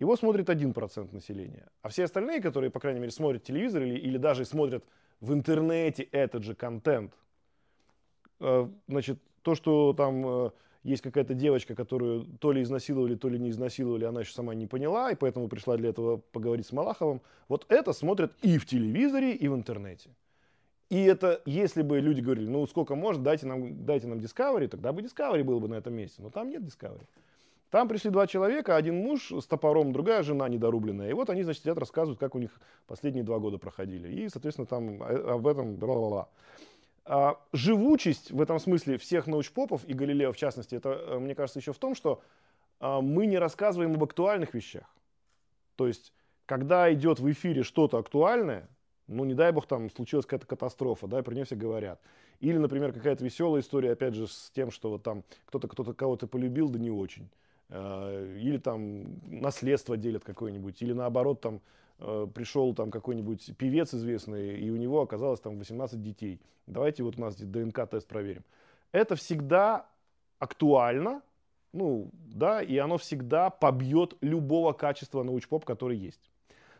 его 0.00 0.16
смотрит 0.16 0.48
1% 0.48 1.14
населения. 1.14 1.68
А 1.82 1.88
все 1.88 2.04
остальные, 2.04 2.40
которые, 2.40 2.70
по 2.70 2.80
крайней 2.80 3.00
мере, 3.00 3.12
смотрят 3.12 3.44
телевизор 3.44 3.82
или, 3.82 3.98
или 3.98 4.18
даже 4.18 4.44
смотрят 4.44 4.84
в 5.20 5.32
интернете 5.32 6.02
этот 6.02 6.42
же 6.42 6.54
контент, 6.54 7.14
э, 8.40 8.68
значит, 8.88 9.18
то, 9.42 9.54
что 9.54 9.92
там 9.92 10.26
э, 10.26 10.50
есть 10.82 11.02
какая-то 11.02 11.34
девочка, 11.34 11.74
которую 11.74 12.24
то 12.40 12.52
ли 12.52 12.62
изнасиловали, 12.62 13.14
то 13.14 13.28
ли 13.28 13.38
не 13.38 13.50
изнасиловали, 13.50 14.04
она 14.04 14.20
еще 14.20 14.32
сама 14.32 14.54
не 14.54 14.66
поняла, 14.66 15.10
и 15.10 15.14
поэтому 15.14 15.48
пришла 15.48 15.76
для 15.76 15.90
этого 15.90 16.18
поговорить 16.18 16.66
с 16.66 16.72
Малаховым. 16.72 17.22
Вот 17.48 17.64
это 17.68 17.92
смотрят 17.92 18.32
и 18.42 18.58
в 18.58 18.66
телевизоре, 18.66 19.32
и 19.32 19.48
в 19.48 19.54
интернете. 19.54 20.10
И 20.94 21.06
это, 21.06 21.42
если 21.44 21.82
бы 21.82 21.98
люди 21.98 22.20
говорили, 22.20 22.48
ну 22.48 22.64
сколько 22.68 22.94
может, 22.94 23.24
дайте 23.24 23.46
нам, 23.46 23.84
дайте 23.84 24.06
нам 24.06 24.20
Discovery, 24.20 24.68
тогда 24.68 24.92
бы 24.92 25.02
Discovery 25.02 25.42
был 25.42 25.58
бы 25.58 25.66
на 25.66 25.74
этом 25.74 25.92
месте. 25.92 26.22
Но 26.22 26.30
там 26.30 26.48
нет 26.48 26.62
Discovery. 26.62 27.04
Там 27.70 27.88
пришли 27.88 28.10
два 28.10 28.28
человека, 28.28 28.76
один 28.76 28.98
муж 28.98 29.32
с 29.32 29.44
топором, 29.46 29.92
другая 29.92 30.22
жена 30.22 30.48
недорубленная. 30.48 31.10
И 31.10 31.12
вот 31.12 31.30
они, 31.30 31.42
значит, 31.42 31.62
сидят, 31.62 31.78
рассказывают, 31.78 32.20
как 32.20 32.36
у 32.36 32.38
них 32.38 32.52
последние 32.86 33.24
два 33.24 33.40
года 33.40 33.58
проходили. 33.58 34.08
И, 34.08 34.28
соответственно, 34.28 34.66
там 34.66 35.02
об 35.02 35.44
этом 35.48 35.74
бла-бла-бла. 35.74 36.28
А, 37.06 37.40
живучесть 37.52 38.30
в 38.30 38.40
этом 38.40 38.60
смысле 38.60 38.96
всех 38.96 39.26
научпопов 39.26 39.84
и 39.86 39.94
Галилео 39.94 40.30
в 40.30 40.36
частности, 40.36 40.76
это, 40.76 40.90
э, 40.90 41.18
мне 41.18 41.34
кажется, 41.34 41.58
еще 41.58 41.72
в 41.72 41.78
том, 41.78 41.96
что 41.96 42.22
а, 42.78 43.00
мы 43.00 43.26
не 43.26 43.38
рассказываем 43.38 43.94
об 43.94 44.04
актуальных 44.04 44.54
вещах. 44.54 44.88
То 45.74 45.88
есть, 45.88 46.12
когда 46.46 46.92
идет 46.94 47.18
в 47.18 47.28
эфире 47.32 47.64
что-то 47.64 47.98
актуальное, 47.98 48.68
ну, 49.06 49.24
не 49.24 49.34
дай 49.34 49.52
бог, 49.52 49.66
там 49.66 49.90
случилась 49.90 50.26
какая-то 50.26 50.46
катастрофа, 50.46 51.06
да, 51.06 51.18
и 51.20 51.22
про 51.22 51.34
нее 51.34 51.44
все 51.44 51.56
говорят. 51.56 52.00
Или, 52.40 52.58
например, 52.58 52.92
какая-то 52.92 53.24
веселая 53.24 53.62
история, 53.62 53.92
опять 53.92 54.14
же, 54.14 54.26
с 54.26 54.50
тем, 54.54 54.70
что 54.70 54.90
вот 54.90 55.02
там 55.02 55.24
кто-то 55.46 55.68
кто-то 55.68 55.94
кого-то 55.94 56.26
полюбил, 56.26 56.68
да 56.68 56.78
не 56.78 56.90
очень. 56.90 57.28
А, 57.70 58.34
или 58.36 58.58
там 58.58 59.20
наследство 59.26 59.96
делят 59.96 60.24
какое-нибудь, 60.24 60.80
или 60.82 60.92
наоборот, 60.92 61.40
там 61.40 61.60
Э, 62.00 62.26
пришел 62.32 62.74
там 62.74 62.90
какой-нибудь 62.90 63.56
певец 63.56 63.94
известный, 63.94 64.58
и 64.58 64.70
у 64.70 64.76
него 64.76 65.00
оказалось 65.00 65.40
там 65.40 65.58
18 65.58 66.02
детей. 66.02 66.40
Давайте 66.66 67.02
вот 67.02 67.18
у 67.18 67.20
нас 67.20 67.36
ДНК-тест 67.36 68.06
проверим. 68.08 68.44
Это 68.92 69.16
всегда 69.16 69.86
актуально, 70.38 71.22
ну, 71.72 72.10
да, 72.12 72.62
и 72.62 72.76
оно 72.78 72.98
всегда 72.98 73.50
побьет 73.50 74.16
любого 74.20 74.72
качества 74.72 75.22
научпоп, 75.22 75.64
который 75.64 75.96
есть. 75.96 76.30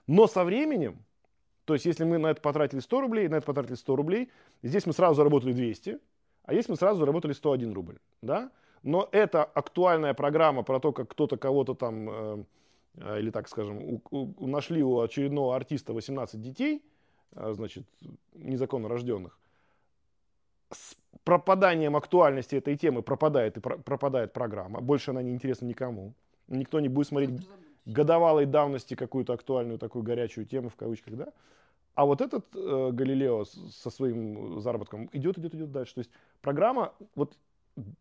Но 0.06 0.26
со 0.26 0.44
временем, 0.44 0.98
то 1.64 1.74
есть 1.74 1.86
если 1.86 2.04
мы 2.04 2.18
на 2.18 2.28
это 2.28 2.40
потратили 2.40 2.80
100 2.80 3.00
рублей, 3.00 3.28
на 3.28 3.36
это 3.36 3.46
потратили 3.46 3.74
100 3.74 3.96
рублей, 3.96 4.30
здесь 4.62 4.86
мы 4.86 4.92
сразу 4.92 5.16
заработали 5.16 5.52
200, 5.52 5.98
а 6.44 6.52
здесь 6.52 6.68
мы 6.68 6.76
сразу 6.76 7.00
заработали 7.00 7.32
101 7.32 7.72
рубль, 7.72 7.98
да. 8.22 8.50
Но 8.82 9.08
это 9.12 9.44
актуальная 9.44 10.12
программа 10.12 10.62
про 10.62 10.78
то, 10.78 10.92
как 10.92 11.08
кто-то 11.08 11.38
кого-то 11.38 11.74
там 11.74 12.10
э, 12.10 12.44
а, 13.00 13.18
или 13.18 13.30
так 13.30 13.48
скажем, 13.48 13.78
у, 13.78 14.00
у, 14.10 14.46
нашли 14.46 14.82
у 14.82 15.00
очередного 15.00 15.56
артиста 15.56 15.92
18 15.92 16.40
детей, 16.40 16.82
а, 17.34 17.52
значит, 17.52 17.84
незаконно 18.34 18.88
рожденных, 18.88 19.38
с 20.70 20.96
пропаданием 21.24 21.96
актуальности 21.96 22.56
этой 22.56 22.76
темы 22.76 23.02
пропадает 23.02 23.56
и 23.56 23.60
про, 23.60 23.78
пропадает 23.78 24.32
программа. 24.32 24.80
Больше 24.80 25.10
она 25.10 25.22
не 25.22 25.32
интересна 25.32 25.66
никому. 25.66 26.14
Никто 26.48 26.80
не 26.80 26.88
будет 26.88 27.08
смотреть 27.08 27.30
годовалой 27.86 28.46
давности 28.46 28.94
какую-то 28.94 29.32
актуальную 29.32 29.78
такую 29.78 30.02
горячую 30.02 30.46
тему 30.46 30.68
в 30.68 30.76
кавычках, 30.76 31.16
да? 31.16 31.32
А 31.94 32.06
вот 32.06 32.20
этот 32.20 32.46
э, 32.54 32.90
Галилео 32.92 33.44
со 33.44 33.90
своим 33.90 34.60
заработком 34.60 35.08
идет, 35.12 35.38
идет, 35.38 35.54
идет 35.54 35.70
дальше. 35.70 35.94
То 35.94 35.98
есть 36.00 36.10
программа, 36.40 36.92
вот 37.14 37.36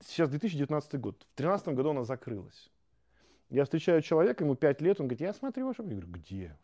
сейчас 0.01 0.29
2019 0.29 0.99
год, 0.99 1.15
в 1.15 1.37
2013 1.37 1.67
году 1.69 1.89
она 1.91 2.03
закрылась. 2.03 2.71
Я 3.49 3.65
встречаю 3.65 4.01
человека, 4.01 4.43
ему 4.43 4.55
5 4.55 4.81
лет, 4.81 4.99
он 4.99 5.07
говорит, 5.07 5.21
я 5.21 5.33
смотрю 5.33 5.67
вашу... 5.67 5.83
Я 5.83 5.89
говорю, 5.89 6.07
где? 6.07 6.57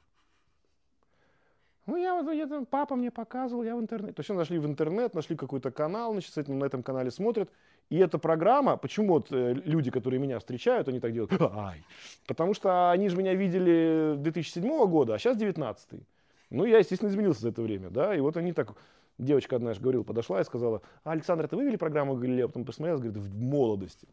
Ну, 1.89 1.97
я 1.97 2.13
вот, 2.13 2.31
я, 2.31 2.47
там, 2.47 2.65
папа 2.65 2.95
мне 2.95 3.09
показывал, 3.09 3.63
я 3.63 3.75
в 3.75 3.79
интернете. 3.79 4.13
То 4.13 4.19
есть 4.19 4.29
нашли 4.29 4.59
в 4.59 4.65
интернет, 4.65 5.15
нашли 5.15 5.35
какой-то 5.35 5.71
канал, 5.71 6.11
значит, 6.11 6.33
с 6.33 6.37
этим, 6.37 6.59
на 6.59 6.65
этом 6.65 6.83
канале 6.83 7.09
смотрят. 7.09 7.49
И 7.89 7.97
эта 7.97 8.19
программа, 8.19 8.77
почему 8.77 9.13
вот 9.13 9.31
э, 9.31 9.53
люди, 9.65 9.89
которые 9.89 10.19
меня 10.19 10.37
встречают, 10.37 10.87
они 10.87 10.99
так 10.99 11.11
делают, 11.11 11.31
ай, 11.41 11.83
потому 12.27 12.53
что 12.53 12.91
они 12.91 13.09
же 13.09 13.17
меня 13.17 13.33
видели 13.33 14.13
2007 14.17 14.85
года, 14.85 15.15
а 15.15 15.19
сейчас 15.19 15.37
19 15.37 15.93
-й. 15.93 16.03
Ну, 16.51 16.65
я, 16.65 16.77
естественно, 16.77 17.09
изменился 17.09 17.41
за 17.41 17.49
это 17.49 17.61
время, 17.63 17.89
да, 17.89 18.15
и 18.15 18.19
вот 18.19 18.37
они 18.37 18.53
так, 18.53 18.75
девочка 19.17 19.55
одна 19.55 19.73
же 19.73 19.81
говорила, 19.81 20.03
подошла 20.03 20.41
и 20.41 20.43
сказала, 20.43 20.81
а, 21.03 21.11
Александр, 21.11 21.45
это 21.45 21.55
вы 21.55 21.65
вели 21.65 21.77
программу 21.77 22.15
Галилео? 22.15 22.47
Потом 22.47 22.65
посмотрела, 22.65 22.97
говорит, 22.97 23.17
в 23.17 23.41
молодости. 23.41 24.07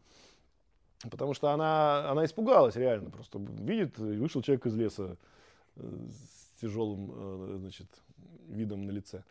Потому 1.11 1.35
что 1.35 1.49
она, 1.49 2.09
она 2.09 2.25
испугалась 2.25 2.75
реально. 2.75 3.11
Просто 3.11 3.39
видит, 3.39 3.99
вышел 3.99 4.41
человек 4.41 4.65
из 4.65 4.75
леса 4.75 5.17
э, 5.75 5.81
тяжелым 6.61 7.11
э, 7.13 7.57
значит, 7.59 7.87
видом 8.47 8.85
на 8.85 8.91
лице. 8.91 9.23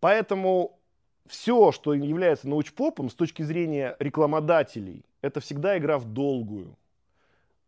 Поэтому 0.00 0.78
все, 1.26 1.72
что 1.72 1.94
является 1.94 2.48
научпопом 2.48 3.10
с 3.10 3.14
точки 3.14 3.42
зрения 3.42 3.96
рекламодателей, 3.98 5.04
это 5.20 5.40
всегда 5.40 5.78
игра 5.78 5.98
в 5.98 6.06
долгую. 6.06 6.76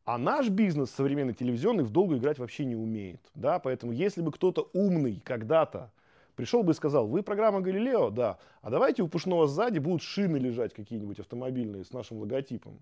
А 0.05 0.19
наш 0.19 0.49
бизнес, 0.49 0.91
современный 0.91 1.35
телевизионный, 1.35 1.85
в 1.85 1.91
долгую 1.91 2.19
играть 2.19 2.39
вообще 2.39 2.65
не 2.65 2.77
умеет. 2.77 3.21
Да? 3.35 3.59
Поэтому 3.59 3.93
если 3.93 4.21
бы 4.21 4.33
кто-то 4.33 4.69
умный 4.73 5.21
когда-то 5.25 5.93
пришел 6.37 6.63
бы 6.63 6.73
и 6.73 6.75
сказал, 6.75 7.07
вы 7.07 7.23
программа 7.23 7.61
Галилео, 7.61 8.11
да, 8.11 8.39
а 8.61 8.71
давайте 8.71 9.03
у 9.03 9.09
Пушного 9.09 9.47
сзади 9.47 9.79
будут 9.79 10.03
шины 10.03 10.37
лежать 10.37 10.75
какие-нибудь 10.75 11.21
автомобильные 11.21 11.85
с 11.85 11.93
нашим 11.93 12.19
логотипом 12.19 12.81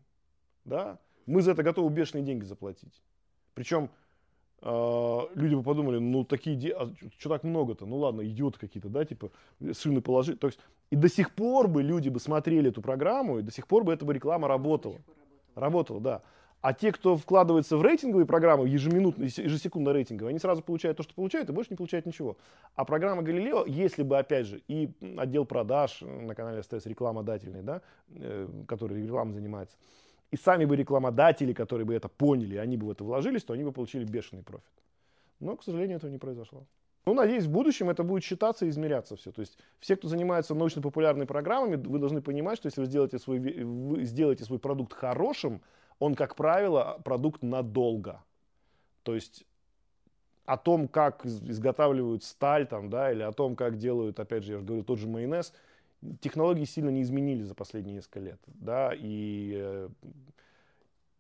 да, 0.65 0.99
мы 1.27 1.43
за 1.43 1.53
это 1.53 1.63
готовы 1.63 1.91
бешеные 1.91 2.25
деньги 2.25 2.45
заплатить. 2.45 3.03
Причем 3.55 3.91
люди 4.65 5.55
бы 5.55 5.63
подумали, 5.63 5.99
ну 5.99 6.25
такие, 6.25 6.57
де... 6.57 6.73
а, 6.73 6.89
что 7.19 7.29
так 7.31 7.43
много-то, 7.43 7.85
ну 7.85 7.97
ладно, 7.97 8.23
идиоты 8.23 8.61
какие-то, 8.61 8.89
да, 8.89 9.05
типа 9.05 9.31
шины 9.73 10.01
положить. 10.01 10.39
То 10.39 10.47
есть, 10.47 10.61
и 10.91 10.97
до 10.97 11.09
сих 11.09 11.35
пор 11.35 11.67
бы 11.67 11.83
люди 11.83 12.09
бы 12.09 12.21
смотрели 12.21 12.71
эту 12.71 12.81
программу, 12.81 13.39
и 13.39 13.43
до 13.43 13.51
сих 13.51 13.67
пор 13.67 13.83
бы 13.83 13.93
эта 13.93 14.05
бы 14.05 14.15
реклама 14.15 14.47
работала. 14.47 14.99
Работала, 15.57 16.01
да. 16.01 16.23
А 16.61 16.75
те, 16.75 16.93
кто 16.93 17.17
вкладывается 17.17 17.77
в 17.77 17.83
рейтинговые 17.83 18.25
программы, 18.25 18.69
ежеминутно, 18.69 19.25
ежесекундно 19.25 19.91
рейтинговые, 19.91 20.31
они 20.31 20.39
сразу 20.39 20.63
получают 20.63 20.97
то, 20.97 21.03
что 21.03 21.13
получают, 21.13 21.51
и 21.51 21.53
больше 21.53 21.73
не 21.73 21.77
получают 21.77 22.07
ничего. 22.07 22.37
А 22.77 22.85
программа 22.85 23.23
Галилео, 23.23 23.65
если 23.67 24.05
бы, 24.05 24.17
опять 24.17 24.47
же, 24.47 24.63
и 24.69 24.91
отдел 25.19 25.45
продаж 25.45 26.03
на 26.03 26.37
канале 26.37 26.63
СТС 26.63 26.87
рекламодательный, 26.87 27.63
да, 27.63 27.83
э, 28.15 28.49
который 28.69 29.03
рекламой 29.03 29.35
занимается, 29.35 29.77
и 30.33 30.37
сами 30.37 30.65
бы 30.65 30.77
рекламодатели, 30.77 31.53
которые 31.53 31.85
бы 31.85 31.95
это 31.95 32.09
поняли, 32.09 32.57
они 32.57 32.77
бы 32.77 32.87
в 32.87 32.91
это 32.91 33.05
вложились, 33.05 33.45
то 33.45 33.53
они 33.53 33.65
бы 33.65 33.73
получили 33.73 34.05
бешеный 34.05 34.43
профит. 34.43 34.73
Но, 35.41 35.57
к 35.57 35.63
сожалению, 35.63 35.99
этого 35.99 36.11
не 36.11 36.19
произошло. 36.19 36.65
Ну, 37.05 37.15
надеюсь, 37.15 37.45
в 37.45 37.51
будущем 37.51 37.91
это 37.91 38.03
будет 38.03 38.25
считаться 38.25 38.65
и 38.65 38.69
измеряться 38.71 39.17
все. 39.17 39.31
То 39.31 39.41
есть 39.41 39.59
все, 39.79 39.97
кто 39.97 40.09
занимается 40.09 40.55
научно-популярными 40.55 41.27
программами, 41.27 41.77
вы 41.77 41.99
должны 41.99 42.23
понимать, 42.23 42.59
что 42.59 42.69
если 42.69 42.81
вы 42.81 42.87
сделаете 42.87 43.19
свой, 43.19 43.41
вы 43.41 44.05
сделаете 44.05 44.45
свой 44.45 44.59
продукт 44.59 44.95
хорошим, 44.95 45.61
он, 45.99 46.15
как 46.15 46.35
правило, 46.35 47.01
продукт 47.05 47.43
надолго. 47.43 48.23
То 49.03 49.15
есть 49.15 49.45
о 50.47 50.57
том, 50.57 50.89
как 50.89 51.27
изготавливают 51.27 52.25
сталь, 52.25 52.67
там, 52.67 52.89
да, 52.89 53.13
или 53.13 53.23
о 53.23 53.33
том, 53.33 53.55
как 53.55 53.77
делают, 53.77 54.19
опять 54.19 54.45
же, 54.45 54.53
я 54.53 54.59
же 54.59 54.65
говорю, 54.65 54.83
тот 54.83 54.99
же 54.99 55.09
майонез– 55.09 55.53
технологии 56.21 56.65
сильно 56.65 56.91
не 56.91 57.03
изменились 57.03 57.47
за 57.47 57.55
последние 57.55 57.97
несколько 57.97 58.21
лет, 58.21 58.41
да, 58.47 58.93
и 58.95 59.53
э, 59.55 59.89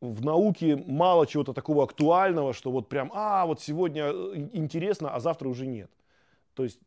в 0.00 0.24
науке 0.24 0.76
мало 0.76 1.26
чего-то 1.26 1.52
такого 1.52 1.84
актуального, 1.84 2.52
что 2.52 2.70
вот 2.70 2.88
прям, 2.88 3.10
а, 3.14 3.46
вот 3.46 3.60
сегодня 3.60 4.06
э, 4.06 4.48
интересно, 4.52 5.14
а 5.14 5.20
завтра 5.20 5.48
уже 5.48 5.66
нет. 5.66 5.90
То 6.54 6.64
есть... 6.64 6.80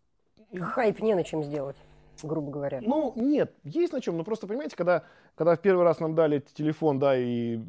Хайп 0.54 1.02
не 1.02 1.16
на 1.16 1.24
чем 1.24 1.44
сделать 1.44 1.78
грубо 2.24 2.52
говоря. 2.52 2.82
Ну, 2.82 3.14
нет, 3.16 3.54
есть 3.64 3.94
на 3.94 4.02
чем. 4.02 4.18
Но 4.18 4.24
просто, 4.24 4.48
понимаете, 4.48 4.76
когда, 4.76 5.04
когда 5.36 5.56
в 5.56 5.60
первый 5.60 5.84
раз 5.84 6.00
нам 6.00 6.16
дали 6.16 6.40
телефон, 6.40 6.98
да, 6.98 7.18
и 7.18 7.60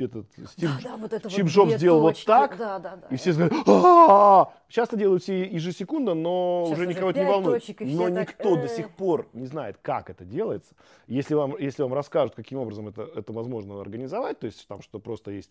этот 0.00 0.26
Стив, 0.50 0.70
да, 0.82 0.90
да, 0.90 0.96
вот 0.96 1.12
это 1.12 1.30
Чип 1.30 1.44
вот 1.44 1.50
Джобс 1.50 1.74
сделал 1.74 2.00
вот 2.00 2.22
так, 2.24 2.56
да, 2.56 2.78
да, 2.78 2.96
да, 2.96 3.08
и 3.08 3.16
все 3.16 3.32
сказали, 3.32 3.52
а 3.66 4.52
Часто 4.68 4.96
делают 4.96 5.22
все 5.22 5.44
ежесекундно, 5.44 6.14
но 6.14 6.64
Сейчас 6.66 6.78
уже 6.78 6.86
никого 6.86 7.10
это 7.10 7.20
не 7.20 7.26
волнует. 7.26 7.80
Но 7.80 8.08
никто 8.08 8.56
до 8.56 8.68
сих 8.68 8.90
пор 8.90 9.28
не 9.32 9.46
знает, 9.46 9.78
как 9.80 10.10
это 10.10 10.24
делается. 10.24 10.74
Если 11.06 11.34
вам, 11.34 11.56
если 11.58 11.82
вам 11.82 11.94
расскажут, 11.94 12.34
каким 12.34 12.58
образом 12.58 12.88
это, 12.88 13.08
это 13.14 13.32
возможно 13.32 13.80
организовать, 13.80 14.38
то 14.40 14.46
есть 14.46 14.66
там, 14.66 14.82
что 14.82 14.98
просто 14.98 15.30
есть 15.30 15.50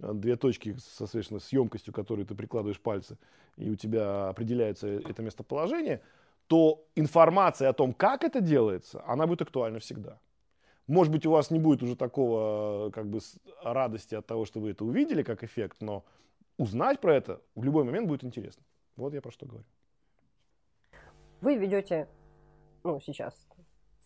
э, 0.00 0.12
две 0.12 0.36
точки, 0.36 0.76
соответственно, 0.96 1.40
с 1.40 1.52
емкостью, 1.52 1.92
которой 1.92 2.24
ты 2.24 2.34
прикладываешь 2.34 2.80
пальцы, 2.80 3.18
и 3.56 3.68
у 3.68 3.76
тебя 3.76 4.28
определяется 4.28 4.88
это 4.88 5.22
местоположение– 5.22 6.00
то 6.46 6.84
информация 6.94 7.68
о 7.68 7.72
том, 7.72 7.92
как 7.92 8.24
это 8.24 8.40
делается, 8.40 9.02
она 9.06 9.26
будет 9.26 9.42
актуальна 9.42 9.78
всегда. 9.78 10.18
Может 10.86 11.12
быть, 11.12 11.24
у 11.26 11.30
вас 11.30 11.50
не 11.50 11.58
будет 11.58 11.82
уже 11.82 11.96
такого 11.96 12.90
как 12.90 13.06
бы 13.06 13.20
радости 13.62 14.14
от 14.14 14.26
того, 14.26 14.44
что 14.44 14.60
вы 14.60 14.70
это 14.70 14.84
увидели 14.84 15.22
как 15.22 15.42
эффект, 15.42 15.78
но 15.80 16.04
узнать 16.58 17.00
про 17.00 17.14
это 17.14 17.40
в 17.54 17.64
любой 17.64 17.84
момент 17.84 18.06
будет 18.06 18.24
интересно. 18.24 18.62
Вот 18.96 19.14
я 19.14 19.22
про 19.22 19.30
что 19.30 19.46
говорю. 19.46 19.64
Вы 21.40 21.56
ведете, 21.56 22.08
ну, 22.84 23.00
сейчас 23.00 23.34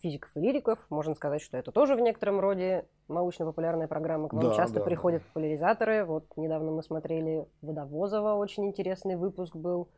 физиков 0.01 0.31
и 0.37 0.41
лириков. 0.41 0.79
Можно 0.91 1.15
сказать, 1.15 1.43
что 1.43 1.57
это 1.57 1.73
тоже 1.73 1.95
в 1.97 2.01
некотором 2.01 2.41
роде 2.41 2.87
научно-популярная 3.09 3.89
программа. 3.89 4.29
К 4.29 4.33
вам 4.33 4.51
да, 4.51 4.55
часто 4.55 4.79
да, 4.79 4.85
приходят 4.85 5.23
да. 5.23 5.29
популяризаторы. 5.29 6.05
Вот 6.05 6.25
недавно 6.37 6.71
мы 6.71 6.83
смотрели 6.83 7.47
Водовозова, 7.63 8.35
очень 8.35 8.67
интересный 8.67 9.17
выпуск 9.17 9.57
был. 9.57 9.89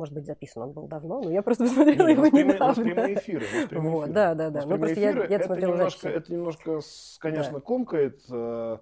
Может 0.00 0.14
быть, 0.14 0.24
записан 0.24 0.62
он 0.62 0.72
был 0.72 0.86
давно, 0.86 1.20
но 1.20 1.30
я 1.30 1.42
просто 1.42 1.64
посмотрела 1.68 2.06
Нет, 2.08 2.16
его 2.16 2.30
прямые, 2.30 2.54
недавно. 2.54 2.82
прямые 2.82 3.14
эфиры. 3.18 3.46
Вот, 3.72 4.04
эфиры. 4.04 4.14
да, 4.14 4.34
да, 4.34 4.48
да. 4.48 4.64
Ну, 4.64 4.78
просто 4.78 4.98
я, 4.98 5.10
я 5.10 5.36
это 5.36 5.56
немножко, 5.56 6.08
это 6.08 6.32
немножко, 6.32 6.80
конечно, 7.18 7.52
да. 7.52 7.60
комкает. 7.60 8.22
Э, 8.30 8.78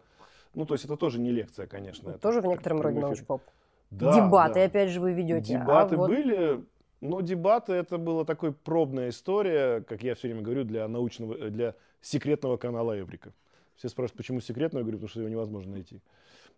ну, 0.54 0.64
то 0.64 0.74
есть 0.74 0.84
это 0.84 0.96
тоже 0.96 1.18
не 1.18 1.32
лекция, 1.32 1.66
конечно. 1.66 2.10
Это 2.10 2.20
тоже 2.20 2.40
в 2.40 2.46
некотором 2.46 2.82
роде 2.82 3.00
научпоп. 3.00 3.42
Да, 3.90 4.14
Дебаты, 4.14 4.60
да. 4.60 4.64
опять 4.66 4.90
же, 4.90 5.00
вы 5.00 5.12
ведете. 5.12 5.56
А 5.56 5.60
Дебаты 5.60 5.94
а 5.96 5.98
вот... 5.98 6.08
были, 6.08 6.64
но 7.00 7.20
дебаты 7.20 7.72
это 7.72 7.98
была 7.98 8.24
такой 8.24 8.52
пробная 8.52 9.08
история, 9.08 9.80
как 9.80 10.04
я 10.04 10.14
все 10.14 10.28
время 10.28 10.42
говорю, 10.42 10.62
для 10.62 10.86
научного, 10.86 11.50
для 11.50 11.74
секретного 12.00 12.58
канала 12.58 12.96
Эврика. 12.96 13.32
Все 13.74 13.88
спрашивают, 13.88 14.18
почему 14.18 14.40
секретного, 14.40 14.82
я 14.82 14.84
говорю, 14.84 14.98
потому 14.98 15.08
что 15.08 15.18
его 15.18 15.28
невозможно 15.28 15.72
найти. 15.72 16.00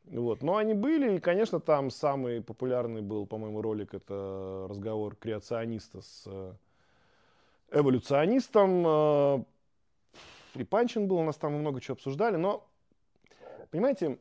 Вот. 0.04 0.42
Но 0.42 0.56
они 0.56 0.74
были, 0.74 1.16
и, 1.16 1.20
конечно, 1.20 1.60
там 1.60 1.90
самый 1.90 2.42
популярный 2.42 3.02
был, 3.02 3.26
по-моему, 3.26 3.62
ролик, 3.62 3.94
это 3.94 4.66
разговор 4.68 5.14
креациониста 5.14 6.02
с 6.02 6.24
э, 6.26 6.52
эволюционистом. 7.72 8.84
Э, 8.86 9.44
и 10.56 10.64
Панчин 10.64 11.06
был, 11.06 11.18
у 11.18 11.24
нас 11.24 11.36
там 11.36 11.54
много 11.54 11.80
чего 11.80 11.94
обсуждали, 11.94 12.36
но, 12.36 12.66
понимаете, 13.70 14.18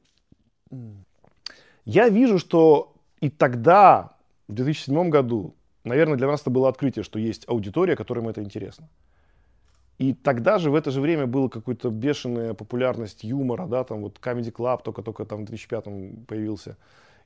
я 1.86 2.10
вижу, 2.10 2.38
что 2.38 2.94
и 3.20 3.30
тогда, 3.30 4.16
в 4.48 4.54
2007 4.54 5.10
году, 5.10 5.56
наверное, 5.84 6.18
для 6.18 6.28
нас 6.28 6.42
это 6.42 6.52
было 6.52 6.70
открытие, 6.70 7.04
что 7.04 7.18
есть 7.18 7.48
аудитория, 7.48 7.96
которым 7.96 8.28
это 8.28 8.44
интересно. 8.44 8.88
И 10.00 10.14
тогда 10.14 10.60
же, 10.60 10.72
в 10.72 10.76
это 10.76 10.92
же 10.92 11.02
время, 11.02 11.28
была 11.28 11.50
какая-то 11.50 11.90
бешеная 11.90 12.54
популярность 12.54 13.26
юмора, 13.26 13.68
да, 13.68 13.84
там 13.84 14.02
вот 14.02 14.18
Comedy 14.18 14.52
Club 14.52 14.80
только-только 14.82 15.26
там 15.26 15.42
в 15.42 15.46
2005 15.46 16.26
появился. 16.26 16.78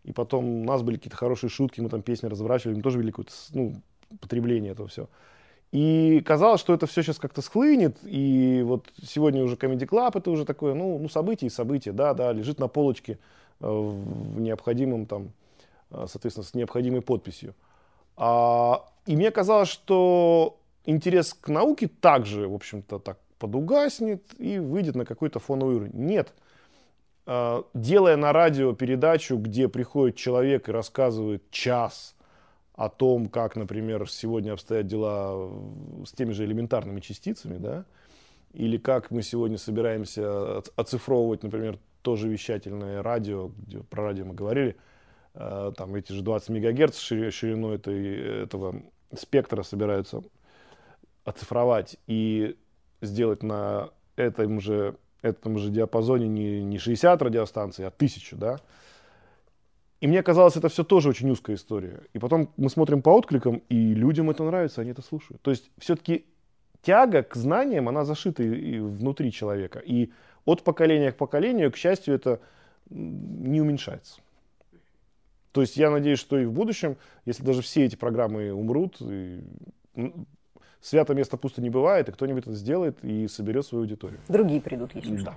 И 0.04 0.12
потом 0.12 0.62
у 0.62 0.66
нас 0.66 0.82
были 0.82 0.98
какие-то 0.98 1.16
хорошие 1.16 1.52
шутки, 1.52 1.82
мы 1.82 1.90
там 1.90 2.02
песни 2.02 2.28
разворачивали, 2.28 2.76
мы 2.76 2.82
тоже 2.82 2.98
вели 2.98 3.12
какое-то, 3.12 3.32
ну, 3.54 3.76
потребление 4.20 4.72
этого 4.72 4.88
все. 4.88 5.08
И 5.72 6.22
казалось, 6.26 6.62
что 6.62 6.74
это 6.74 6.88
все 6.88 7.04
сейчас 7.04 7.20
как-то 7.20 7.44
схлынет, 7.44 7.98
и 8.04 8.64
вот 8.66 8.92
сегодня 9.04 9.44
уже 9.44 9.56
Comedy 9.56 9.88
Club, 9.88 10.12
это 10.16 10.32
уже 10.32 10.44
такое, 10.44 10.74
ну, 10.74 10.98
ну 10.98 11.08
событие 11.10 11.48
и 11.48 11.52
событие, 11.52 11.94
да, 11.94 12.16
да, 12.16 12.32
лежит 12.32 12.60
на 12.60 12.68
полочке 12.68 13.20
э, 13.60 13.68
в 13.68 14.40
необходимом 14.40 15.06
там, 15.06 15.32
э, 15.92 16.06
соответственно, 16.08 16.46
с 16.46 16.56
необходимой 16.56 17.02
подписью. 17.02 17.54
А, 18.18 18.84
и 19.06 19.16
мне 19.16 19.30
казалось, 19.30 19.70
что 19.70 20.58
интерес 20.86 21.34
к 21.34 21.50
науке 21.50 21.88
также, 21.88 22.48
в 22.48 22.54
общем-то, 22.54 23.00
так 23.00 23.20
подугаснет 23.40 24.24
и 24.38 24.60
выйдет 24.60 24.96
на 24.96 25.06
какой-то 25.06 25.40
фоновый 25.40 25.76
уровень. 25.76 25.94
Нет. 25.94 26.34
А, 27.26 27.64
делая 27.74 28.18
на 28.18 28.34
радио 28.34 28.74
передачу, 28.74 29.38
где 29.38 29.68
приходит 29.68 30.16
человек 30.16 30.70
и 30.70 30.72
рассказывает 30.72 31.50
час 31.52 32.16
о 32.76 32.90
том, 32.90 33.30
как, 33.30 33.56
например, 33.56 34.10
сегодня 34.10 34.54
обстоят 34.54 34.88
дела 34.88 35.52
с 36.06 36.12
теми 36.12 36.32
же 36.32 36.46
элементарными 36.46 37.00
частицами, 37.00 37.58
да, 37.58 37.86
или 38.54 38.78
как 38.78 39.12
мы 39.12 39.22
сегодня 39.22 39.58
собираемся 39.58 40.60
оцифровывать, 40.76 41.44
например, 41.44 41.80
тоже 42.02 42.28
вещательное 42.28 43.02
радио, 43.02 43.52
где 43.58 43.80
про 43.80 44.04
радио 44.04 44.26
мы 44.26 44.34
говорили, 44.34 44.76
а, 45.34 45.72
там 45.72 45.96
эти 45.96 46.12
же 46.12 46.22
20 46.22 46.50
мегагерц 46.50 46.98
шириной 46.98 47.76
этой, 47.76 48.44
этого 48.44 48.82
спектра 49.16 49.64
собираются 49.64 50.24
оцифровать 51.26 51.98
и 52.08 52.58
сделать 53.02 53.44
на 53.44 53.90
этом 54.16 54.60
же, 54.60 54.96
этом 55.22 55.58
же 55.58 55.70
диапазоне 55.70 56.28
не, 56.28 56.64
не 56.64 56.78
60 56.78 57.22
радиостанций, 57.22 57.86
а 57.86 57.90
1000, 57.90 58.36
да, 58.36 58.60
и 60.04 60.08
мне 60.08 60.22
казалось, 60.22 60.58
это 60.58 60.68
все 60.68 60.84
тоже 60.84 61.08
очень 61.08 61.30
узкая 61.30 61.56
история. 61.56 62.02
И 62.12 62.20
потом 62.20 62.52
мы 62.58 62.70
смотрим 62.70 63.02
по 63.02 63.12
откликам, 63.12 63.62
и 63.70 63.94
людям 63.94 64.30
это 64.30 64.44
нравится, 64.44 64.82
они 64.82 64.92
это 64.92 65.02
слушают. 65.02 65.42
То 65.42 65.50
есть 65.50 65.72
все-таки 65.78 66.26
тяга 66.82 67.24
к 67.24 67.38
знаниям, 67.38 67.88
она 67.88 68.04
зашита 68.04 68.44
и, 68.44 68.80
внутри 68.80 69.32
человека. 69.32 69.80
И 69.80 70.12
от 70.44 70.66
поколения 70.66 71.14
к 71.14 71.16
поколению, 71.16 71.72
к 71.72 71.78
счастью, 71.78 72.16
это 72.16 72.42
не 72.90 73.62
уменьшается. 73.62 74.20
То 75.54 75.62
есть 75.62 75.78
я 75.78 75.90
надеюсь, 75.90 76.20
что 76.20 76.38
и 76.38 76.44
в 76.44 76.52
будущем, 76.52 76.98
если 77.24 77.46
даже 77.46 77.62
все 77.62 77.86
эти 77.86 77.96
программы 77.96 78.52
умрут, 78.52 78.98
и 79.00 79.42
свято 80.84 81.16
место 81.16 81.38
пусто 81.38 81.62
не 81.62 81.70
бывает, 81.70 82.10
и 82.10 82.12
кто-нибудь 82.12 82.44
это 82.44 82.54
сделает 82.54 83.04
и 83.04 83.28
соберет 83.28 83.66
свою 83.66 83.84
аудиторию. 83.84 84.20
Другие 84.28 84.62
придут, 84.62 84.94
если 84.94 85.16
да. 85.16 85.22
что. 85.22 85.36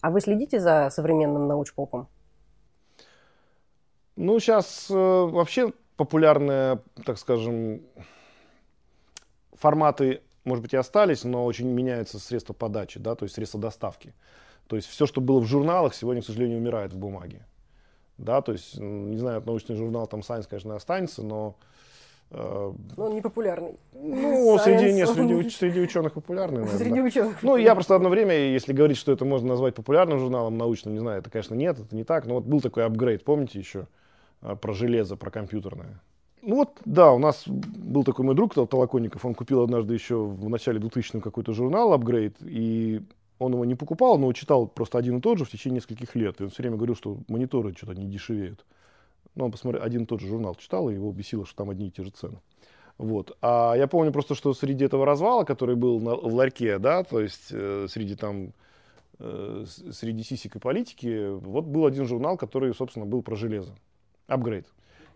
А 0.00 0.10
вы 0.10 0.20
следите 0.20 0.60
за 0.60 0.88
современным 0.90 1.46
научпопом? 1.48 2.08
Ну, 4.16 4.38
сейчас 4.38 4.88
э, 4.90 4.94
вообще 4.94 5.72
популярные, 5.96 6.80
так 7.04 7.18
скажем, 7.18 7.82
форматы, 9.52 10.22
может 10.44 10.62
быть, 10.62 10.74
и 10.74 10.76
остались, 10.76 11.24
но 11.24 11.44
очень 11.44 11.68
меняются 11.68 12.18
средства 12.18 12.52
подачи, 12.52 13.00
да, 13.00 13.14
то 13.14 13.24
есть 13.24 13.34
средства 13.34 13.60
доставки. 13.60 14.14
То 14.68 14.76
есть 14.76 14.88
все, 14.88 15.06
что 15.06 15.20
было 15.20 15.40
в 15.40 15.46
журналах, 15.46 15.94
сегодня, 15.94 16.22
к 16.22 16.24
сожалению, 16.24 16.58
умирает 16.58 16.92
в 16.92 16.98
бумаге. 16.98 17.46
Да, 18.18 18.42
то 18.42 18.52
есть, 18.52 18.78
не 18.78 19.16
знаю, 19.16 19.42
научный 19.44 19.74
журнал 19.74 20.06
там 20.06 20.20
Science, 20.20 20.46
конечно, 20.48 20.76
останется, 20.76 21.22
но 21.22 21.56
ну, 22.34 23.04
он 23.04 23.14
не 23.14 23.20
популярный. 23.20 23.76
Ну, 23.92 24.58
среди, 24.58 24.92
не, 24.92 25.06
среди, 25.06 25.50
среди 25.50 25.80
ученых 25.80 26.14
популярный, 26.14 26.60
наверное. 26.60 26.78
Среди 26.78 27.00
ученых. 27.00 27.42
Ну, 27.42 27.56
я 27.56 27.74
просто 27.74 27.94
одно 27.94 28.08
время, 28.08 28.34
если 28.34 28.72
говорить, 28.72 28.96
что 28.96 29.12
это 29.12 29.24
можно 29.24 29.48
назвать 29.48 29.74
популярным 29.74 30.18
журналом 30.18 30.56
научным, 30.56 30.94
не 30.94 31.00
знаю, 31.00 31.20
это, 31.20 31.30
конечно, 31.30 31.54
нет, 31.54 31.78
это 31.78 31.94
не 31.94 32.04
так. 32.04 32.26
Но 32.26 32.34
вот 32.34 32.44
был 32.44 32.60
такой 32.60 32.84
апгрейд, 32.84 33.24
помните 33.24 33.58
еще, 33.58 33.86
а, 34.40 34.56
про 34.56 34.72
железо, 34.72 35.16
про 35.16 35.30
компьютерное. 35.30 36.00
Ну 36.40 36.56
вот, 36.56 36.80
да, 36.84 37.12
у 37.12 37.18
нас 37.18 37.44
был 37.46 38.02
такой 38.02 38.24
мой 38.24 38.34
друг 38.34 38.54
Толоконников, 38.54 39.24
он 39.24 39.34
купил 39.34 39.62
однажды 39.62 39.94
еще 39.94 40.24
в 40.24 40.48
начале 40.48 40.80
2000 40.80 41.20
какой-то 41.20 41.52
журнал 41.52 41.92
апгрейд, 41.92 42.36
и 42.40 43.02
он 43.38 43.52
его 43.52 43.64
не 43.64 43.74
покупал, 43.74 44.18
но 44.18 44.32
читал 44.32 44.66
просто 44.66 44.98
один 44.98 45.18
и 45.18 45.20
тот 45.20 45.38
же 45.38 45.44
в 45.44 45.50
течение 45.50 45.76
нескольких 45.76 46.14
лет. 46.14 46.40
И 46.40 46.44
он 46.44 46.50
все 46.50 46.62
время 46.62 46.76
говорил, 46.76 46.96
что 46.96 47.18
мониторы 47.28 47.74
что-то 47.76 47.94
не 47.94 48.06
дешевеют. 48.06 48.64
Ну, 49.34 49.46
он 49.46 49.50
посмотрел, 49.50 49.82
один 49.82 50.02
и 50.02 50.06
тот 50.06 50.20
же 50.20 50.26
журнал 50.26 50.54
читал, 50.54 50.90
и 50.90 50.94
его 50.94 51.10
бесило, 51.12 51.46
что 51.46 51.56
там 51.56 51.70
одни 51.70 51.88
и 51.88 51.90
те 51.90 52.02
же 52.02 52.10
цены. 52.10 52.38
Вот. 52.98 53.36
А 53.40 53.74
я 53.74 53.86
помню 53.86 54.12
просто, 54.12 54.34
что 54.34 54.52
среди 54.52 54.84
этого 54.84 55.06
развала, 55.06 55.44
который 55.44 55.74
был 55.74 56.00
на, 56.00 56.14
в 56.14 56.34
ларьке, 56.34 56.78
да, 56.78 57.02
то 57.02 57.20
есть 57.20 57.48
э, 57.50 57.86
среди 57.88 58.14
там, 58.14 58.52
э, 59.18 59.64
среди 59.66 60.22
сисек 60.22 60.56
и 60.56 60.58
политики, 60.58 61.30
вот 61.30 61.64
был 61.64 61.86
один 61.86 62.06
журнал, 62.06 62.36
который, 62.36 62.74
собственно, 62.74 63.06
был 63.06 63.22
про 63.22 63.34
железо. 63.34 63.74
Апгрейд. 64.26 64.66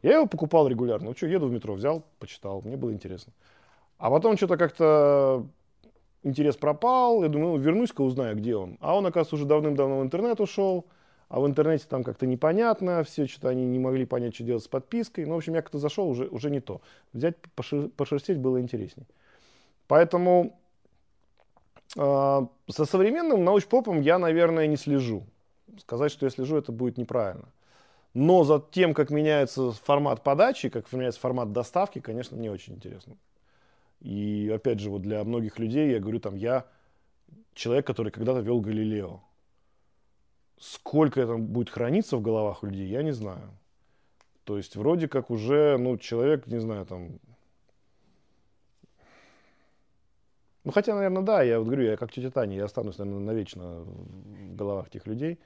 Я 0.03 0.14
его 0.17 0.27
покупал 0.27 0.69
регулярно. 0.69 1.09
Ну 1.09 1.17
что, 1.17 1.27
еду 1.27 1.47
в 1.47 1.53
метро, 1.53 1.75
взял, 1.75 2.05
почитал, 2.19 2.62
мне 2.62 2.77
было 2.77 2.93
интересно. 2.93 3.33
А 3.99 4.11
потом 4.11 4.37
что-то 4.37 4.57
как-то 4.57 5.47
интерес 6.23 6.57
пропал, 6.57 7.23
я 7.23 7.29
думаю, 7.29 7.53
ну, 7.53 7.59
вернусь-ка, 7.59 8.03
узнаю, 8.03 8.37
где 8.37 8.57
он. 8.57 8.79
А 8.81 8.97
он, 8.97 9.07
оказывается, 9.07 9.37
уже 9.37 9.45
давным-давно 9.47 10.01
в 10.01 10.03
интернет 10.03 10.41
ушел, 10.41 10.87
а 11.29 11.41
в 11.41 11.47
интернете 11.47 11.87
там 11.89 12.05
как-то 12.05 12.27
непонятно, 12.27 13.03
все 13.03 13.27
что-то 13.27 13.49
они 13.49 13.64
не 13.64 13.79
могли 13.79 14.07
понять, 14.07 14.35
что 14.35 14.45
делать 14.45 14.62
с 14.62 14.68
подпиской. 14.68 15.27
Ну, 15.27 15.35
в 15.35 15.39
общем, 15.39 15.55
я 15.55 15.62
как-то 15.62 15.79
зашел, 15.79 16.09
уже, 16.09 16.27
уже 16.29 16.51
не 16.51 16.61
то. 16.61 16.81
Взять, 17.12 17.37
пошер, 17.55 17.89
пошерстить 17.89 18.39
было 18.39 18.61
интересней. 18.61 19.07
Поэтому 19.89 20.57
э, 21.97 22.47
со 22.68 22.85
современным 22.85 23.45
научпопом 23.45 24.01
я, 24.01 24.18
наверное, 24.18 24.66
не 24.68 24.77
слежу. 24.77 25.24
сказать, 25.81 26.12
что 26.12 26.27
я 26.27 26.31
слежу, 26.31 26.57
это 26.57 26.70
будет 26.70 26.97
неправильно. 26.97 27.49
Но 28.14 28.45
за 28.45 28.62
тем, 28.70 28.95
как 28.95 29.11
меняется 29.11 29.72
формат 29.72 30.22
подачи, 30.22 30.68
как 30.68 30.91
меняется 30.93 31.20
формат 31.20 31.53
доставки, 31.53 32.01
конечно, 32.01 32.37
мне 32.37 32.51
очень 32.51 32.74
интересно. 32.74 33.16
И 34.01 34.51
опять 34.55 34.79
же, 34.81 34.91
вот 34.91 35.03
для 35.03 35.24
многих 35.24 35.59
людей, 35.59 35.91
я 35.91 35.99
говорю, 35.99 36.20
там, 36.20 36.37
я 36.37 36.66
человек, 37.55 37.87
который 37.87 38.12
когда-то 38.12 38.41
вел 38.41 38.61
Галилео. 38.61 39.20
Сколько 40.59 41.21
это 41.21 41.37
будет 41.37 41.71
храниться 41.71 42.17
в 42.17 42.23
головах 42.23 42.63
людей, 42.63 42.89
я 42.89 43.03
не 43.03 43.13
знаю. 43.13 43.51
То 44.45 44.57
есть 44.57 44.77
вроде 44.77 45.09
как 45.09 45.31
уже, 45.31 45.77
ну, 45.77 45.99
человек, 45.99 46.47
не 46.47 46.61
знаю, 46.61 46.87
там... 46.87 47.19
Ну, 50.65 50.73
хотя, 50.73 50.95
наверное, 50.95 51.23
да, 51.23 51.43
я 51.43 51.59
вот 51.59 51.67
говорю, 51.67 51.85
я 51.85 51.97
как 51.97 52.13
тетя 52.13 52.31
Таня, 52.31 52.57
я 52.57 52.65
останусь, 52.65 52.99
наверное, 52.99 53.21
навечно 53.21 53.81
в 53.81 54.57
головах 54.57 54.91
тех 54.91 55.07
людей. 55.07 55.39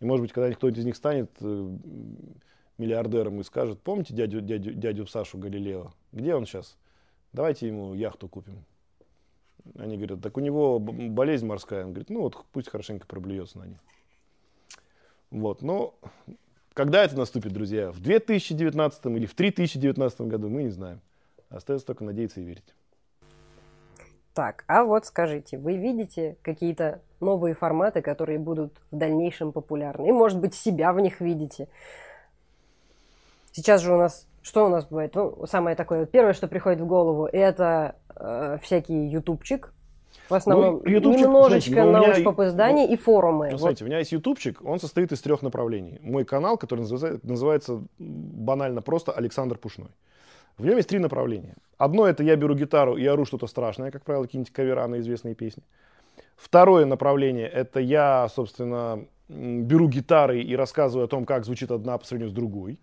И, 0.00 0.04
может 0.04 0.22
быть, 0.22 0.32
когда 0.32 0.54
кто-нибудь 0.54 0.78
из 0.78 0.84
них 0.84 0.96
станет 0.96 1.30
э, 1.40 1.76
миллиардером 2.76 3.40
и 3.40 3.44
скажет, 3.44 3.80
помните 3.80 4.14
дядю, 4.14 4.40
дядю, 4.40 4.72
дядю 4.74 5.06
Сашу 5.06 5.38
Галилео? 5.38 5.92
Где 6.12 6.34
он 6.34 6.44
сейчас? 6.44 6.76
Давайте 7.32 7.68
ему 7.68 7.94
яхту 7.94 8.28
купим. 8.28 8.64
Они 9.76 9.96
говорят, 9.96 10.22
так 10.22 10.36
у 10.36 10.40
него 10.40 10.78
болезнь 10.78 11.46
морская. 11.46 11.84
Он 11.84 11.90
говорит, 11.90 12.10
ну 12.10 12.22
вот 12.22 12.44
пусть 12.52 12.68
хорошенько 12.68 13.06
проблюется 13.06 13.58
на 13.58 13.64
ней. 13.64 13.78
Вот, 15.36 15.60
но 15.60 15.94
когда 16.72 17.04
это 17.04 17.14
наступит, 17.14 17.52
друзья? 17.52 17.92
В 17.92 18.00
2019 18.00 19.06
или 19.06 19.26
в 19.26 19.34
3019 19.34 20.22
году, 20.22 20.48
мы 20.48 20.62
не 20.62 20.70
знаем. 20.70 21.00
Остается 21.50 21.86
только 21.86 22.04
надеяться 22.04 22.40
и 22.40 22.44
верить. 22.44 22.74
Так, 24.32 24.64
а 24.66 24.84
вот 24.84 25.04
скажите, 25.04 25.58
вы 25.58 25.76
видите 25.76 26.38
какие-то 26.40 27.02
новые 27.20 27.54
форматы, 27.54 28.00
которые 28.00 28.38
будут 28.38 28.72
в 28.90 28.96
дальнейшем 28.96 29.52
популярны? 29.52 30.08
И, 30.08 30.12
может 30.12 30.40
быть, 30.40 30.54
себя 30.54 30.94
в 30.94 31.00
них 31.00 31.20
видите? 31.20 31.68
Сейчас 33.52 33.82
же 33.82 33.92
у 33.92 33.98
нас, 33.98 34.26
что 34.40 34.64
у 34.64 34.68
нас 34.70 34.86
бывает? 34.86 35.14
Ну, 35.14 35.44
самое 35.46 35.76
такое, 35.76 36.06
первое, 36.06 36.32
что 36.32 36.48
приходит 36.48 36.80
в 36.80 36.86
голову, 36.86 37.26
это 37.26 37.96
э, 38.14 38.56
всякий 38.62 39.06
ютубчик, 39.06 39.74
в 40.28 40.34
основном 40.34 40.82
ну, 40.84 40.90
ютубчик, 40.90 41.22
немножечко 41.22 41.70
знаете, 41.70 41.92
ну, 41.92 42.06
научпопоздания 42.06 42.86
ну, 42.86 42.92
и 42.92 42.96
форумы. 42.96 43.50
Ну, 43.50 43.58
смотрите, 43.58 43.84
у 43.84 43.86
меня 43.86 43.98
есть 43.98 44.12
ютубчик, 44.12 44.60
он 44.64 44.80
состоит 44.80 45.12
из 45.12 45.20
трех 45.20 45.42
направлений. 45.42 45.98
Мой 46.02 46.24
канал, 46.24 46.56
который 46.56 46.80
называется, 46.80 47.20
называется 47.22 47.82
банально 47.98 48.82
просто 48.82 49.12
Александр 49.12 49.58
Пушной. 49.58 49.90
В 50.58 50.64
нем 50.64 50.76
есть 50.76 50.88
три 50.88 50.98
направления. 50.98 51.54
Одно 51.76 52.06
это 52.06 52.22
я 52.22 52.36
беру 52.36 52.54
гитару 52.54 52.96
и 52.96 53.06
ору 53.06 53.26
что-то 53.26 53.46
страшное, 53.46 53.90
как 53.90 54.04
правило, 54.04 54.24
какие-нибудь 54.24 54.52
кавера 54.52 54.86
на 54.86 55.00
известные 55.00 55.34
песни. 55.34 55.62
Второе 56.36 56.86
направление 56.86 57.48
это 57.48 57.80
я, 57.80 58.28
собственно, 58.28 59.04
беру 59.28 59.88
гитары 59.88 60.40
и 60.40 60.56
рассказываю 60.56 61.04
о 61.04 61.08
том, 61.08 61.24
как 61.24 61.44
звучит 61.44 61.70
одна 61.70 61.98
по 61.98 62.06
сравнению 62.06 62.30
с 62.30 62.34
другой. 62.34 62.78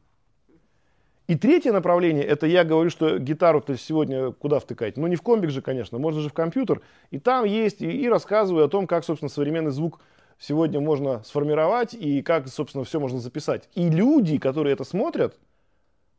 И 1.27 1.35
третье 1.35 1.71
направление, 1.71 2.25
это 2.25 2.45
я 2.47 2.65
говорю, 2.65 2.89
что 2.89 3.17
гитару-то 3.17 3.77
сегодня 3.77 4.31
куда 4.31 4.59
втыкать? 4.59 4.97
Ну, 4.97 5.07
не 5.07 5.15
в 5.15 5.21
комбик 5.21 5.51
же, 5.51 5.61
конечно, 5.61 5.97
можно 5.97 6.19
же 6.19 6.29
в 6.29 6.33
компьютер. 6.33 6.81
И 7.11 7.19
там 7.19 7.45
есть, 7.45 7.81
и, 7.81 7.89
и 7.89 8.09
рассказываю 8.09 8.65
о 8.65 8.69
том, 8.69 8.87
как, 8.87 9.05
собственно, 9.05 9.29
современный 9.29 9.71
звук 9.71 10.01
сегодня 10.37 10.81
можно 10.81 11.23
сформировать, 11.23 11.93
и 11.93 12.21
как, 12.21 12.49
собственно, 12.49 12.83
все 12.83 12.99
можно 12.99 13.19
записать. 13.19 13.69
И 13.73 13.89
люди, 13.89 14.37
которые 14.37 14.73
это 14.73 14.83
смотрят, 14.83 15.37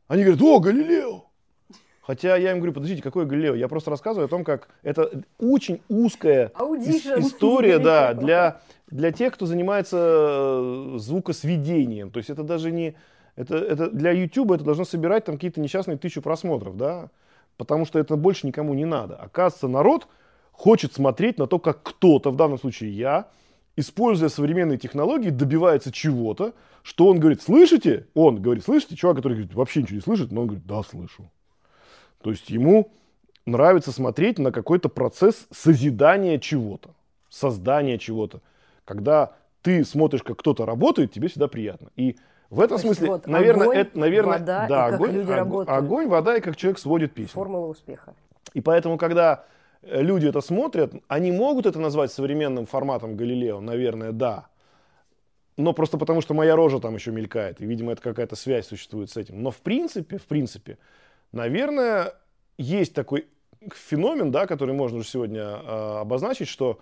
они 0.09 0.23
говорят, 0.23 0.41
о, 0.43 0.61
Галилео! 0.61 1.25
Хотя 2.01 2.37
я 2.37 2.53
им 2.53 2.59
говорю, 2.59 2.73
подождите, 2.75 3.03
какой 3.03 3.27
Галилео? 3.27 3.55
Я 3.55 3.69
просто 3.69 3.91
рассказываю 3.91 4.27
о 4.27 4.29
том, 4.29 4.45
как 4.45 4.69
это 4.83 5.23
очень 5.39 5.81
узкая 5.89 6.51
Audition. 6.55 7.21
история 7.21 7.79
да, 7.79 8.15
для, 8.15 8.61
для 8.89 9.13
тех, 9.13 9.35
кто 9.35 9.47
занимается 9.47 9.97
э, 9.99 10.99
звукосведением. 10.99 12.11
То 12.11 12.19
есть 12.19 12.29
это 12.29 12.43
даже 12.43 12.73
не, 12.73 12.95
это, 13.37 13.57
это 13.57 13.91
для 13.91 14.13
YouTube 14.13 14.53
это 14.53 14.65
должно 14.65 14.85
собирать 14.85 15.25
там 15.25 15.37
какие-то 15.37 15.61
несчастные 15.61 15.99
тысячу 15.99 16.23
просмотров, 16.23 16.77
да, 16.77 17.11
потому 17.57 17.85
что 17.85 17.99
это 17.99 18.17
больше 18.17 18.47
никому 18.47 18.75
не 18.75 18.85
надо. 18.85 19.17
Оказывается, 19.17 19.69
народ 19.69 20.07
хочет 20.53 20.93
смотреть 20.93 21.39
на 21.39 21.47
то, 21.47 21.59
как 21.59 21.83
кто-то, 21.83 22.31
в 22.31 22.37
данном 22.37 22.59
случае 22.59 22.97
я, 22.97 23.29
используя 23.77 24.29
современные 24.29 24.79
технологии, 24.79 25.31
добивается 25.31 25.91
чего-то, 25.91 26.55
что 26.83 27.09
он 27.09 27.19
говорит, 27.19 27.43
слышите? 27.43 28.07
Он 28.15 28.41
говорит, 28.41 28.65
слышите? 28.65 28.95
Чувак, 28.95 29.17
который 29.17 29.35
говорит, 29.35 29.55
вообще 29.55 29.83
ничего 29.83 29.97
не 29.97 30.03
слышит, 30.03 30.31
но 30.31 30.43
он 30.43 30.47
говорит, 30.49 30.67
да, 30.67 30.83
слышу. 30.83 31.31
То 32.23 32.31
есть 32.31 32.51
ему 32.51 32.93
нравится 33.47 33.91
смотреть 33.91 34.39
на 34.39 34.53
какой-то 34.53 34.89
процесс 34.89 35.47
созидания 35.51 36.39
чего-то, 36.39 36.91
создания 37.29 37.99
чего-то. 37.99 38.43
Когда 38.85 39.33
ты 39.63 39.85
смотришь, 39.85 40.23
как 40.23 40.39
кто-то 40.39 40.67
работает, 40.67 41.13
тебе 41.13 41.29
всегда 41.29 41.49
приятно. 41.49 41.89
И 41.97 42.17
в 42.55 42.61
этом 42.61 42.79
То 42.79 42.83
смысле, 42.83 43.09
вот 43.09 43.27
наверное, 43.27 43.65
огонь, 43.65 43.77
это, 43.77 43.99
наверное, 43.99 44.39
вода 44.39 44.67
да, 44.69 44.89
и 44.89 44.91
как 44.91 44.95
огонь, 44.95 45.11
люди 45.13 45.23
огонь, 45.25 45.37
работают. 45.37 45.79
огонь, 45.79 46.07
вода 46.09 46.37
и 46.37 46.41
как 46.41 46.57
человек 46.57 46.79
сводит 46.79 47.13
песню. 47.13 47.33
Формула 47.33 47.67
успеха. 47.67 48.15
И 48.53 48.61
поэтому, 48.61 48.97
когда 48.97 49.45
э, 49.83 50.01
люди 50.01 50.27
это 50.27 50.41
смотрят, 50.41 50.93
они 51.09 51.33
могут 51.33 51.67
это 51.67 51.81
назвать 51.81 52.13
современным 52.13 52.67
форматом 52.67 53.17
Галилео, 53.17 53.61
наверное, 53.61 54.13
да. 54.13 54.47
Но 55.57 55.73
просто 55.73 55.99
потому, 55.99 56.21
что 56.21 56.35
моя 56.35 56.57
рожа 56.57 56.79
там 56.79 56.95
еще 56.95 57.11
мелькает, 57.11 57.61
и, 57.61 57.67
видимо, 57.67 57.93
это 57.93 58.03
какая-то 58.03 58.37
связь 58.37 58.67
существует 58.67 59.11
с 59.11 59.17
этим. 59.17 59.43
Но 59.43 59.51
в 59.51 59.59
принципе, 59.59 60.19
в 60.19 60.25
принципе, 60.27 60.79
наверное, 61.33 62.15
есть 62.57 62.95
такой 62.95 63.27
феномен, 63.75 64.31
да, 64.31 64.47
который 64.47 64.75
можно 64.75 64.99
уже 64.99 65.09
сегодня 65.09 65.43
э, 65.43 65.99
обозначить, 66.01 66.49
что 66.49 66.81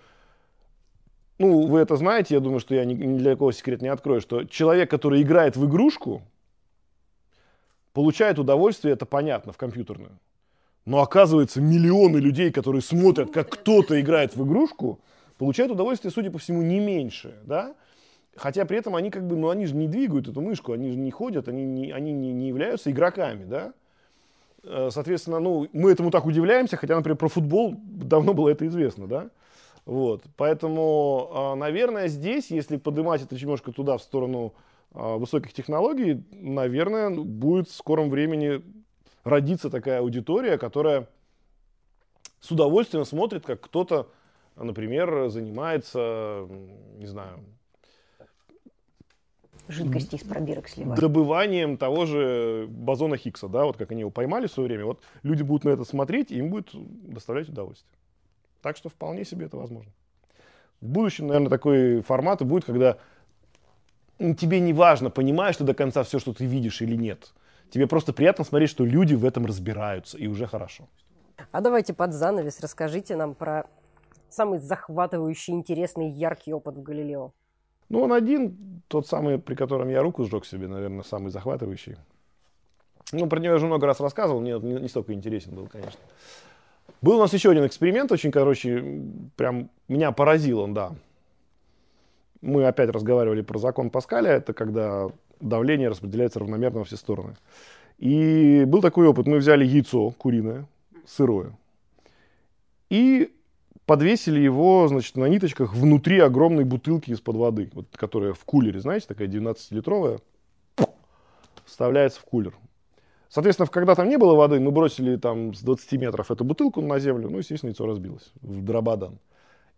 ну, 1.43 1.67
вы 1.67 1.79
это 1.79 1.97
знаете, 1.97 2.35
я 2.35 2.39
думаю, 2.39 2.61
что 2.61 2.73
я 2.73 2.85
ни, 2.85 2.93
ни 2.93 3.17
для 3.17 3.35
кого 3.35 3.51
секрет 3.51 3.81
не 3.81 3.89
открою, 3.89 4.21
что 4.21 4.45
человек, 4.45 4.89
который 4.89 5.21
играет 5.21 5.57
в 5.57 5.65
игрушку, 5.67 6.21
получает 7.91 8.39
удовольствие, 8.39 8.93
это 8.93 9.05
понятно, 9.05 9.51
в 9.51 9.57
компьютерную. 9.57 10.11
Но 10.85 11.01
оказывается, 11.01 11.59
миллионы 11.59 12.17
людей, 12.17 12.49
которые 12.49 12.81
смотрят, 12.81 13.31
как 13.31 13.49
кто-то 13.49 13.99
играет 13.99 14.37
в 14.37 14.45
игрушку, 14.45 15.01
получают 15.37 15.73
удовольствие, 15.73 16.11
судя 16.11 16.31
по 16.31 16.37
всему, 16.37 16.61
не 16.61 16.79
меньше, 16.79 17.35
да? 17.43 17.75
Хотя 18.37 18.63
при 18.63 18.77
этом 18.77 18.95
они 18.95 19.11
как 19.11 19.27
бы, 19.27 19.35
ну 19.35 19.49
они 19.49 19.65
же 19.65 19.75
не 19.75 19.87
двигают 19.87 20.29
эту 20.29 20.39
мышку, 20.39 20.71
они 20.71 20.91
же 20.91 20.97
не 20.97 21.11
ходят, 21.11 21.49
они 21.49 21.65
не, 21.65 21.91
они 21.91 22.13
не, 22.13 22.31
не 22.31 22.47
являются 22.47 22.89
игроками, 22.89 23.43
да? 23.43 23.73
Э, 24.63 24.89
соответственно, 24.91 25.39
ну, 25.39 25.67
мы 25.73 25.91
этому 25.91 26.09
так 26.09 26.25
удивляемся, 26.25 26.77
хотя, 26.77 26.95
например, 26.95 27.17
про 27.17 27.27
футбол 27.27 27.75
давно 27.77 28.33
было 28.33 28.47
это 28.47 28.65
известно, 28.65 29.07
да? 29.07 29.29
Вот. 29.85 30.23
Поэтому, 30.37 31.29
а, 31.33 31.55
наверное, 31.55 32.07
здесь, 32.07 32.51
если 32.51 32.77
поднимать 32.77 33.21
это 33.21 33.35
немножко 33.35 33.71
туда, 33.71 33.97
в 33.97 34.01
сторону 34.01 34.53
а, 34.93 35.17
высоких 35.17 35.53
технологий, 35.53 36.23
наверное, 36.31 37.09
будет 37.09 37.67
в 37.67 37.75
скором 37.75 38.09
времени 38.09 38.63
родиться 39.23 39.69
такая 39.69 39.99
аудитория, 39.99 40.57
которая 40.57 41.07
с 42.39 42.51
удовольствием 42.51 43.05
смотрит, 43.05 43.45
как 43.45 43.61
кто-то, 43.61 44.09
например, 44.55 45.29
занимается, 45.29 46.47
не 46.97 47.05
знаю, 47.05 47.39
жидкости 49.67 50.15
из 50.15 50.23
пробирок 50.23 50.67
сливать. 50.67 50.99
Добыванием 50.99 51.77
того 51.77 52.05
же 52.05 52.67
бозона 52.69 53.17
Хиггса, 53.17 53.47
да, 53.47 53.65
вот 53.65 53.77
как 53.77 53.91
они 53.91 54.01
его 54.01 54.11
поймали 54.11 54.47
в 54.47 54.51
свое 54.51 54.67
время, 54.67 54.85
вот 54.85 55.01
люди 55.23 55.43
будут 55.43 55.63
на 55.63 55.69
это 55.69 55.85
смотреть, 55.85 56.31
и 56.31 56.37
им 56.37 56.49
будет 56.49 56.69
доставлять 56.73 57.49
удовольствие. 57.49 57.97
Так 58.63 58.77
что 58.77 58.89
вполне 58.89 59.25
себе 59.25 59.45
это 59.45 59.57
возможно. 59.57 59.91
В 60.79 60.87
будущем, 60.87 61.27
наверное, 61.27 61.49
такой 61.49 62.01
формат 62.01 62.41
и 62.41 62.45
будет, 62.45 62.63
когда 62.63 62.97
тебе 64.17 64.61
не 64.61 64.73
важно, 64.73 65.09
понимаешь 65.09 65.57
ты 65.57 65.65
до 65.65 65.73
конца 65.73 66.03
все, 66.03 66.17
что 66.17 66.33
ты 66.33 66.45
видишь 66.45 66.81
или 66.81 66.95
нет. 66.95 67.33
Тебе 67.69 67.87
просто 67.87 68.13
приятно 68.13 68.45
смотреть, 68.45 68.69
что 68.69 68.85
люди 68.85 69.15
в 69.15 69.25
этом 69.25 69.45
разбираются, 69.45 70.17
и 70.17 70.27
уже 70.27 70.47
хорошо. 70.47 70.87
А 71.51 71.59
давайте 71.59 71.93
под 71.93 72.13
занавес 72.13 72.61
расскажите 72.61 73.17
нам 73.17 73.35
про 73.35 73.65
самый 74.29 74.59
захватывающий, 74.59 75.53
интересный, 75.53 76.09
яркий 76.09 76.53
опыт 76.53 76.77
в 76.77 76.83
Галилео. 76.83 77.33
Ну, 77.89 78.01
он 78.01 78.13
один, 78.13 78.81
тот 78.87 79.07
самый, 79.07 79.39
при 79.39 79.55
котором 79.55 79.89
я 79.89 80.01
руку 80.01 80.23
сжег 80.23 80.45
себе, 80.45 80.67
наверное, 80.67 81.03
самый 81.03 81.31
захватывающий. 81.31 81.97
Ну, 83.11 83.27
про 83.27 83.39
него 83.39 83.51
я 83.51 83.55
уже 83.57 83.65
много 83.65 83.87
раз 83.87 83.99
рассказывал, 83.99 84.39
мне 84.39 84.57
не, 84.59 84.81
не 84.81 84.87
столько 84.87 85.13
интересен 85.13 85.53
был, 85.53 85.67
конечно. 85.67 85.99
Был 87.03 87.17
у 87.17 87.19
нас 87.19 87.33
еще 87.33 87.51
один 87.51 87.65
эксперимент, 87.65 88.13
очень, 88.13 88.31
короче, 88.31 88.81
прям 89.35 89.69
меня 89.89 90.13
поразил 90.13 90.61
он, 90.61 90.73
да. 90.73 90.95
Мы 92.39 92.65
опять 92.65 92.89
разговаривали 92.89 93.41
про 93.41 93.59
закон 93.59 93.89
Паскаля, 93.89 94.31
это 94.31 94.53
когда 94.53 95.09
давление 95.41 95.89
распределяется 95.89 96.39
равномерно 96.39 96.79
во 96.79 96.85
все 96.85 96.95
стороны. 96.95 97.35
И 97.97 98.63
был 98.65 98.81
такой 98.81 99.05
опыт, 99.05 99.27
мы 99.27 99.39
взяли 99.39 99.65
яйцо 99.65 100.11
куриное, 100.11 100.65
сырое, 101.05 101.51
и 102.89 103.35
подвесили 103.85 104.39
его, 104.39 104.87
значит, 104.87 105.17
на 105.17 105.25
ниточках 105.25 105.73
внутри 105.73 106.19
огромной 106.19 106.63
бутылки 106.63 107.11
из-под 107.11 107.35
воды, 107.35 107.69
вот, 107.73 107.87
которая 107.97 108.31
в 108.31 108.45
кулере, 108.45 108.79
знаете, 108.79 109.07
такая 109.07 109.27
12-литровая, 109.27 110.21
вставляется 111.65 112.21
в 112.21 112.23
кулер. 112.23 112.53
Соответственно, 113.33 113.67
когда 113.67 113.95
там 113.95 114.09
не 114.09 114.19
было 114.19 114.35
воды, 114.35 114.59
мы 114.59 114.69
бросили 114.69 115.15
там 115.15 115.55
с 115.55 115.63
20 115.63 115.93
метров 115.93 116.29
эту 116.29 116.43
бутылку 116.43 116.81
на 116.81 116.99
землю, 116.99 117.31
ну, 117.31 117.39
естественно, 117.39 117.71
яйцо 117.71 117.87
разбилось 117.87 118.31
в 118.41 118.63
дрободан. 118.63 119.17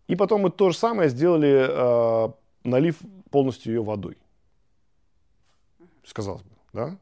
И 0.08 0.14
потом 0.14 0.42
мы 0.42 0.50
то 0.50 0.68
же 0.68 0.76
самое 0.76 1.08
сделали 1.08 1.66
э, 1.66 2.32
налив 2.64 2.96
полностью 3.30 3.72
ее 3.72 3.82
водой. 3.82 4.18
Сказалось 6.04 6.42
бы, 6.42 6.50
да? 6.74 6.98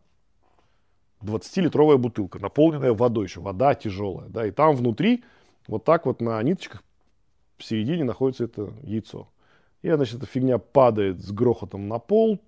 20-литровая 1.23 1.97
бутылка, 1.97 2.39
наполненная 2.39 2.93
водой 2.93 3.25
еще, 3.25 3.41
вода 3.41 3.75
тяжелая, 3.75 4.29
да, 4.29 4.47
и 4.47 4.53
там 4.53 4.77
внутри 4.77 5.25
вот 5.67 5.83
так 5.83 6.07
вот 6.07 6.21
на 6.21 6.41
ниточках 6.41 6.85
в 7.59 7.65
середине 7.65 8.05
находится 8.05 8.45
это 8.45 8.73
яйцо. 8.85 9.27
И, 9.83 9.91
значит, 9.91 10.19
эта 10.19 10.27
фигня 10.27 10.59
падает 10.59 11.21
с 11.21 11.33
грохотом 11.33 11.89
на 11.89 11.99
пол, 11.99 12.39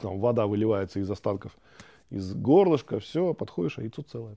там 0.00 0.20
вода 0.20 0.46
выливается 0.46 1.00
из 1.00 1.10
останков 1.10 1.54
из 2.10 2.34
горлышка, 2.34 3.00
все, 3.00 3.34
подходишь, 3.34 3.78
а 3.78 3.82
яйцо 3.82 4.02
целое. 4.02 4.36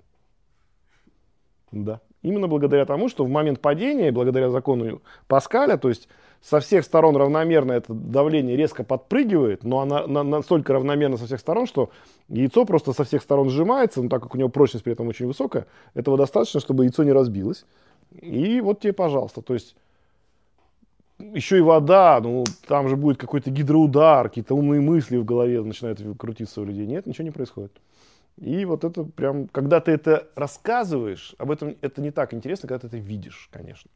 Да. 1.72 2.01
Именно 2.22 2.47
благодаря 2.47 2.86
тому, 2.86 3.09
что 3.09 3.26
в 3.26 3.30
момент 3.30 3.61
падения, 3.61 4.11
благодаря 4.11 4.49
закону 4.49 5.01
Паскаля, 5.28 5.78
то 5.78 5.89
есть 5.89 6.07
со 6.41 6.59
всех 6.59 6.84
сторон 6.84 7.15
равномерно 7.15 7.74
это 7.74 7.93
давление 7.93 8.55
резко 8.55 8.84
подпрыгивает, 8.84 9.63
но 9.63 9.86
на, 9.86 10.07
настолько 10.24 10.74
равномерно 10.74 11.18
со 11.18 11.26
всех 11.26 11.39
сторон, 11.39 11.68
что 11.68 11.91
яйцо 12.28 12.65
просто 12.65 12.93
со 12.93 13.03
всех 13.03 13.22
сторон 13.22 13.49
сжимается, 13.49 14.01
но 14.01 14.09
так 14.09 14.24
как 14.24 14.36
у 14.36 14.38
него 14.38 14.49
прочность 14.49 14.84
при 14.84 14.93
этом 14.93 15.07
очень 15.07 15.28
высокая, 15.28 15.68
этого 15.93 16.18
достаточно, 16.18 16.59
чтобы 16.59 16.86
яйцо 16.86 17.03
не 17.03 17.11
разбилось. 17.11 17.65
И 18.22 18.61
вот 18.61 18.80
тебе, 18.80 18.93
пожалуйста, 18.93 19.41
то 19.41 19.53
есть 19.53 19.76
еще 21.20 21.57
и 21.57 21.61
вода, 21.61 22.20
ну 22.22 22.43
там 22.68 22.89
же 22.89 22.95
будет 22.95 23.18
какой-то 23.18 23.49
гидроудар, 23.49 24.30
какие-то 24.30 24.55
умные 24.55 24.82
мысли 24.82 25.18
в 25.18 25.26
голове 25.26 25.61
начинают 25.61 25.99
крутиться 26.18 26.61
у 26.61 26.65
людей. 26.65 26.86
Нет, 26.86 27.05
ничего 27.05 27.26
не 27.26 27.32
происходит. 27.32 27.72
И 28.38 28.65
вот 28.65 28.84
это 28.84 29.03
прям, 29.03 29.47
когда 29.47 29.80
ты 29.80 29.91
это 29.91 30.28
рассказываешь, 30.36 31.34
об 31.39 31.49
этом 31.49 31.76
это 31.82 32.01
не 32.01 32.11
так 32.11 32.34
интересно, 32.34 32.70
когда 32.70 32.88
ты 32.88 32.88
это 32.88 32.97
видишь, 32.97 33.49
конечно. 33.51 33.89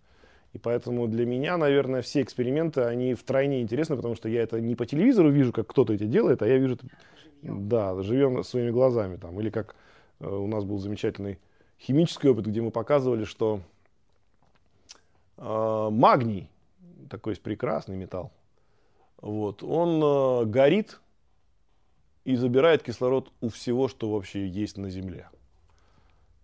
И 0.54 0.58
поэтому 0.58 1.08
для 1.08 1.26
меня, 1.26 1.58
наверное, 1.58 2.02
все 2.02 2.22
эксперименты, 2.22 2.82
они 2.82 3.14
втройне 3.14 3.62
интересны, 3.62 3.96
потому 3.96 4.16
что 4.16 4.28
я 4.28 4.42
это 4.42 4.60
не 4.60 4.76
по 4.76 4.86
телевизору 4.86 5.30
вижу, 5.30 5.54
как 5.54 5.68
кто-то 5.68 5.94
это 5.94 6.06
делает, 6.06 6.42
а 6.42 6.48
я 6.48 6.58
вижу, 6.58 6.78
живьем. 7.42 7.70
да, 7.70 8.02
живем 8.02 8.44
своими 8.44 8.72
глазами. 8.72 9.16
Там. 9.16 9.40
Или 9.40 9.50
как 9.50 9.76
э, 10.20 10.28
у 10.28 10.48
нас 10.48 10.66
был 10.66 10.80
замечательный 10.80 11.40
химический 11.80 12.30
опыт, 12.30 12.48
где 12.48 12.62
мы 12.62 12.72
показывали, 12.72 13.24
что 13.24 13.62
э, 15.38 15.90
магний, 15.92 16.50
такой 17.12 17.34
есть 17.34 17.44
прекрасный 17.44 17.98
металл, 17.98 18.32
вот, 19.22 19.62
он 19.62 20.02
э, 20.04 20.46
горит 20.46 21.00
и 22.26 22.36
забирает 22.36 22.82
кислород 22.82 23.32
у 23.40 23.50
всего, 23.50 23.88
что 23.88 24.12
вообще 24.12 24.48
есть 24.48 24.78
на 24.78 24.90
Земле. 24.90 25.30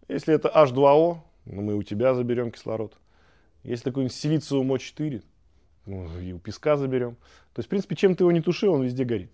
Если 0.08 0.34
это 0.34 0.50
H2O, 0.50 1.18
ну, 1.46 1.62
мы 1.62 1.76
у 1.76 1.84
тебя 1.84 2.14
заберем 2.14 2.52
кислород. 2.52 2.96
Если 3.64 3.86
такой 3.86 4.10
силициум 4.10 4.72
О4, 4.72 5.24
ну, 5.86 6.20
и 6.20 6.34
у 6.34 6.40
песка 6.40 6.78
заберем. 6.78 7.16
То 7.54 7.60
есть, 7.60 7.68
в 7.68 7.70
принципе, 7.70 7.96
чем 7.96 8.16
ты 8.16 8.24
его 8.24 8.32
не 8.32 8.42
туши, 8.42 8.70
он 8.70 8.84
везде 8.84 9.04
горит. 9.04 9.32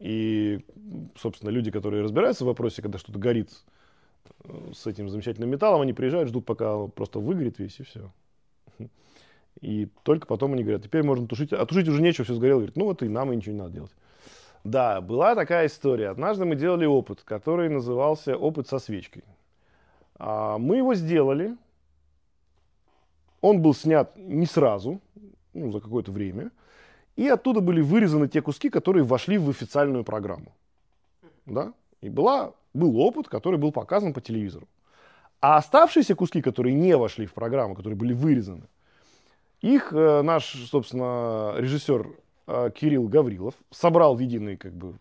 И, 0.00 0.60
собственно, 1.16 1.50
люди, 1.50 1.70
которые 1.70 2.02
разбираются 2.02 2.44
в 2.44 2.48
вопросе, 2.48 2.82
когда 2.82 2.98
что-то 2.98 3.18
горит 3.18 3.50
э, 4.44 4.72
с 4.74 4.86
этим 4.86 5.08
замечательным 5.08 5.50
металлом, 5.50 5.82
они 5.82 5.92
приезжают, 5.92 6.28
ждут, 6.28 6.44
пока 6.44 6.86
просто 6.88 7.20
выгорит 7.20 7.58
весь, 7.58 7.78
и 7.78 7.84
все. 7.84 8.10
И 9.60 9.88
только 10.02 10.26
потом 10.26 10.52
они 10.52 10.62
говорят, 10.62 10.82
теперь 10.82 11.02
можно 11.02 11.26
тушить. 11.26 11.52
А 11.52 11.64
тушить 11.66 11.88
уже 11.88 12.02
нечего, 12.02 12.24
все 12.24 12.34
сгорело. 12.34 12.58
Говорит, 12.58 12.76
ну 12.76 12.84
вот 12.84 13.02
и 13.02 13.08
нам 13.08 13.32
и 13.32 13.36
ничего 13.36 13.52
не 13.52 13.58
надо 13.58 13.72
делать. 13.72 13.92
Да, 14.64 15.00
была 15.00 15.34
такая 15.34 15.66
история. 15.66 16.08
Однажды 16.08 16.44
мы 16.44 16.56
делали 16.56 16.86
опыт, 16.86 17.22
который 17.22 17.68
назывался 17.68 18.36
опыт 18.36 18.66
со 18.66 18.78
свечкой. 18.78 19.24
А, 20.16 20.58
мы 20.58 20.78
его 20.78 20.94
сделали. 20.94 21.56
Он 23.40 23.60
был 23.60 23.74
снят 23.74 24.16
не 24.16 24.46
сразу, 24.46 25.00
ну, 25.52 25.70
за 25.70 25.80
какое-то 25.80 26.12
время. 26.12 26.50
И 27.16 27.28
оттуда 27.28 27.60
были 27.60 27.82
вырезаны 27.82 28.26
те 28.26 28.40
куски, 28.40 28.70
которые 28.70 29.04
вошли 29.04 29.38
в 29.38 29.50
официальную 29.50 30.02
программу. 30.02 30.52
Да? 31.46 31.72
И 32.00 32.08
была, 32.08 32.54
был 32.72 32.98
опыт, 33.00 33.28
который 33.28 33.58
был 33.58 33.70
показан 33.70 34.12
по 34.12 34.20
телевизору. 34.20 34.66
А 35.40 35.58
оставшиеся 35.58 36.14
куски, 36.14 36.40
которые 36.40 36.74
не 36.74 36.96
вошли 36.96 37.26
в 37.26 37.34
программу, 37.34 37.74
которые 37.74 37.98
были 37.98 38.14
вырезаны, 38.14 38.66
их 39.64 39.92
э, 39.94 40.22
наш, 40.22 40.52
собственно, 40.70 41.54
режиссер 41.56 42.08
э, 42.46 42.70
Кирилл 42.74 43.08
Гаврилов 43.08 43.54
собрал 43.70 44.14
в 44.14 44.18
единый 44.18 44.58
как 44.58 44.74
бы 44.74 44.98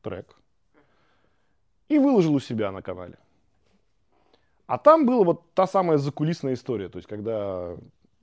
трек 0.00 0.36
и 1.88 1.98
выложил 1.98 2.34
у 2.34 2.40
себя 2.40 2.70
на 2.70 2.82
канале. 2.82 3.18
А 4.68 4.78
там 4.78 5.06
была 5.06 5.24
вот 5.24 5.42
та 5.54 5.66
самая 5.66 5.98
закулисная 5.98 6.54
история, 6.54 6.88
то 6.88 6.98
есть 6.98 7.08
когда 7.08 7.76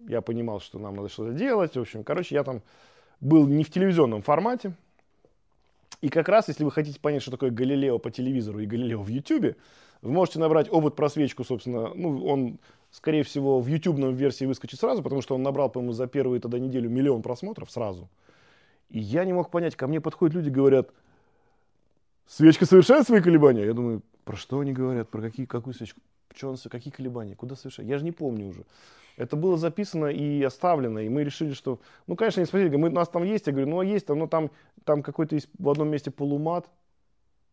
я 0.07 0.21
понимал, 0.21 0.61
что 0.61 0.79
нам 0.79 0.95
надо 0.95 1.09
что-то 1.09 1.33
делать, 1.33 1.75
в 1.75 1.81
общем, 1.81 2.03
короче, 2.05 2.35
я 2.35 2.43
там 2.43 2.61
был 3.19 3.45
не 3.47 3.65
в 3.65 3.69
телевизионном 3.69 4.21
формате, 4.21 4.73
и 6.03 6.09
как 6.09 6.27
раз, 6.27 6.49
если 6.49 6.65
вы 6.65 6.71
хотите 6.71 6.99
понять, 6.99 7.21
что 7.21 7.31
такое 7.31 7.49
Галилео 7.49 7.97
по 7.97 8.11
телевизору 8.11 8.59
и 8.59 8.65
Галилео 8.65 9.01
в 9.01 9.07
Ютубе, 9.07 9.55
вы 10.01 10.11
можете 10.11 10.37
набрать 10.37 10.67
опыт 10.69 10.97
про 10.97 11.07
свечку, 11.07 11.45
собственно, 11.45 11.93
ну, 11.93 12.25
он, 12.25 12.59
скорее 12.91 13.23
всего, 13.23 13.61
в 13.61 13.67
ютубном 13.67 14.13
версии 14.13 14.43
выскочит 14.43 14.81
сразу, 14.81 15.01
потому 15.01 15.21
что 15.21 15.33
он 15.35 15.43
набрал, 15.43 15.69
по-моему, 15.69 15.93
за 15.93 16.07
первые 16.07 16.41
тогда 16.41 16.59
неделю 16.59 16.89
миллион 16.89 17.21
просмотров 17.21 17.71
сразу. 17.71 18.09
И 18.89 18.99
я 18.99 19.23
не 19.23 19.31
мог 19.31 19.49
понять, 19.49 19.77
ко 19.77 19.87
мне 19.87 20.01
подходят 20.01 20.35
люди, 20.35 20.49
говорят, 20.49 20.89
свечка 22.27 22.65
совершает 22.65 23.07
свои 23.07 23.21
колебания? 23.21 23.63
Я 23.63 23.73
думаю, 23.73 24.01
про 24.25 24.35
что 24.35 24.59
они 24.59 24.73
говорят, 24.73 25.07
про 25.07 25.21
какие, 25.21 25.45
какую 25.45 25.73
свечку? 25.73 26.01
Что 26.35 26.49
он, 26.49 26.57
какие 26.57 26.93
колебания, 26.93 27.35
куда 27.35 27.55
совершает? 27.55 27.89
Я 27.89 27.97
же 27.97 28.05
не 28.05 28.11
помню 28.11 28.47
уже. 28.47 28.65
Это 29.15 29.35
было 29.35 29.57
записано 29.57 30.07
и 30.07 30.41
оставлено, 30.41 30.99
и 30.99 31.09
мы 31.09 31.23
решили, 31.23 31.53
что, 31.53 31.79
ну, 32.07 32.15
конечно, 32.15 32.39
они 32.39 32.47
спросили, 32.47 32.75
мы, 32.75 32.89
у 32.89 32.91
нас 32.91 33.09
там 33.09 33.23
есть, 33.23 33.45
я 33.45 33.53
говорю, 33.53 33.69
ну, 33.69 33.79
а 33.79 33.85
есть 33.85 34.07
но 34.09 34.27
там, 34.27 34.49
там 34.85 35.03
какой-то 35.03 35.35
есть 35.35 35.49
в 35.59 35.69
одном 35.69 35.89
месте 35.89 36.09
полумат. 36.09 36.67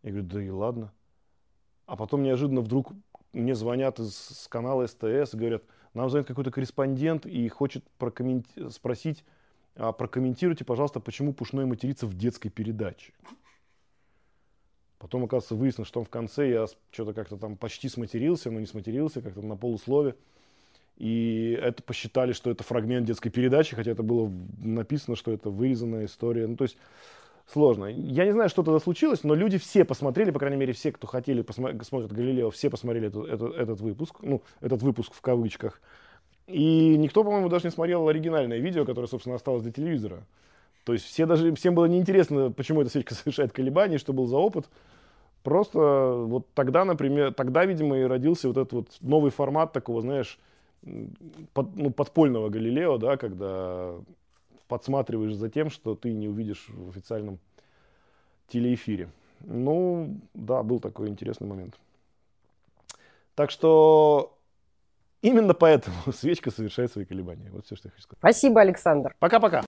Я 0.02 0.10
говорю, 0.10 0.26
да 0.26 0.42
и 0.42 0.48
ладно. 0.48 0.92
А 1.86 1.96
потом 1.96 2.22
неожиданно 2.22 2.62
вдруг 2.62 2.92
мне 3.32 3.54
звонят 3.54 3.98
из 4.00 4.14
с 4.14 4.48
канала 4.48 4.86
СТС 4.86 5.34
говорят, 5.34 5.62
нам 5.92 6.08
звонит 6.08 6.26
какой-то 6.26 6.50
корреспондент 6.50 7.26
и 7.26 7.48
хочет 7.48 7.84
прокомменти- 7.98 8.70
спросить, 8.70 9.24
а, 9.76 9.92
прокомментируйте, 9.92 10.64
пожалуйста, 10.64 11.00
почему 11.00 11.32
Пушной 11.32 11.66
матерится 11.66 12.06
в 12.06 12.14
детской 12.14 12.48
передаче. 12.48 13.12
Потом, 15.00 15.24
оказывается, 15.24 15.54
выяснилось, 15.54 15.88
что 15.88 16.04
в 16.04 16.10
конце 16.10 16.50
я 16.50 16.66
что-то 16.90 17.14
как-то 17.14 17.38
там 17.38 17.56
почти 17.56 17.88
сматерился, 17.88 18.50
но 18.50 18.60
не 18.60 18.66
сматерился, 18.66 19.22
как-то 19.22 19.40
на 19.40 19.56
полуслове. 19.56 20.14
И 20.98 21.58
это 21.58 21.82
посчитали, 21.82 22.32
что 22.32 22.50
это 22.50 22.62
фрагмент 22.62 23.06
детской 23.06 23.30
передачи, 23.30 23.74
хотя 23.74 23.92
это 23.92 24.02
было 24.02 24.30
написано, 24.58 25.16
что 25.16 25.32
это 25.32 25.48
вырезанная 25.48 26.04
история. 26.04 26.46
Ну, 26.46 26.56
то 26.56 26.64
есть 26.64 26.76
сложно. 27.46 27.86
Я 27.86 28.26
не 28.26 28.32
знаю, 28.32 28.50
что 28.50 28.62
тогда 28.62 28.78
случилось, 28.78 29.24
но 29.24 29.34
люди 29.34 29.56
все 29.56 29.86
посмотрели, 29.86 30.30
по 30.32 30.38
крайней 30.38 30.58
мере, 30.58 30.74
все, 30.74 30.92
кто 30.92 31.06
хотели 31.06 31.40
посмотреть, 31.40 32.12
Галилео, 32.12 32.50
все 32.50 32.68
посмотрели 32.68 33.08
этот, 33.08 33.26
этот, 33.26 33.56
этот 33.56 33.80
выпуск, 33.80 34.16
ну, 34.20 34.42
этот 34.60 34.82
выпуск 34.82 35.14
в 35.14 35.22
кавычках. 35.22 35.80
И 36.46 36.94
никто, 36.98 37.24
по-моему, 37.24 37.48
даже 37.48 37.64
не 37.64 37.70
смотрел 37.70 38.06
оригинальное 38.06 38.58
видео, 38.58 38.84
которое, 38.84 39.06
собственно, 39.06 39.36
осталось 39.36 39.62
для 39.62 39.72
телевизора. 39.72 40.26
То 40.84 40.92
есть 40.92 41.04
все 41.04 41.26
даже, 41.26 41.54
всем 41.54 41.74
было 41.74 41.86
неинтересно, 41.86 42.50
почему 42.50 42.80
эта 42.82 42.90
свечка 42.90 43.14
совершает 43.14 43.52
колебания, 43.52 43.98
что 43.98 44.12
был 44.12 44.26
за 44.26 44.36
опыт. 44.36 44.68
Просто 45.42 45.78
вот 46.26 46.52
тогда, 46.54 46.84
например, 46.84 47.32
тогда, 47.32 47.64
видимо, 47.64 47.98
и 47.98 48.02
родился 48.02 48.48
вот 48.48 48.58
этот 48.58 48.72
вот 48.72 48.88
новый 49.00 49.30
формат 49.30 49.72
такого, 49.72 50.02
знаешь, 50.02 50.38
под, 51.54 51.76
ну, 51.76 51.90
подпольного 51.90 52.48
Галилео, 52.48 52.98
да, 52.98 53.16
когда 53.16 53.94
подсматриваешь 54.68 55.34
за 55.34 55.50
тем, 55.50 55.70
что 55.70 55.94
ты 55.94 56.12
не 56.12 56.28
увидишь 56.28 56.66
в 56.68 56.90
официальном 56.90 57.38
телеэфире. 58.48 59.08
Ну, 59.40 60.20
да, 60.34 60.62
был 60.62 60.80
такой 60.80 61.08
интересный 61.08 61.46
момент. 61.46 61.74
Так 63.34 63.50
что 63.50 64.36
именно 65.22 65.54
поэтому 65.54 65.96
свечка 66.12 66.50
совершает 66.50 66.92
свои 66.92 67.04
колебания. 67.04 67.50
Вот 67.50 67.66
все, 67.66 67.76
что 67.76 67.88
я 67.88 67.92
хочу 67.92 68.02
сказать. 68.02 68.18
Спасибо, 68.20 68.60
Александр. 68.60 69.14
Пока-пока. 69.18 69.58